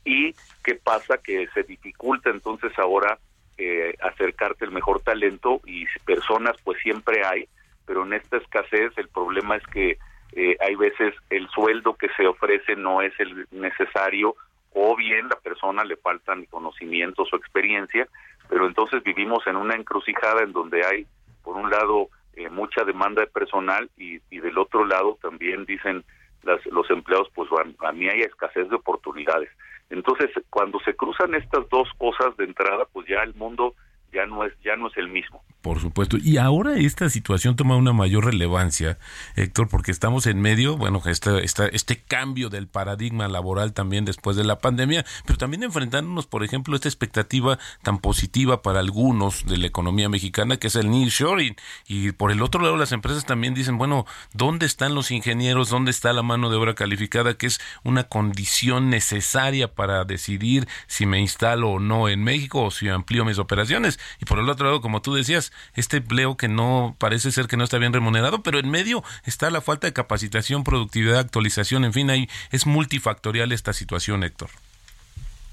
y 0.04 0.34
qué 0.64 0.74
pasa 0.74 1.18
que 1.18 1.46
se 1.54 1.62
dificulta 1.62 2.30
entonces 2.30 2.72
ahora 2.78 3.18
eh, 3.58 3.94
acercarte 4.00 4.64
el 4.64 4.70
mejor 4.70 5.00
talento 5.00 5.60
y 5.66 5.86
personas 6.04 6.56
pues 6.64 6.78
siempre 6.80 7.24
hay, 7.24 7.48
pero 7.84 8.04
en 8.04 8.14
esta 8.14 8.38
escasez 8.38 8.92
el 8.96 9.08
problema 9.08 9.56
es 9.56 9.66
que 9.66 9.98
eh, 10.32 10.56
hay 10.60 10.74
veces 10.76 11.14
el 11.30 11.48
sueldo 11.50 11.94
que 11.94 12.08
se 12.16 12.26
ofrece 12.26 12.74
no 12.76 13.02
es 13.02 13.12
el 13.18 13.46
necesario 13.50 14.34
o 14.72 14.96
bien 14.96 15.28
la 15.28 15.36
persona 15.36 15.84
le 15.84 15.96
faltan 15.96 16.44
conocimientos 16.46 17.28
o 17.32 17.36
experiencia, 17.36 18.06
pero 18.48 18.66
entonces 18.66 19.02
vivimos 19.02 19.46
en 19.46 19.56
una 19.56 19.74
encrucijada 19.74 20.42
en 20.42 20.52
donde 20.52 20.84
hay 20.84 21.06
por 21.46 21.56
un 21.56 21.70
lado 21.70 22.08
eh, 22.34 22.50
mucha 22.50 22.84
demanda 22.84 23.22
de 23.22 23.28
personal 23.28 23.88
y, 23.96 24.18
del 24.18 24.58
otro 24.58 24.84
lado 24.84 25.16
también 25.22 25.64
dicen 25.64 26.04
las, 26.42 26.64
los 26.66 26.90
empleados 26.90 27.28
pues 27.34 27.48
a, 27.52 27.88
a 27.88 27.92
mí 27.92 28.08
hay 28.08 28.20
escasez 28.22 28.68
de 28.68 28.74
oportunidades 28.74 29.48
entonces 29.88 30.30
cuando 30.50 30.80
se 30.80 30.96
cruzan 30.96 31.36
estas 31.36 31.68
dos 31.68 31.88
cosas 31.98 32.36
de 32.36 32.44
entrada 32.44 32.84
pues 32.92 33.06
ya 33.06 33.22
el 33.22 33.34
mundo 33.34 33.76
ya 34.16 34.26
no 34.26 34.44
es 34.44 34.52
ya 34.64 34.76
no 34.76 34.88
es 34.88 34.96
el 34.96 35.08
mismo. 35.08 35.42
Por 35.66 35.80
supuesto. 35.80 36.16
Y 36.16 36.36
ahora 36.36 36.76
esta 36.76 37.10
situación 37.10 37.56
toma 37.56 37.74
una 37.74 37.92
mayor 37.92 38.24
relevancia, 38.24 38.98
Héctor, 39.34 39.68
porque 39.68 39.90
estamos 39.90 40.26
en 40.26 40.40
medio, 40.40 40.76
bueno, 40.76 41.02
este, 41.06 41.44
este 41.44 41.96
cambio 41.98 42.50
del 42.50 42.68
paradigma 42.68 43.26
laboral 43.26 43.72
también 43.72 44.04
después 44.04 44.36
de 44.36 44.44
la 44.44 44.58
pandemia, 44.58 45.04
pero 45.24 45.38
también 45.38 45.64
enfrentándonos, 45.64 46.28
por 46.28 46.44
ejemplo, 46.44 46.74
a 46.74 46.76
esta 46.76 46.88
expectativa 46.88 47.58
tan 47.82 47.98
positiva 47.98 48.62
para 48.62 48.78
algunos 48.78 49.44
de 49.44 49.56
la 49.56 49.66
economía 49.66 50.08
mexicana, 50.08 50.56
que 50.56 50.68
es 50.68 50.76
el 50.76 50.88
nearshoring. 50.88 51.56
Y 51.88 52.12
por 52.12 52.30
el 52.30 52.42
otro 52.42 52.62
lado, 52.62 52.76
las 52.76 52.92
empresas 52.92 53.26
también 53.26 53.54
dicen, 53.54 53.76
bueno, 53.76 54.06
¿dónde 54.32 54.66
están 54.66 54.94
los 54.94 55.10
ingenieros? 55.10 55.68
¿Dónde 55.68 55.90
está 55.90 56.12
la 56.12 56.22
mano 56.22 56.48
de 56.48 56.56
obra 56.56 56.74
calificada? 56.74 57.34
Que 57.34 57.46
es 57.46 57.60
una 57.82 58.04
condición 58.04 58.88
necesaria 58.88 59.74
para 59.74 60.04
decidir 60.04 60.68
si 60.86 61.06
me 61.06 61.18
instalo 61.18 61.70
o 61.70 61.80
no 61.80 62.08
en 62.08 62.22
México 62.22 62.62
o 62.62 62.70
si 62.70 62.88
amplío 62.88 63.24
mis 63.24 63.38
operaciones. 63.38 63.98
Y 64.20 64.24
por 64.24 64.38
el 64.38 64.48
otro 64.48 64.66
lado, 64.66 64.80
como 64.80 65.02
tú 65.02 65.14
decías, 65.14 65.52
este 65.74 65.98
empleo 65.98 66.36
que 66.36 66.48
no 66.48 66.96
parece 66.98 67.30
ser 67.30 67.46
que 67.46 67.56
no 67.56 67.64
está 67.64 67.78
bien 67.78 67.92
remunerado, 67.92 68.42
pero 68.42 68.58
en 68.58 68.70
medio 68.70 69.02
está 69.24 69.50
la 69.50 69.60
falta 69.60 69.86
de 69.86 69.92
capacitación, 69.92 70.64
productividad, 70.64 71.18
actualización, 71.18 71.84
en 71.84 71.92
fin, 71.92 72.10
ahí 72.10 72.28
es 72.52 72.66
multifactorial 72.66 73.52
esta 73.52 73.72
situación, 73.72 74.24
Héctor. 74.24 74.50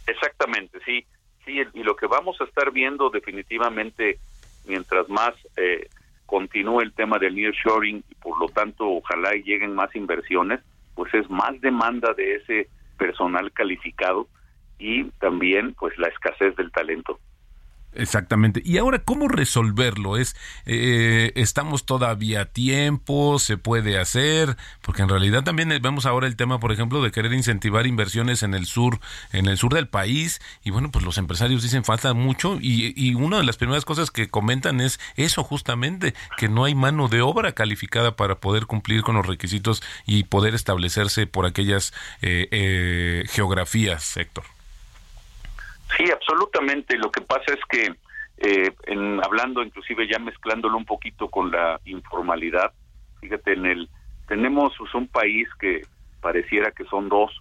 Exactamente, 0.07 0.79
sí, 0.85 1.05
sí, 1.45 1.61
y 1.73 1.83
lo 1.83 1.95
que 1.95 2.07
vamos 2.07 2.39
a 2.41 2.43
estar 2.43 2.71
viendo 2.71 3.09
definitivamente 3.09 4.19
mientras 4.65 5.07
más 5.09 5.33
eh, 5.57 5.87
continúe 6.25 6.81
el 6.81 6.93
tema 6.93 7.19
del 7.19 7.35
nearshoring 7.35 8.03
y 8.09 8.15
por 8.15 8.39
lo 8.39 8.47
tanto 8.49 8.89
ojalá 8.89 9.33
lleguen 9.33 9.75
más 9.75 9.95
inversiones, 9.95 10.61
pues 10.95 11.13
es 11.13 11.29
más 11.29 11.59
demanda 11.61 12.13
de 12.13 12.35
ese 12.35 12.67
personal 12.97 13.51
calificado 13.51 14.27
y 14.79 15.05
también 15.19 15.73
pues 15.73 15.97
la 15.97 16.07
escasez 16.07 16.55
del 16.55 16.71
talento. 16.71 17.19
Exactamente. 17.95 18.61
Y 18.65 18.77
ahora, 18.77 18.99
¿cómo 18.99 19.27
resolverlo? 19.27 20.17
Es, 20.17 20.35
eh, 20.65 21.31
estamos 21.35 21.85
todavía 21.85 22.41
a 22.41 22.45
tiempo, 22.45 23.39
se 23.39 23.57
puede 23.57 23.99
hacer, 23.99 24.57
porque 24.81 25.03
en 25.03 25.09
realidad 25.09 25.43
también 25.43 25.69
vemos 25.81 26.05
ahora 26.05 26.27
el 26.27 26.35
tema, 26.35 26.59
por 26.59 26.71
ejemplo, 26.71 27.01
de 27.01 27.11
querer 27.11 27.33
incentivar 27.33 27.85
inversiones 27.85 28.43
en 28.43 28.53
el 28.53 28.65
sur, 28.65 28.99
en 29.31 29.47
el 29.47 29.57
sur 29.57 29.73
del 29.73 29.87
país, 29.87 30.41
y 30.63 30.71
bueno, 30.71 30.91
pues 30.91 31.05
los 31.05 31.17
empresarios 31.17 31.61
dicen 31.61 31.83
falta 31.83 32.13
mucho, 32.13 32.57
y, 32.59 32.93
y 32.95 33.15
una 33.15 33.37
de 33.37 33.43
las 33.43 33.57
primeras 33.57 33.85
cosas 33.85 34.11
que 34.11 34.29
comentan 34.29 34.81
es 34.81 34.99
eso 35.15 35.43
justamente, 35.43 36.13
que 36.37 36.49
no 36.49 36.65
hay 36.65 36.75
mano 36.75 37.07
de 37.07 37.21
obra 37.21 37.53
calificada 37.53 38.15
para 38.15 38.35
poder 38.35 38.65
cumplir 38.65 39.03
con 39.03 39.15
los 39.15 39.25
requisitos 39.25 39.83
y 40.05 40.23
poder 40.23 40.55
establecerse 40.55 41.27
por 41.27 41.45
aquellas 41.45 41.93
eh, 42.21 42.47
eh, 42.51 43.25
geografías, 43.29 44.03
sector. 44.03 44.45
Sí, 45.97 46.09
absolutamente. 46.11 46.97
Lo 46.97 47.11
que 47.11 47.21
pasa 47.21 47.53
es 47.53 47.59
que, 47.69 47.95
eh, 48.37 48.71
en, 48.85 49.23
hablando 49.23 49.61
inclusive 49.63 50.07
ya 50.07 50.19
mezclándolo 50.19 50.77
un 50.77 50.85
poquito 50.85 51.29
con 51.29 51.51
la 51.51 51.79
informalidad, 51.85 52.73
fíjate, 53.21 53.53
en 53.53 53.65
el 53.65 53.89
tenemos 54.27 54.73
pues, 54.77 54.93
un 54.95 55.07
país 55.07 55.47
que 55.59 55.81
pareciera 56.21 56.71
que 56.71 56.85
son 56.85 57.09
dos 57.09 57.31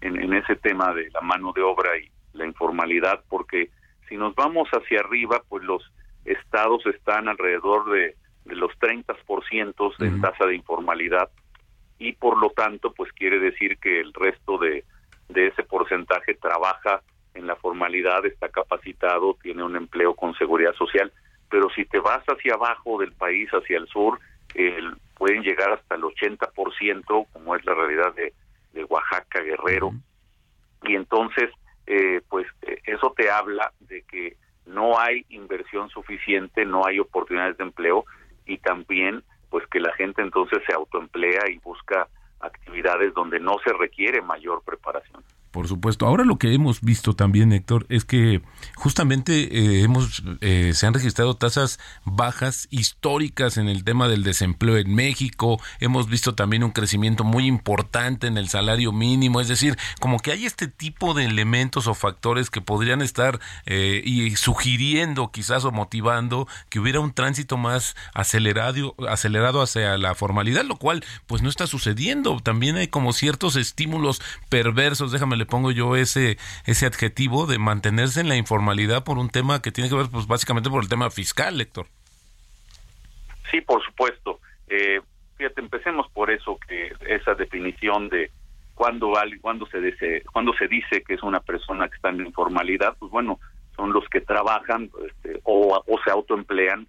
en, 0.00 0.20
en 0.22 0.34
ese 0.34 0.56
tema 0.56 0.94
de 0.94 1.10
la 1.10 1.20
mano 1.20 1.52
de 1.52 1.62
obra 1.62 1.98
y 1.98 2.10
la 2.32 2.46
informalidad, 2.46 3.24
porque 3.28 3.70
si 4.08 4.16
nos 4.16 4.34
vamos 4.34 4.68
hacia 4.70 5.00
arriba, 5.00 5.42
pues 5.48 5.64
los 5.64 5.82
estados 6.24 6.86
están 6.86 7.28
alrededor 7.28 7.90
de, 7.90 8.16
de 8.44 8.54
los 8.54 8.70
30% 8.78 9.96
de 9.98 10.08
uh 10.08 10.20
tasa 10.20 10.46
de 10.46 10.54
informalidad 10.54 11.28
y 11.98 12.12
por 12.12 12.38
lo 12.38 12.50
tanto, 12.50 12.92
pues 12.92 13.12
quiere 13.12 13.38
decir 13.38 13.78
que 13.78 14.00
el 14.00 14.12
resto 14.14 14.58
de, 14.58 14.84
de 15.28 15.48
ese 15.48 15.64
porcentaje 15.64 16.34
trabaja 16.34 17.02
en 17.38 17.46
la 17.46 17.56
formalidad, 17.56 18.24
está 18.26 18.48
capacitado, 18.48 19.36
tiene 19.42 19.62
un 19.62 19.76
empleo 19.76 20.14
con 20.14 20.34
seguridad 20.34 20.74
social, 20.74 21.12
pero 21.48 21.70
si 21.70 21.84
te 21.84 21.98
vas 21.98 22.22
hacia 22.26 22.54
abajo 22.54 22.98
del 22.98 23.12
país, 23.12 23.48
hacia 23.50 23.78
el 23.78 23.86
sur, 23.88 24.18
el, 24.54 24.96
pueden 25.16 25.42
llegar 25.42 25.72
hasta 25.72 25.94
el 25.94 26.02
80%, 26.02 27.26
como 27.32 27.56
es 27.56 27.64
la 27.64 27.74
realidad 27.74 28.14
de, 28.14 28.32
de 28.72 28.84
Oaxaca, 28.84 29.40
Guerrero, 29.40 29.92
y 30.82 30.94
entonces, 30.94 31.50
eh, 31.86 32.20
pues 32.28 32.46
eh, 32.62 32.80
eso 32.84 33.12
te 33.16 33.30
habla 33.30 33.72
de 33.80 34.02
que 34.02 34.36
no 34.66 34.98
hay 34.98 35.24
inversión 35.30 35.88
suficiente, 35.90 36.64
no 36.64 36.86
hay 36.86 36.98
oportunidades 36.98 37.56
de 37.56 37.64
empleo 37.64 38.04
y 38.46 38.58
también 38.58 39.22
pues 39.50 39.66
que 39.68 39.80
la 39.80 39.92
gente 39.94 40.20
entonces 40.20 40.58
se 40.66 40.74
autoemplea 40.74 41.48
y 41.50 41.58
busca 41.58 42.06
actividades 42.40 43.14
donde 43.14 43.40
no 43.40 43.56
se 43.64 43.72
requiere 43.72 44.20
mayor 44.20 44.62
preparación. 44.62 45.24
Por 45.58 45.66
supuesto. 45.66 46.06
Ahora 46.06 46.24
lo 46.24 46.38
que 46.38 46.54
hemos 46.54 46.82
visto 46.82 47.14
también, 47.14 47.52
Héctor, 47.52 47.84
es 47.88 48.04
que 48.04 48.42
justamente 48.76 49.58
eh, 49.58 49.82
hemos 49.82 50.22
eh, 50.40 50.70
se 50.72 50.86
han 50.86 50.94
registrado 50.94 51.34
tasas 51.34 51.80
bajas 52.04 52.68
históricas 52.70 53.56
en 53.56 53.68
el 53.68 53.82
tema 53.82 54.06
del 54.06 54.22
desempleo 54.22 54.76
en 54.76 54.94
México. 54.94 55.60
Hemos 55.80 56.08
visto 56.08 56.36
también 56.36 56.62
un 56.62 56.70
crecimiento 56.70 57.24
muy 57.24 57.46
importante 57.46 58.28
en 58.28 58.38
el 58.38 58.48
salario 58.48 58.92
mínimo. 58.92 59.40
Es 59.40 59.48
decir, 59.48 59.76
como 59.98 60.20
que 60.20 60.30
hay 60.30 60.46
este 60.46 60.68
tipo 60.68 61.12
de 61.12 61.24
elementos 61.24 61.88
o 61.88 61.94
factores 61.94 62.50
que 62.50 62.60
podrían 62.60 63.02
estar 63.02 63.40
eh, 63.66 64.00
y 64.04 64.36
sugiriendo 64.36 65.32
quizás 65.32 65.64
o 65.64 65.72
motivando 65.72 66.46
que 66.68 66.78
hubiera 66.78 67.00
un 67.00 67.12
tránsito 67.12 67.56
más 67.56 67.96
acelerado, 68.14 68.94
acelerado 69.08 69.60
hacia 69.60 69.98
la 69.98 70.14
formalidad, 70.14 70.64
lo 70.64 70.76
cual 70.76 71.04
pues 71.26 71.42
no 71.42 71.48
está 71.48 71.66
sucediendo. 71.66 72.38
También 72.38 72.76
hay 72.76 72.86
como 72.86 73.12
ciertos 73.12 73.56
estímulos 73.56 74.22
perversos, 74.48 75.10
déjame 75.10 75.36
le 75.36 75.47
pongo 75.48 75.72
yo 75.72 75.96
ese, 75.96 76.38
ese 76.66 76.86
adjetivo 76.86 77.46
de 77.46 77.58
mantenerse 77.58 78.20
en 78.20 78.28
la 78.28 78.36
informalidad 78.36 79.04
por 79.04 79.18
un 79.18 79.30
tema 79.30 79.60
que 79.60 79.72
tiene 79.72 79.90
que 79.90 79.96
ver 79.96 80.06
pues 80.12 80.26
básicamente 80.26 80.70
por 80.70 80.82
el 80.82 80.88
tema 80.88 81.10
fiscal, 81.10 81.60
Héctor. 81.60 81.86
Sí, 83.50 83.60
por 83.60 83.84
supuesto. 83.84 84.40
Eh, 84.68 85.00
fíjate, 85.36 85.60
empecemos 85.60 86.10
por 86.12 86.30
eso, 86.30 86.58
que 86.68 86.92
esa 87.06 87.34
definición 87.34 88.08
de 88.08 88.30
cuando, 88.74 89.12
cuando, 89.40 89.66
se 89.66 89.80
dice, 89.80 90.22
cuando 90.32 90.52
se 90.52 90.68
dice 90.68 91.02
que 91.02 91.14
es 91.14 91.22
una 91.22 91.40
persona 91.40 91.88
que 91.88 91.96
está 91.96 92.10
en 92.10 92.24
informalidad, 92.24 92.96
pues 92.98 93.10
bueno, 93.10 93.40
son 93.74 93.92
los 93.92 94.08
que 94.08 94.20
trabajan 94.20 94.90
este, 95.06 95.40
o, 95.44 95.82
o 95.84 96.00
se 96.04 96.10
autoemplean, 96.10 96.86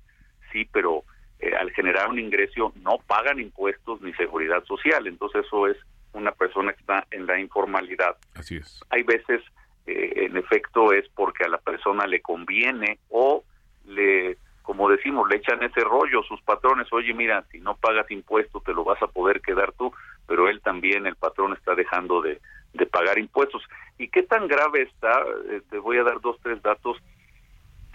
sí, 0.51 0.67
pero 0.71 1.03
eh, 1.39 1.55
al 1.55 1.71
generar 1.71 2.09
un 2.09 2.19
ingreso 2.19 2.73
no 2.81 2.97
pagan 3.07 3.39
impuestos 3.39 4.01
ni 4.01 4.13
seguridad 4.13 4.63
social, 4.65 5.07
entonces 5.07 5.45
eso 5.45 5.67
es 5.67 5.77
una 6.13 6.31
persona 6.31 6.73
que 6.73 6.79
está 6.79 7.05
en 7.11 7.25
la 7.25 7.39
informalidad. 7.39 8.17
Así 8.35 8.57
es. 8.57 8.83
Hay 8.89 9.03
veces, 9.03 9.41
eh, 9.85 10.25
en 10.25 10.37
efecto, 10.37 10.91
es 10.93 11.07
porque 11.09 11.45
a 11.45 11.49
la 11.49 11.57
persona 11.59 12.07
le 12.07 12.21
conviene 12.21 12.99
o 13.09 13.43
le, 13.85 14.37
como 14.61 14.89
decimos, 14.89 15.27
le 15.29 15.37
echan 15.37 15.63
ese 15.63 15.81
rollo 15.81 16.23
sus 16.23 16.41
patrones, 16.41 16.87
oye, 16.91 17.13
mira, 17.13 17.43
si 17.51 17.59
no 17.59 17.75
pagas 17.75 18.09
impuestos 18.11 18.63
te 18.63 18.73
lo 18.73 18.83
vas 18.83 19.01
a 19.01 19.07
poder 19.07 19.41
quedar 19.41 19.71
tú, 19.73 19.91
pero 20.27 20.47
él 20.47 20.61
también, 20.61 21.07
el 21.07 21.15
patrón, 21.15 21.53
está 21.53 21.75
dejando 21.75 22.21
de, 22.21 22.39
de 22.73 22.85
pagar 22.85 23.17
impuestos. 23.17 23.63
¿Y 23.97 24.09
qué 24.09 24.23
tan 24.23 24.47
grave 24.47 24.83
está? 24.83 25.23
Eh, 25.49 25.61
te 25.69 25.79
voy 25.79 25.97
a 25.97 26.03
dar 26.03 26.21
dos, 26.21 26.37
tres 26.41 26.61
datos 26.61 26.97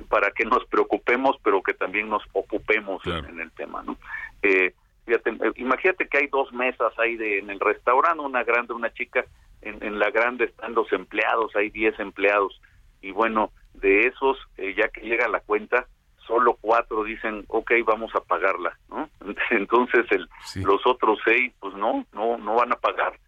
para 0.08 0.30
que 0.32 0.44
nos 0.44 0.64
preocupemos, 0.66 1.36
pero 1.42 1.62
que 1.62 1.74
también 1.74 2.08
nos 2.08 2.22
ocupemos 2.32 3.02
claro. 3.02 3.28
en, 3.28 3.34
en, 3.34 3.40
el 3.40 3.50
tema, 3.52 3.82
¿no? 3.82 3.96
Eh, 4.42 4.74
Fíjate, 5.05 5.30
eh, 5.30 5.52
imagínate 5.57 6.09
que 6.09 6.18
hay 6.18 6.26
dos 6.28 6.52
mesas 6.52 6.92
ahí 6.98 7.16
de, 7.16 7.38
en 7.38 7.50
el 7.50 7.61
restaurante, 7.61 8.22
una 8.22 8.44
grande, 8.44 8.72
una 8.72 8.92
chica, 8.92 9.24
en, 9.62 9.82
en 9.82 9.98
la 9.98 10.11
grande 10.11 10.46
están 10.46 10.74
los 10.74 10.92
empleados, 10.92 11.55
hay 11.57 11.70
10 11.70 11.98
empleados, 12.00 12.61
y 13.00 13.11
bueno, 13.11 13.50
de 13.74 14.07
esos, 14.07 14.38
eh, 14.57 14.74
ya 14.76 14.88
que 14.88 15.02
llega 15.02 15.28
la 15.28 15.40
cuenta, 15.40 15.86
solo 16.26 16.57
cuatro 16.61 17.05
dicen, 17.05 17.44
ok, 17.48 17.72
vamos 17.84 18.14
a 18.14 18.20
pagarla, 18.20 18.78
¿no? 18.88 19.11
Entonces 19.50 20.07
el, 20.11 20.28
sí. 20.44 20.62
los 20.62 20.86
otros 20.86 21.18
seis, 21.24 21.52
pues 21.61 21.74
no, 21.74 22.07
no, 22.12 22.38
no 22.38 22.55
van 22.55 22.72
a 22.72 22.76
pagar. 22.76 23.18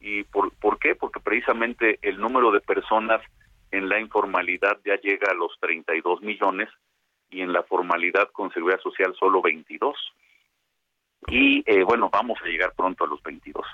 ¿Y 0.00 0.24
por, 0.24 0.52
por 0.52 0.78
qué? 0.78 0.94
Porque 0.94 1.20
precisamente 1.20 1.98
el 2.02 2.18
número 2.18 2.50
de 2.50 2.60
personas 2.60 3.20
en 3.70 3.88
la 3.88 4.00
informalidad 4.00 4.78
ya 4.84 4.96
llega 5.00 5.30
a 5.30 5.34
los 5.34 5.52
32 5.60 6.22
millones 6.22 6.68
y 7.30 7.40
en 7.40 7.52
la 7.52 7.62
formalidad 7.64 8.30
con 8.30 8.52
seguridad 8.52 8.80
social 8.80 9.14
solo 9.18 9.42
22. 9.42 9.96
Y 11.28 11.62
eh, 11.66 11.82
bueno, 11.82 12.08
vamos 12.12 12.38
a 12.44 12.48
llegar 12.48 12.72
pronto 12.76 13.04
a 13.04 13.08
los 13.08 13.22
22. 13.22 13.64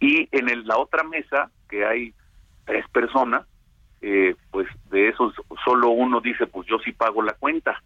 Y 0.00 0.28
en 0.32 0.48
el- 0.48 0.66
la 0.66 0.78
otra 0.78 1.02
mesa, 1.04 1.50
que 1.68 1.84
hay 1.84 2.12
tres 2.64 2.88
personas, 2.90 3.46
eh, 4.00 4.34
pues 4.50 4.66
de 4.90 5.08
esos 5.08 5.34
solo 5.64 5.90
uno 5.90 6.20
dice, 6.20 6.46
pues 6.46 6.66
yo 6.66 6.78
sí 6.78 6.92
pago 6.92 7.22
la 7.22 7.34
cuenta. 7.34 7.82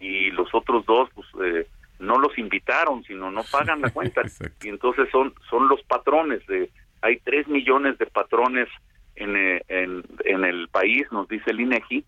Y 0.00 0.30
los 0.30 0.54
otros 0.54 0.86
dos, 0.86 1.10
pues 1.14 1.26
eh, 1.44 1.66
no 1.98 2.18
los 2.18 2.38
invitaron, 2.38 3.02
sino 3.04 3.30
no 3.30 3.42
pagan 3.50 3.80
la 3.80 3.90
cuenta. 3.90 4.22
Y 4.62 4.68
entonces 4.68 5.08
son, 5.10 5.34
son 5.50 5.68
los 5.68 5.82
patrones. 5.82 6.46
de 6.46 6.70
Hay 7.02 7.18
tres 7.18 7.48
millones 7.48 7.98
de 7.98 8.06
patrones 8.06 8.68
en, 9.16 9.36
eh, 9.36 9.62
en, 9.68 10.04
en 10.24 10.44
el 10.44 10.68
país, 10.68 11.06
nos 11.10 11.26
dice 11.28 11.50
el 11.50 11.60
INEGI, 11.60 12.04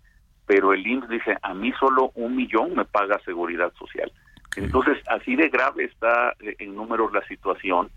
pero 0.46 0.72
el 0.72 0.86
IMSS 0.86 1.08
dice, 1.08 1.36
a 1.42 1.54
mí 1.54 1.72
solo 1.78 2.12
un 2.14 2.36
millón 2.36 2.74
me 2.76 2.84
paga 2.84 3.18
seguridad 3.24 3.72
social. 3.78 4.10
Entonces, 4.56 4.98
así 5.06 5.36
de 5.36 5.48
grave 5.48 5.84
está 5.84 6.34
eh, 6.40 6.56
en 6.58 6.74
números 6.74 7.12
la 7.12 7.26
situación. 7.26 7.90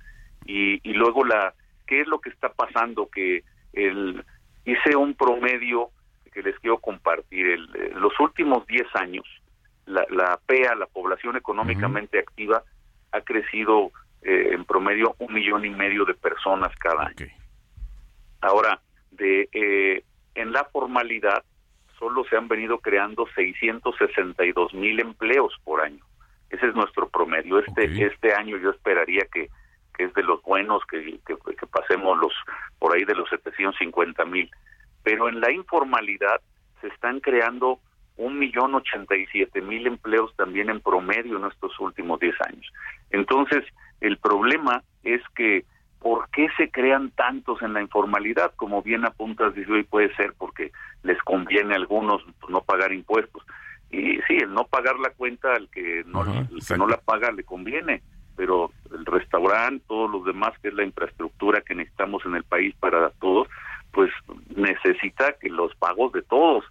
Y, 0.46 0.80
y 0.88 0.94
luego, 0.94 1.24
la 1.26 1.54
¿qué 1.88 2.02
es 2.02 2.08
lo 2.08 2.20
que 2.20 2.30
está 2.30 2.50
pasando? 2.50 3.08
Que 3.08 3.44
el, 3.74 4.24
hice 4.66 4.96
un 4.96 5.14
promedio 5.16 5.90
que 6.32 6.42
les 6.42 6.58
quiero 6.60 6.80
compartir. 6.80 7.46
El, 7.46 7.70
eh, 7.76 7.92
los 7.96 8.20
últimos 8.20 8.66
10 8.68 8.88
años, 8.96 9.26
la, 9.86 10.06
la 10.10 10.40
PEA, 10.46 10.76
la 10.76 10.88
población 10.88 11.38
económicamente 11.38 12.20
activa, 12.20 12.64
ha 13.12 13.22
crecido 13.22 13.92
eh, 14.22 14.50
en 14.54 14.66
promedio 14.66 15.16
un 15.20 15.34
millón 15.34 15.66
y 15.66 15.70
medio 15.70 16.06
de 16.06 16.14
personas 16.14 16.76
cada 16.78 17.08
año. 17.08 17.28
Ahora, 18.42 18.80
de 19.12 19.50
eh, 19.52 20.04
en 20.36 20.52
la 20.52 20.66
formalidad 20.66 21.44
solo 22.00 22.24
se 22.30 22.36
han 22.36 22.48
venido 22.48 22.80
creando 22.80 23.28
662 23.36 24.74
mil 24.74 25.00
empleos 25.00 25.54
por 25.64 25.82
año. 25.82 26.04
Ese 26.54 26.68
es 26.68 26.76
nuestro 26.76 27.10
promedio. 27.10 27.58
Este 27.60 28.06
este 28.06 28.34
año 28.34 28.58
yo 28.58 28.70
esperaría 28.70 29.26
que, 29.34 29.50
que 29.98 30.04
es 30.06 30.14
de 30.14 30.22
los 30.22 30.42
buenos, 30.44 30.84
que, 30.86 31.02
que, 31.26 31.36
que 31.36 31.68
pasemos 31.68 32.18
los 32.20 32.34
por 32.78 32.96
ahí 32.96 33.04
de 33.04 33.16
los 33.16 33.28
750 33.30 34.24
mil. 34.26 34.50
Pero 35.04 35.28
en 35.28 35.42
la 35.42 35.52
informalidad 35.52 36.40
se 36.80 36.88
están 36.88 37.20
creando 37.22 37.80
un 38.18 38.38
millón 38.38 38.76
ochenta 38.76 39.16
y 39.16 39.26
siete 39.28 39.62
mil 39.62 39.88
empleos 39.88 40.32
también 40.36 40.70
en 40.70 40.80
promedio 40.80 41.38
en 41.38 41.46
estos 41.46 41.80
últimos 41.80 42.20
10 42.20 42.36
años. 42.48 42.72
Entonces, 43.10 43.66
el 44.00 44.18
problema 44.18 44.84
es 45.04 45.22
que 45.36 45.66
¿por 46.00 46.30
qué 46.30 46.50
se 46.56 46.70
crean 46.70 47.10
tantos 47.12 47.64
en 47.64 47.74
la 47.74 47.82
informalidad? 47.82 48.54
Como 48.56 48.84
bien 48.84 49.06
apuntas, 49.06 49.56
dice 49.56 49.72
hoy 49.72 49.84
puede 49.84 50.14
ser 50.16 50.34
porque 50.38 50.72
les 51.02 51.18
conviene 51.24 51.74
a 51.74 51.78
algunos 51.78 52.22
no 52.48 52.62
pagar 52.62 52.94
impuestos. 52.94 53.44
Y 53.94 54.20
sí, 54.28 54.38
el 54.42 54.52
no 54.52 54.66
pagar 54.66 54.98
la 55.00 55.12
cuenta 55.12 55.54
al 55.54 55.70
que 55.70 56.04
no, 56.08 56.22
Ajá, 56.22 56.40
el 56.40 56.48
que 56.48 56.56
exacto. 56.56 56.84
no 56.84 56.90
la 56.90 56.98
paga 56.98 57.32
le 57.32 57.44
conviene, 57.44 58.02
pero 58.36 58.72
el 58.92 59.06
restaurante, 59.06 59.86
todos 59.88 60.10
los 60.10 60.26
demás, 60.26 60.58
que 60.60 60.70
es 60.70 60.74
la 60.74 60.84
infraestructura 60.84 61.62
que 61.62 61.76
necesitamos 61.76 62.26
en 62.26 62.34
el 62.36 62.44
país 62.44 62.74
para 62.80 63.12
todos, 63.12 63.48
pues 63.92 64.12
necesita 64.56 65.34
que 65.34 65.50
los 65.50 65.76
pagos 65.76 66.12
de 66.14 66.24
todos. 66.24 66.66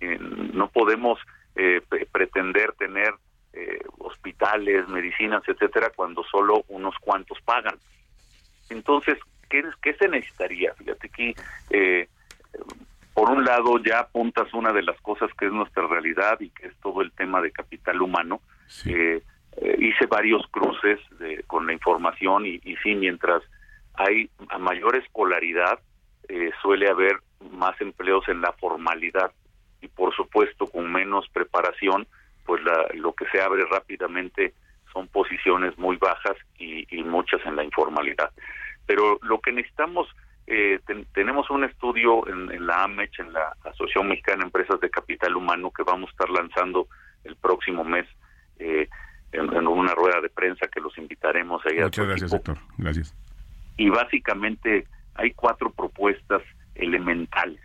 Eh, 0.00 0.18
no 0.20 0.68
podemos 0.68 1.18
eh, 1.54 1.80
pre- 1.88 2.04
pretender 2.12 2.72
tener 2.74 3.14
eh, 3.54 3.80
hospitales, 3.96 4.86
medicinas, 4.88 5.42
etcétera, 5.48 5.90
cuando 5.96 6.22
solo 6.24 6.62
unos 6.68 6.94
cuantos 7.00 7.40
pagan. 7.40 7.76
Entonces, 8.68 9.16
¿qué, 9.48 9.64
qué 9.80 9.94
se 9.94 10.08
necesitaría? 10.08 10.74
Fíjate 10.74 11.06
aquí, 11.06 11.34
eh, 11.70 12.08
por 13.16 13.30
un 13.30 13.44
lado 13.46 13.78
ya 13.78 14.00
apuntas 14.00 14.52
una 14.52 14.72
de 14.74 14.82
las 14.82 15.00
cosas 15.00 15.30
que 15.38 15.46
es 15.46 15.52
nuestra 15.52 15.86
realidad 15.86 16.38
y 16.38 16.50
que 16.50 16.66
es 16.66 16.76
todo 16.82 17.00
el 17.00 17.10
tema 17.12 17.40
de 17.40 17.50
capital 17.50 18.02
humano. 18.02 18.42
Sí. 18.66 18.92
Eh, 18.92 19.22
eh, 19.56 19.76
hice 19.78 20.04
varios 20.06 20.46
cruces 20.50 21.00
de- 21.18 21.42
con 21.46 21.66
la 21.66 21.72
información 21.72 22.44
y, 22.44 22.60
y 22.62 22.76
sí, 22.82 22.94
mientras 22.94 23.42
hay 23.94 24.28
a 24.50 24.58
mayor 24.58 24.96
escolaridad, 24.96 25.80
eh, 26.28 26.50
suele 26.60 26.90
haber 26.90 27.20
más 27.52 27.80
empleos 27.80 28.28
en 28.28 28.42
la 28.42 28.52
formalidad 28.52 29.32
y 29.80 29.88
por 29.88 30.14
supuesto 30.14 30.66
con 30.66 30.92
menos 30.92 31.26
preparación, 31.30 32.06
pues 32.44 32.62
la- 32.64 32.86
lo 32.94 33.14
que 33.14 33.24
se 33.32 33.40
abre 33.40 33.64
rápidamente 33.64 34.52
son 34.92 35.08
posiciones 35.08 35.78
muy 35.78 35.96
bajas 35.96 36.36
y, 36.58 36.86
y 36.94 37.02
muchas 37.02 37.40
en 37.46 37.56
la 37.56 37.64
informalidad. 37.64 38.30
Pero 38.84 39.18
lo 39.22 39.40
que 39.40 39.52
necesitamos, 39.52 40.06
eh, 40.46 40.80
ten- 40.86 41.06
tenemos 41.12 41.50
un 41.50 41.64
estudio 41.64 42.26
en, 42.28 42.50
en 42.52 42.66
la 42.66 42.84
AMECH, 42.84 43.20
en 43.20 43.32
la 43.32 43.54
Asociación 43.64 44.08
Mexicana 44.08 44.38
de 44.38 44.44
Empresas 44.44 44.80
de 44.80 44.90
Capital 44.90 45.36
Humano, 45.36 45.70
que 45.70 45.82
vamos 45.82 46.08
a 46.08 46.12
estar 46.12 46.30
lanzando 46.30 46.86
el 47.24 47.34
próximo 47.36 47.82
mes 47.84 48.06
eh, 48.58 48.88
en, 49.32 49.52
en 49.52 49.66
una 49.66 49.94
rueda 49.94 50.20
de 50.20 50.28
prensa 50.28 50.68
que 50.68 50.80
los 50.80 50.96
invitaremos 50.98 51.60
ahí 51.66 51.78
a 51.78 51.84
Muchas 51.84 52.04
tu 52.04 52.08
gracias, 52.08 52.32
equipo 52.32 52.52
Héctor. 52.52 52.64
Gracias. 52.78 53.14
y 53.76 53.88
básicamente 53.90 54.86
hay 55.16 55.32
cuatro 55.32 55.70
propuestas 55.70 56.42
elementales 56.74 57.60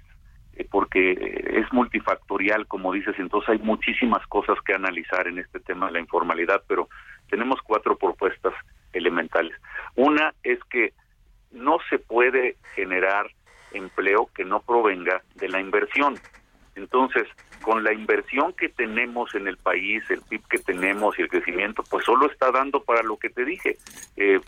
eh, 0.53 0.65
porque 0.69 1.11
eh, 1.11 1.59
es 1.59 1.71
multifactorial 1.71 2.65
como 2.67 2.91
dices 2.93 3.15
entonces 3.19 3.49
hay 3.49 3.59
muchísimas 3.59 4.25
cosas 4.27 4.57
que 4.65 4.73
analizar 4.73 5.27
en 5.27 5.38
este 5.39 5.59
tema 5.59 5.86
de 5.88 5.93
la 5.93 5.99
informalidad 5.99 6.63
pero 6.67 6.89
tenemos 7.29 7.59
cuatro 7.63 7.97
propuestas 7.97 8.53
elementales 8.93 9.53
una 9.95 10.34
es 10.43 10.59
que 10.69 10.93
no 11.52 11.78
se 11.89 11.99
puede 11.99 12.58
generar 12.76 13.28
empleo 13.74 14.30
que 14.34 14.45
no 14.45 14.62
provenga 14.62 15.22
de 15.36 15.49
la 15.49 15.60
inversión 15.60 16.20
entonces, 16.76 17.28
con 17.62 17.84
la 17.84 17.93
inversión 17.93 18.54
que 18.54 18.70
tenemos 18.70 19.36
en 19.36 19.47
el 19.47 19.58
país, 19.58 20.04
el 20.10 20.22
PIB 20.22 20.47
que 20.47 20.58
tenemos 20.60 21.18
y 21.18 21.24
el 21.24 21.30
crecimiento, 21.30 21.84
pues 21.89 22.06
solo 22.06 22.30
está 22.32 22.52
dando 22.52 22.84
para 22.84 23.04
lo 23.04 23.18
que 23.18 23.30
te 23.30 23.45
dije, 23.45 23.78
eh, 24.16 24.39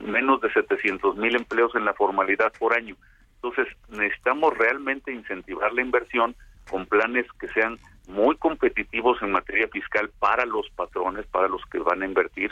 menos 0.00 0.40
de 0.40 0.52
700 0.52 1.16
mil 1.16 1.36
empleos 1.36 1.74
en 1.74 1.84
la 1.84 1.94
formalidad 1.94 2.52
por 2.58 2.74
año. 2.74 2.96
Entonces, 3.36 3.68
necesitamos 3.90 4.56
realmente 4.56 5.12
incentivar 5.12 5.72
la 5.72 5.82
inversión 5.82 6.34
con 6.68 6.86
planes 6.86 7.26
que 7.38 7.48
sean 7.48 7.78
muy 8.08 8.36
competitivos 8.36 9.20
en 9.22 9.30
materia 9.30 9.68
fiscal 9.68 10.10
para 10.18 10.46
los 10.46 10.68
patrones, 10.70 11.26
para 11.26 11.48
los 11.48 11.64
que 11.66 11.78
van 11.78 12.02
a 12.02 12.06
invertir 12.06 12.50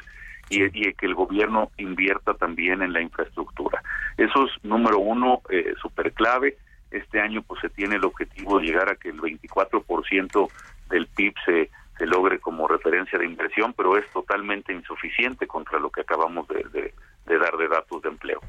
y, 0.51 0.71
que 0.95 1.07
el 1.07 1.15
gobierno 1.15 1.71
invierta 1.77 2.35
también 2.35 2.83
en 2.83 2.93
la 2.93 3.01
infraestructura. 3.01 3.83
Eso 4.17 4.45
es 4.47 4.65
número 4.65 4.99
uno, 4.99 5.43
eh, 5.51 5.75
súper 5.81 6.13
clave. 6.13 6.57
Este 6.91 7.21
año 7.21 7.43
pues 7.43 7.61
se 7.61 7.69
tiene 7.69 7.97
el 7.97 8.05
objetivo 8.05 8.59
de 8.59 8.67
llegar 8.67 8.89
a 8.91 8.97
que 8.97 9.09
el 9.09 9.21
24% 9.21 10.49
del 10.89 11.07
PIB 11.09 11.35
se, 11.45 11.71
se 11.99 12.07
logre 12.07 12.39
como 12.39 12.69
referencia 12.69 13.19
de 13.19 13.27
inversión, 13.27 13.73
pero 13.77 13.97
es 13.97 14.09
totalmente 14.13 14.73
insuficiente 14.73 15.47
contra 15.47 15.79
lo 15.81 15.91
que 15.91 16.03
acabamos 16.03 16.47
de, 16.49 16.63
de- 16.73 16.95
de 17.27 17.39
dar 17.39 17.57
de 17.57 17.67
datos 17.67 18.01
de 18.03 18.09
empleo. 18.09 18.41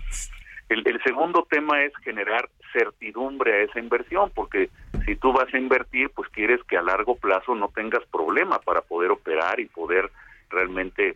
El, 0.70 0.88
el 0.88 1.02
segundo 1.02 1.48
tema 1.50 1.82
es 1.84 1.92
generar 2.04 2.48
certidumbre 2.72 3.54
a 3.54 3.64
esa 3.64 3.80
inversión, 3.80 4.32
porque 4.36 4.70
si 5.04 5.16
tú 5.16 5.34
vas 5.34 5.52
a 5.52 5.58
invertir, 5.58 6.12
pues 6.12 6.30
quieres 6.30 6.62
que 6.66 6.78
a 6.78 6.84
largo 6.84 7.16
plazo 7.16 7.56
no 7.56 7.70
tengas 7.70 8.06
problema 8.12 8.60
para 8.60 8.82
poder 8.82 9.10
operar 9.10 9.60
y 9.60 9.66
poder 9.66 10.12
realmente 10.52 11.16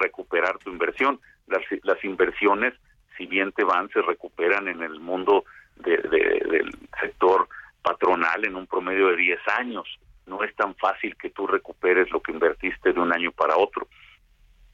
recuperar 0.00 0.58
tu 0.58 0.70
inversión. 0.70 1.20
Las, 1.46 1.62
las 1.82 2.02
inversiones, 2.04 2.74
si 3.16 3.26
bien 3.26 3.52
te 3.52 3.64
van, 3.64 3.88
se 3.90 4.02
recuperan 4.02 4.68
en 4.68 4.82
el 4.82 5.00
mundo 5.00 5.44
de- 5.76 5.96
de- 5.98 6.42
del 6.50 6.70
sector 7.00 7.48
patronal 7.82 8.44
en 8.44 8.56
un 8.56 8.66
promedio 8.66 9.08
de 9.08 9.16
10 9.16 9.40
años. 9.56 9.86
No 10.26 10.42
es 10.44 10.54
tan 10.56 10.74
fácil 10.74 11.16
que 11.16 11.30
tú 11.30 11.46
recuperes 11.46 12.10
lo 12.10 12.20
que 12.20 12.32
invertiste 12.32 12.92
de 12.92 13.00
un 13.00 13.12
año 13.14 13.32
para 13.32 13.56
otro. 13.56 13.88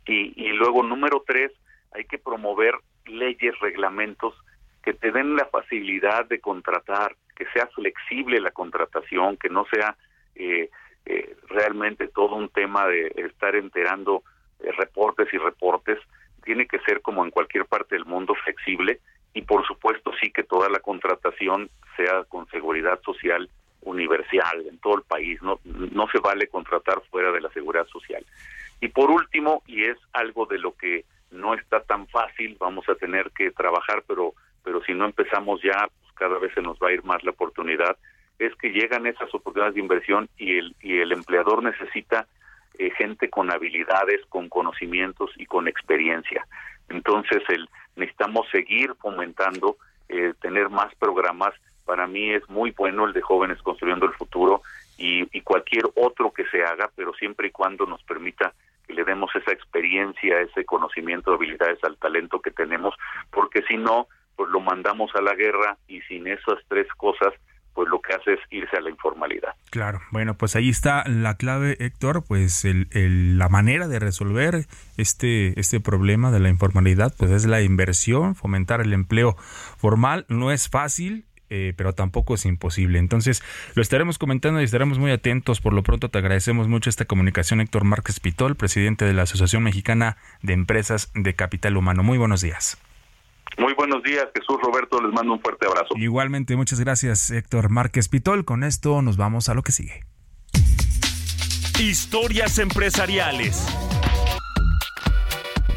Y, 0.06 0.32
y 0.36 0.48
luego, 0.52 0.82
número 0.82 1.22
tres, 1.26 1.52
hay 1.92 2.04
que 2.04 2.18
promover 2.18 2.74
leyes, 3.06 3.58
reglamentos 3.60 4.34
que 4.82 4.92
te 4.94 5.12
den 5.12 5.36
la 5.36 5.46
facilidad 5.46 6.26
de 6.26 6.40
contratar, 6.40 7.16
que 7.36 7.46
sea 7.54 7.66
flexible 7.68 8.40
la 8.40 8.50
contratación, 8.50 9.36
que 9.36 9.48
no 9.48 9.64
sea 9.72 9.96
eh, 10.34 10.68
eh, 11.06 11.36
realmente 11.48 12.08
todo 12.08 12.34
un 12.34 12.48
tema 12.50 12.86
de 12.86 13.12
estar 13.16 13.54
enterando 13.54 14.22
eh, 14.22 14.24
reportes 14.72 15.32
y 15.32 15.38
reportes. 15.38 15.98
Tiene 16.44 16.66
que 16.66 16.78
ser 16.80 17.00
como 17.00 17.24
en 17.24 17.30
cualquier 17.30 17.66
parte 17.66 17.94
del 17.94 18.04
mundo 18.04 18.34
flexible 18.34 19.00
y 19.32 19.42
por 19.42 19.66
supuesto 19.66 20.12
sí 20.20 20.30
que 20.30 20.44
toda 20.44 20.68
la 20.68 20.78
contratación 20.78 21.70
sea 21.96 22.24
con 22.24 22.48
seguridad 22.48 23.00
social 23.02 23.48
universal 23.82 24.66
en 24.68 24.78
todo 24.78 24.96
el 24.96 25.02
país. 25.02 25.42
No, 25.42 25.60
no 25.64 26.06
se 26.08 26.18
vale 26.20 26.48
contratar 26.48 27.02
fuera 27.10 27.32
de 27.32 27.40
la 27.40 27.50
seguridad 27.50 27.86
social. 27.88 28.24
Y 28.80 28.88
por 28.88 29.10
último, 29.10 29.62
y 29.66 29.84
es 29.84 29.98
algo 30.12 30.46
de 30.46 30.58
lo 30.58 30.76
que 30.76 31.04
no 31.30 31.54
está 31.54 31.80
tan 31.80 32.06
fácil, 32.08 32.56
vamos 32.58 32.88
a 32.88 32.94
tener 32.94 33.30
que 33.32 33.50
trabajar, 33.50 34.04
pero, 34.06 34.34
pero 34.62 34.82
si 34.84 34.94
no 34.94 35.04
empezamos 35.04 35.60
ya, 35.62 35.88
pues 36.00 36.12
cada 36.14 36.38
vez 36.38 36.52
se 36.54 36.62
nos 36.62 36.78
va 36.78 36.88
a 36.88 36.92
ir 36.92 37.04
más 37.04 37.22
la 37.24 37.32
oportunidad, 37.32 37.96
es 38.38 38.54
que 38.56 38.70
llegan 38.70 39.06
esas 39.06 39.32
oportunidades 39.34 39.74
de 39.74 39.80
inversión 39.80 40.28
y 40.36 40.58
el, 40.58 40.76
y 40.80 40.98
el 40.98 41.12
empleador 41.12 41.62
necesita 41.62 42.26
eh, 42.78 42.90
gente 42.90 43.30
con 43.30 43.50
habilidades, 43.50 44.20
con 44.28 44.48
conocimientos 44.48 45.30
y 45.36 45.46
con 45.46 45.68
experiencia. 45.68 46.46
Entonces, 46.88 47.42
el, 47.48 47.68
necesitamos 47.96 48.48
seguir 48.50 48.94
fomentando, 49.00 49.76
eh, 50.08 50.34
tener 50.40 50.68
más 50.70 50.94
programas 50.96 51.54
para 51.84 52.06
mí 52.06 52.30
es 52.30 52.48
muy 52.48 52.70
bueno 52.70 53.04
el 53.04 53.12
de 53.12 53.20
jóvenes 53.20 53.60
construyendo 53.62 54.06
el 54.06 54.14
futuro 54.14 54.62
y, 54.96 55.28
y 55.36 55.42
cualquier 55.42 55.84
otro 55.96 56.32
que 56.32 56.46
se 56.46 56.62
haga, 56.62 56.90
pero 56.94 57.12
siempre 57.14 57.48
y 57.48 57.50
cuando 57.50 57.84
nos 57.86 58.02
permita 58.04 58.54
que 58.86 58.94
le 58.94 59.04
demos 59.04 59.34
esa 59.34 59.52
experiencia, 59.52 60.40
ese 60.40 60.64
conocimiento, 60.64 61.32
habilidades 61.32 61.82
al 61.84 61.96
talento 61.96 62.40
que 62.40 62.50
tenemos, 62.50 62.94
porque 63.30 63.62
si 63.62 63.76
no, 63.76 64.08
pues 64.36 64.50
lo 64.50 64.60
mandamos 64.60 65.14
a 65.14 65.22
la 65.22 65.34
guerra 65.34 65.76
y 65.88 66.00
sin 66.02 66.26
esas 66.26 66.58
tres 66.68 66.88
cosas, 66.96 67.32
pues 67.74 67.88
lo 67.88 68.00
que 68.00 68.14
hace 68.14 68.34
es 68.34 68.40
irse 68.50 68.76
a 68.76 68.80
la 68.80 68.90
informalidad. 68.90 69.54
Claro, 69.70 70.00
bueno, 70.10 70.34
pues 70.34 70.56
ahí 70.56 70.68
está 70.68 71.04
la 71.08 71.36
clave, 71.36 71.76
Héctor, 71.80 72.24
pues 72.26 72.64
el, 72.64 72.88
el, 72.92 73.38
la 73.38 73.48
manera 73.48 73.88
de 73.88 73.98
resolver 73.98 74.66
este, 74.96 75.58
este 75.58 75.80
problema 75.80 76.30
de 76.30 76.40
la 76.40 76.48
informalidad, 76.48 77.12
pues 77.16 77.30
es 77.30 77.46
la 77.46 77.60
inversión, 77.62 78.34
fomentar 78.34 78.80
el 78.80 78.92
empleo 78.92 79.36
formal, 79.76 80.24
no 80.28 80.52
es 80.52 80.68
fácil, 80.68 81.24
eh, 81.50 81.74
pero 81.76 81.92
tampoco 81.92 82.34
es 82.34 82.46
imposible. 82.46 82.98
Entonces, 82.98 83.42
lo 83.74 83.82
estaremos 83.82 84.18
comentando 84.18 84.60
y 84.60 84.64
estaremos 84.64 84.98
muy 84.98 85.10
atentos. 85.10 85.60
Por 85.60 85.72
lo 85.72 85.82
pronto, 85.82 86.08
te 86.08 86.18
agradecemos 86.18 86.68
mucho 86.68 86.90
esta 86.90 87.04
comunicación, 87.04 87.60
Héctor 87.60 87.84
Márquez 87.84 88.18
Pitol, 88.18 88.56
presidente 88.56 89.04
de 89.04 89.12
la 89.12 89.22
Asociación 89.22 89.62
Mexicana 89.62 90.16
de 90.42 90.54
Empresas 90.54 91.12
de 91.14 91.34
Capital 91.34 91.76
Humano. 91.76 92.02
Muy 92.02 92.18
buenos 92.18 92.40
días. 92.40 92.78
Muy 93.58 93.72
buenos 93.74 94.02
días, 94.02 94.26
Jesús 94.34 94.56
Roberto, 94.62 95.00
les 95.00 95.12
mando 95.12 95.34
un 95.34 95.40
fuerte 95.40 95.66
abrazo. 95.66 95.94
Igualmente, 95.96 96.56
muchas 96.56 96.80
gracias, 96.80 97.30
Héctor 97.30 97.70
Márquez 97.70 98.08
Pitol. 98.08 98.44
Con 98.44 98.64
esto 98.64 99.00
nos 99.02 99.16
vamos 99.16 99.48
a 99.48 99.54
lo 99.54 99.62
que 99.62 99.72
sigue. 99.72 100.04
Historias 101.78 102.58
empresariales. 102.58 103.66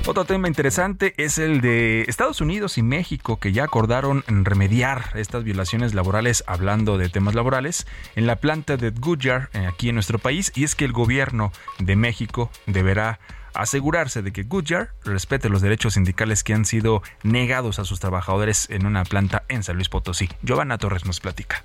Otro 0.08 0.24
tema 0.24 0.48
interesante 0.48 1.14
es 1.18 1.38
el 1.38 1.60
de 1.60 2.04
Estados 2.04 2.40
Unidos 2.40 2.78
y 2.78 2.82
México 2.82 3.42
que 3.42 3.52
ya 3.52 3.66
acordaron 3.66 4.24
remediar 4.28 5.12
estas 5.16 5.44
violaciones 5.44 5.94
laborales 5.94 6.46
hablando 6.48 6.98
de 6.98 7.10
temas 7.10 7.36
laborales 7.36 7.86
en 8.16 8.26
la 8.26 8.38
planta 8.38 8.78
de 8.78 8.92
Goodyear 8.92 9.50
eh, 9.54 9.66
aquí 9.68 9.90
en 9.90 9.96
nuestro 9.96 10.18
país 10.18 10.54
y 10.56 10.64
es 10.64 10.76
que 10.76 10.86
el 10.86 10.94
gobierno 10.94 11.52
de 11.80 11.98
México 11.98 12.50
deberá 12.68 13.20
asegurarse 13.62 14.22
de 14.22 14.32
que 14.32 14.44
Goodyear 14.44 14.92
respete 15.04 15.50
los 15.50 15.62
derechos 15.62 15.96
sindicales 15.96 16.44
que 16.44 16.54
han 16.54 16.66
sido 16.66 17.02
negados 17.24 17.80
a 17.80 17.86
sus 17.86 18.00
trabajadores 18.00 18.70
en 18.70 18.86
una 18.86 19.04
planta 19.04 19.44
en 19.50 19.64
San 19.64 19.76
Luis 19.76 19.90
Potosí. 19.90 20.30
Giovanna 20.44 20.78
Torres 20.78 21.06
nos 21.06 21.20
platica. 21.20 21.64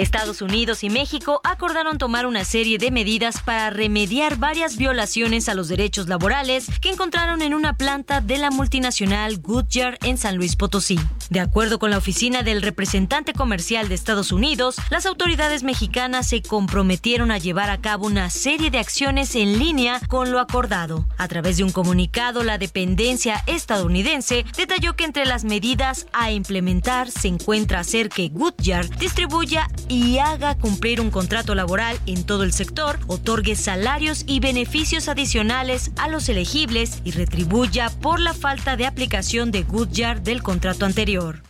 Estados 0.00 0.40
Unidos 0.40 0.82
y 0.82 0.90
México 0.90 1.40
acordaron 1.44 1.98
tomar 1.98 2.24
una 2.24 2.44
serie 2.44 2.78
de 2.78 2.90
medidas 2.90 3.42
para 3.42 3.68
remediar 3.68 4.36
varias 4.36 4.76
violaciones 4.76 5.48
a 5.48 5.54
los 5.54 5.68
derechos 5.68 6.08
laborales 6.08 6.66
que 6.80 6.88
encontraron 6.88 7.42
en 7.42 7.52
una 7.52 7.76
planta 7.76 8.20
de 8.20 8.38
la 8.38 8.50
multinacional 8.50 9.38
Goodyear 9.38 9.98
en 10.02 10.16
San 10.16 10.36
Luis 10.36 10.56
Potosí. 10.56 10.98
De 11.28 11.40
acuerdo 11.40 11.78
con 11.78 11.90
la 11.90 11.98
oficina 11.98 12.42
del 12.42 12.62
representante 12.62 13.34
comercial 13.34 13.88
de 13.88 13.94
Estados 13.94 14.32
Unidos, 14.32 14.76
las 14.88 15.06
autoridades 15.06 15.62
mexicanas 15.62 16.26
se 16.26 16.42
comprometieron 16.42 17.30
a 17.30 17.38
llevar 17.38 17.70
a 17.70 17.80
cabo 17.80 18.06
una 18.06 18.30
serie 18.30 18.70
de 18.70 18.78
acciones 18.78 19.36
en 19.36 19.58
línea 19.58 20.00
con 20.08 20.32
lo 20.32 20.40
acordado. 20.40 21.06
A 21.18 21.28
través 21.28 21.58
de 21.58 21.64
un 21.64 21.72
comunicado, 21.72 22.42
la 22.42 22.58
dependencia 22.58 23.44
estadounidense 23.46 24.44
detalló 24.56 24.96
que 24.96 25.04
entre 25.04 25.26
las 25.26 25.44
medidas 25.44 26.06
a 26.12 26.32
implementar 26.32 27.10
se 27.10 27.28
encuentra 27.28 27.80
hacer 27.80 28.08
que 28.08 28.28
Goodyear 28.28 28.88
distribuya 28.98 29.68
y 29.90 30.18
haga 30.18 30.56
cumplir 30.56 31.00
un 31.00 31.10
contrato 31.10 31.54
laboral 31.56 31.98
en 32.06 32.24
todo 32.24 32.44
el 32.44 32.52
sector, 32.52 33.00
otorgue 33.08 33.56
salarios 33.56 34.22
y 34.26 34.38
beneficios 34.38 35.08
adicionales 35.08 35.90
a 35.96 36.08
los 36.08 36.28
elegibles 36.28 37.02
y 37.04 37.10
retribuya 37.10 37.90
por 37.90 38.20
la 38.20 38.32
falta 38.32 38.76
de 38.76 38.86
aplicación 38.86 39.50
de 39.50 39.64
Goodyear 39.64 40.22
del 40.22 40.42
contrato 40.42 40.86
anterior. 40.86 41.49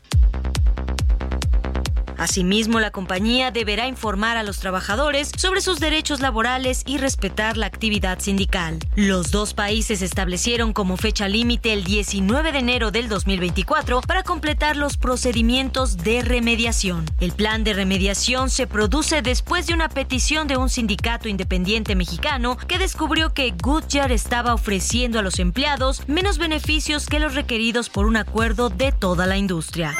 Asimismo, 2.20 2.80
la 2.80 2.90
compañía 2.90 3.50
deberá 3.50 3.88
informar 3.88 4.36
a 4.36 4.42
los 4.42 4.58
trabajadores 4.58 5.32
sobre 5.38 5.62
sus 5.62 5.80
derechos 5.80 6.20
laborales 6.20 6.82
y 6.84 6.98
respetar 6.98 7.56
la 7.56 7.64
actividad 7.64 8.20
sindical. 8.20 8.78
Los 8.94 9.30
dos 9.30 9.54
países 9.54 10.02
establecieron 10.02 10.74
como 10.74 10.98
fecha 10.98 11.28
límite 11.28 11.72
el 11.72 11.82
19 11.82 12.52
de 12.52 12.58
enero 12.58 12.90
del 12.90 13.08
2024 13.08 14.02
para 14.02 14.22
completar 14.22 14.76
los 14.76 14.98
procedimientos 14.98 15.96
de 15.96 16.20
remediación. 16.20 17.06
El 17.20 17.32
plan 17.32 17.64
de 17.64 17.72
remediación 17.72 18.50
se 18.50 18.66
produce 18.66 19.22
después 19.22 19.66
de 19.66 19.72
una 19.72 19.88
petición 19.88 20.46
de 20.46 20.58
un 20.58 20.68
sindicato 20.68 21.26
independiente 21.26 21.96
mexicano 21.96 22.58
que 22.68 22.76
descubrió 22.76 23.32
que 23.32 23.54
Goodyear 23.62 24.12
estaba 24.12 24.52
ofreciendo 24.52 25.18
a 25.18 25.22
los 25.22 25.38
empleados 25.38 26.06
menos 26.06 26.36
beneficios 26.36 27.06
que 27.06 27.18
los 27.18 27.34
requeridos 27.34 27.88
por 27.88 28.04
un 28.04 28.18
acuerdo 28.18 28.68
de 28.68 28.92
toda 28.92 29.26
la 29.26 29.38
industria. 29.38 29.96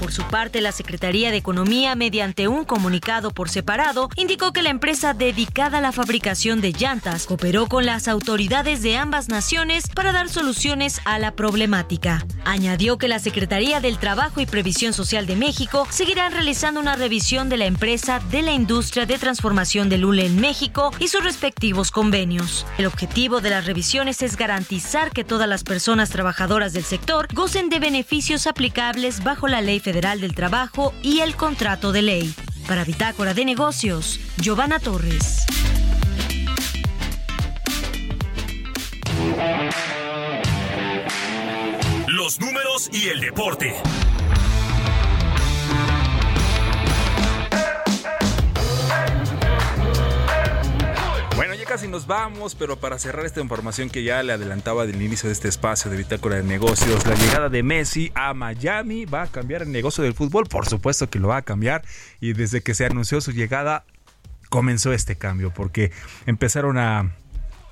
Por 0.00 0.12
su 0.12 0.22
parte, 0.22 0.60
la 0.60 0.70
Secretaría 0.70 1.30
de 1.32 1.38
Economía, 1.38 1.96
mediante 1.96 2.46
un 2.46 2.64
comunicado 2.64 3.32
por 3.32 3.48
separado, 3.48 4.08
indicó 4.14 4.52
que 4.52 4.62
la 4.62 4.70
empresa 4.70 5.12
dedicada 5.12 5.78
a 5.78 5.80
la 5.80 5.90
fabricación 5.90 6.60
de 6.60 6.72
llantas 6.72 7.26
cooperó 7.26 7.66
con 7.66 7.84
las 7.84 8.06
autoridades 8.06 8.82
de 8.82 8.96
ambas 8.96 9.28
naciones 9.28 9.88
para 9.88 10.12
dar 10.12 10.28
soluciones 10.28 11.00
a 11.04 11.18
la 11.18 11.32
problemática. 11.32 12.24
Añadió 12.44 12.96
que 12.96 13.08
la 13.08 13.18
Secretaría 13.18 13.80
del 13.80 13.98
Trabajo 13.98 14.40
y 14.40 14.46
Previsión 14.46 14.92
Social 14.92 15.26
de 15.26 15.34
México 15.34 15.86
seguirán 15.90 16.32
realizando 16.32 16.80
una 16.80 16.94
revisión 16.94 17.48
de 17.48 17.56
la 17.56 17.66
empresa 17.66 18.20
de 18.30 18.42
la 18.42 18.52
industria 18.52 19.04
de 19.04 19.18
transformación 19.18 19.88
del 19.88 20.04
hule 20.04 20.26
en 20.26 20.40
México 20.40 20.92
y 21.00 21.08
sus 21.08 21.24
respectivos 21.24 21.90
convenios. 21.90 22.66
El 22.78 22.86
objetivo 22.86 23.40
de 23.40 23.50
las 23.50 23.66
revisiones 23.66 24.22
es 24.22 24.36
garantizar 24.36 25.10
que 25.10 25.24
todas 25.24 25.48
las 25.48 25.64
personas 25.64 26.10
trabajadoras 26.10 26.72
del 26.72 26.84
sector 26.84 27.26
gocen 27.34 27.68
de 27.68 27.80
beneficios 27.80 28.46
aplicables 28.46 29.24
bajo 29.24 29.48
la 29.48 29.60
ley 29.60 29.80
Federal 29.88 30.20
del 30.20 30.34
Trabajo 30.34 30.92
y 31.02 31.20
el 31.20 31.34
contrato 31.34 31.92
de 31.92 32.02
ley. 32.02 32.34
Para 32.66 32.84
Bitácora 32.84 33.32
de 33.32 33.46
Negocios, 33.46 34.20
Giovanna 34.36 34.78
Torres. 34.78 35.46
Los 42.06 42.38
números 42.38 42.90
y 42.92 43.08
el 43.08 43.20
deporte. 43.20 43.76
Bueno, 51.38 51.54
ya 51.54 51.66
casi 51.66 51.86
nos 51.86 52.08
vamos, 52.08 52.56
pero 52.56 52.80
para 52.80 52.98
cerrar 52.98 53.24
esta 53.24 53.40
información 53.40 53.90
que 53.90 54.02
ya 54.02 54.20
le 54.24 54.32
adelantaba 54.32 54.86
del 54.86 55.00
inicio 55.00 55.28
de 55.28 55.34
este 55.34 55.46
espacio 55.46 55.88
de 55.88 55.96
Bitácora 55.96 56.34
de 56.34 56.42
Negocios, 56.42 57.06
la 57.06 57.14
llegada 57.14 57.48
de 57.48 57.62
Messi 57.62 58.10
a 58.16 58.34
Miami 58.34 59.04
va 59.04 59.22
a 59.22 59.26
cambiar 59.28 59.62
el 59.62 59.70
negocio 59.70 60.02
del 60.02 60.14
fútbol, 60.14 60.48
por 60.48 60.66
supuesto 60.66 61.08
que 61.08 61.20
lo 61.20 61.28
va 61.28 61.36
a 61.36 61.42
cambiar, 61.42 61.84
y 62.20 62.32
desde 62.32 62.60
que 62.60 62.74
se 62.74 62.86
anunció 62.86 63.20
su 63.20 63.30
llegada 63.30 63.84
comenzó 64.48 64.92
este 64.92 65.14
cambio, 65.14 65.52
porque 65.54 65.92
empezaron 66.26 66.76
a 66.76 67.14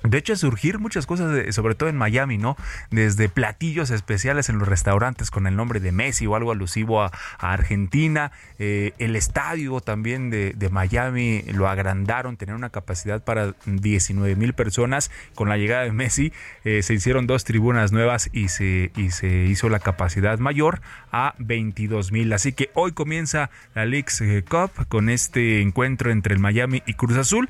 de 0.03 0.17
hecho, 0.17 0.35
surgir 0.35 0.79
muchas 0.79 1.05
cosas, 1.05 1.31
de, 1.31 1.51
sobre 1.51 1.75
todo 1.75 1.89
en 1.89 1.97
Miami, 1.97 2.37
¿no? 2.37 2.55
Desde 2.91 3.29
platillos 3.29 3.89
especiales 3.89 4.49
en 4.49 4.59
los 4.59 4.67
restaurantes 4.67 5.31
con 5.31 5.47
el 5.47 5.55
nombre 5.55 5.79
de 5.79 5.91
Messi 5.91 6.27
o 6.27 6.35
algo 6.35 6.51
alusivo 6.51 7.01
a, 7.01 7.11
Argentina. 7.39 8.31
Eh, 8.59 8.93
el 8.99 9.15
estadio 9.15 9.79
también 9.81 10.29
de, 10.29 10.69
Miami 10.71 11.43
lo 11.53 11.67
agrandaron, 11.67 12.37
tener 12.37 12.53
una 12.55 12.69
capacidad 12.69 13.23
para 13.23 13.53
19 13.65 14.35
mil 14.35 14.53
personas. 14.53 15.11
Con 15.33 15.49
la 15.49 15.57
llegada 15.57 15.83
de 15.83 15.91
Messi 15.91 16.31
eh, 16.63 16.83
se 16.83 16.93
hicieron 16.93 17.25
dos 17.25 17.43
tribunas 17.43 17.91
nuevas 17.91 18.29
y 18.33 18.49
se, 18.49 18.91
y 18.95 19.11
se 19.11 19.45
hizo 19.45 19.69
la 19.69 19.79
capacidad 19.79 20.37
mayor 20.39 20.81
a 21.11 21.33
22 21.39 22.11
mil. 22.11 22.31
Así 22.33 22.53
que 22.53 22.69
hoy 22.73 22.91
comienza 22.91 23.49
la 23.73 23.85
Leagues 23.85 24.21
Cup 24.49 24.71
con 24.87 25.09
este 25.09 25.61
encuentro 25.61 26.11
entre 26.11 26.33
el 26.33 26.39
Miami 26.39 26.83
y 26.85 26.93
Cruz 26.93 27.17
Azul 27.17 27.49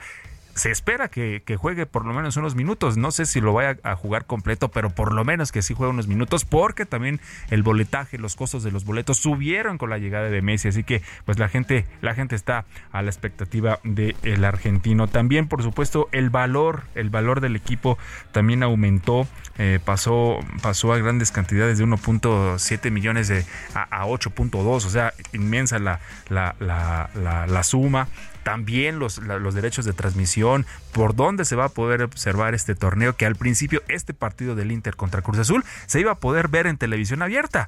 se 0.57 0.71
espera 0.71 1.07
que, 1.07 1.41
juegue 1.57 1.85
por 1.85 2.05
lo 2.05 2.13
menos 2.13 2.35
unos 2.35 2.55
minutos. 2.55 2.97
No 2.97 3.11
sé 3.11 3.25
si 3.25 3.39
lo 3.41 3.53
vaya 3.53 3.77
a 3.83 3.95
jugar 3.95 4.25
completo, 4.25 4.69
pero 4.69 4.89
por 4.89 5.13
lo 5.13 5.23
menos 5.23 5.51
que 5.51 5.61
sí 5.61 5.73
juegue 5.73 5.91
unos 5.91 6.07
minutos, 6.07 6.45
porque 6.45 6.85
también 6.85 7.21
el 7.49 7.63
boletaje, 7.63 8.17
los 8.17 8.35
costos 8.35 8.63
de 8.63 8.71
los 8.71 8.83
boletos 8.83 9.17
subieron 9.17 9.77
con 9.77 9.89
la 9.89 9.99
llegada 9.99 10.29
de 10.29 10.41
Messi. 10.41 10.67
Así 10.67 10.83
que, 10.83 11.01
pues 11.25 11.37
la 11.37 11.47
gente, 11.47 11.85
la 12.01 12.15
gente 12.15 12.35
está 12.35 12.65
a 12.91 13.01
la 13.03 13.09
expectativa 13.09 13.79
del 13.83 14.43
argentino. 14.43 15.07
También, 15.07 15.47
por 15.47 15.61
supuesto, 15.61 16.09
el 16.11 16.29
valor, 16.31 16.83
el 16.95 17.09
valor 17.09 17.39
del 17.39 17.55
equipo 17.55 17.97
también 18.31 18.63
aumentó. 18.63 19.27
Eh, 19.59 19.79
pasó, 19.83 20.39
pasó 20.61 20.93
a 20.93 20.97
grandes 20.97 21.31
cantidades 21.31 21.77
de 21.77 21.85
1.7 21.85 22.91
millones 22.91 23.27
de, 23.27 23.45
a, 23.73 23.83
a 24.01 24.05
8.2, 24.05 24.65
o 24.65 24.79
sea, 24.79 25.13
inmensa 25.33 25.79
la, 25.79 25.99
la, 26.29 26.55
la, 26.59 27.09
la, 27.15 27.47
la 27.47 27.63
suma 27.63 28.07
también 28.47 28.97
los, 28.97 29.17
los, 29.17 29.55
derechos 29.55 29.83
de 29.83 29.91
transmisión, 29.91 30.65
por 30.93 31.17
dónde 31.17 31.43
se 31.43 31.57
va 31.57 31.65
a 31.65 31.69
poder 31.69 32.01
observar 32.01 32.55
este 32.55 32.75
torneo, 32.75 33.17
que 33.17 33.25
al 33.25 33.35
principio 33.35 33.83
este 33.89 34.13
partido 34.13 34.55
del 34.55 34.71
Inter 34.71 34.95
contra 34.95 35.21
Cruz 35.21 35.37
Azul 35.39 35.65
se 35.85 35.99
iba 35.99 36.13
a 36.13 36.19
poder 36.21 36.47
ver 36.47 36.65
en 36.65 36.77
televisión 36.77 37.21
abierta. 37.21 37.67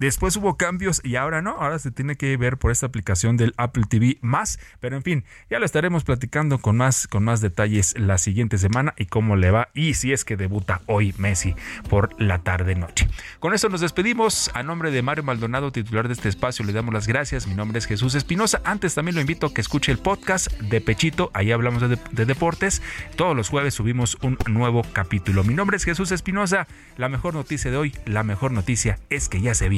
Después 0.00 0.34
hubo 0.36 0.56
cambios 0.56 1.02
y 1.04 1.16
ahora 1.16 1.42
no, 1.42 1.50
ahora 1.50 1.78
se 1.78 1.90
tiene 1.90 2.16
que 2.16 2.34
ver 2.38 2.56
por 2.56 2.72
esta 2.72 2.86
aplicación 2.86 3.36
del 3.36 3.52
Apple 3.58 3.84
TV 3.86 4.16
más, 4.22 4.58
pero 4.80 4.96
en 4.96 5.02
fin, 5.02 5.24
ya 5.50 5.58
lo 5.58 5.66
estaremos 5.66 6.04
platicando 6.04 6.56
con 6.56 6.78
más 6.78 7.06
con 7.06 7.22
más 7.22 7.42
detalles 7.42 7.94
la 7.98 8.16
siguiente 8.16 8.56
semana 8.56 8.94
y 8.96 9.04
cómo 9.04 9.36
le 9.36 9.50
va 9.50 9.68
y 9.74 9.92
si 9.92 10.14
es 10.14 10.24
que 10.24 10.38
debuta 10.38 10.80
hoy 10.86 11.14
Messi 11.18 11.54
por 11.90 12.18
la 12.18 12.38
tarde 12.38 12.76
noche. 12.76 13.10
Con 13.40 13.52
eso 13.52 13.68
nos 13.68 13.82
despedimos. 13.82 14.50
A 14.54 14.62
nombre 14.62 14.90
de 14.90 15.02
Mario 15.02 15.22
Maldonado, 15.22 15.70
titular 15.70 16.08
de 16.08 16.14
este 16.14 16.30
espacio, 16.30 16.64
le 16.64 16.72
damos 16.72 16.94
las 16.94 17.06
gracias. 17.06 17.46
Mi 17.46 17.54
nombre 17.54 17.78
es 17.78 17.84
Jesús 17.84 18.14
Espinosa. 18.14 18.62
Antes 18.64 18.94
también 18.94 19.16
lo 19.16 19.20
invito 19.20 19.48
a 19.48 19.52
que 19.52 19.60
escuche 19.60 19.92
el 19.92 19.98
podcast 19.98 20.50
de 20.60 20.80
Pechito. 20.80 21.30
Ahí 21.34 21.52
hablamos 21.52 21.82
de, 21.82 21.98
de 22.10 22.24
deportes. 22.24 22.80
Todos 23.16 23.36
los 23.36 23.50
jueves 23.50 23.74
subimos 23.74 24.16
un 24.22 24.38
nuevo 24.46 24.82
capítulo. 24.94 25.44
Mi 25.44 25.52
nombre 25.52 25.76
es 25.76 25.84
Jesús 25.84 26.10
Espinosa. 26.10 26.66
La 26.96 27.10
mejor 27.10 27.34
noticia 27.34 27.70
de 27.70 27.76
hoy, 27.76 27.94
la 28.06 28.22
mejor 28.22 28.50
noticia 28.50 28.98
es 29.10 29.28
que 29.28 29.42
ya 29.42 29.54
se 29.54 29.68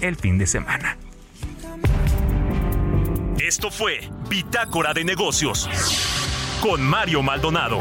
el 0.00 0.16
fin 0.16 0.38
de 0.38 0.46
semana. 0.46 0.96
Esto 3.38 3.70
fue 3.70 4.10
Bitácora 4.28 4.92
de 4.92 5.04
Negocios 5.04 5.68
con 6.60 6.82
Mario 6.82 7.22
Maldonado. 7.22 7.78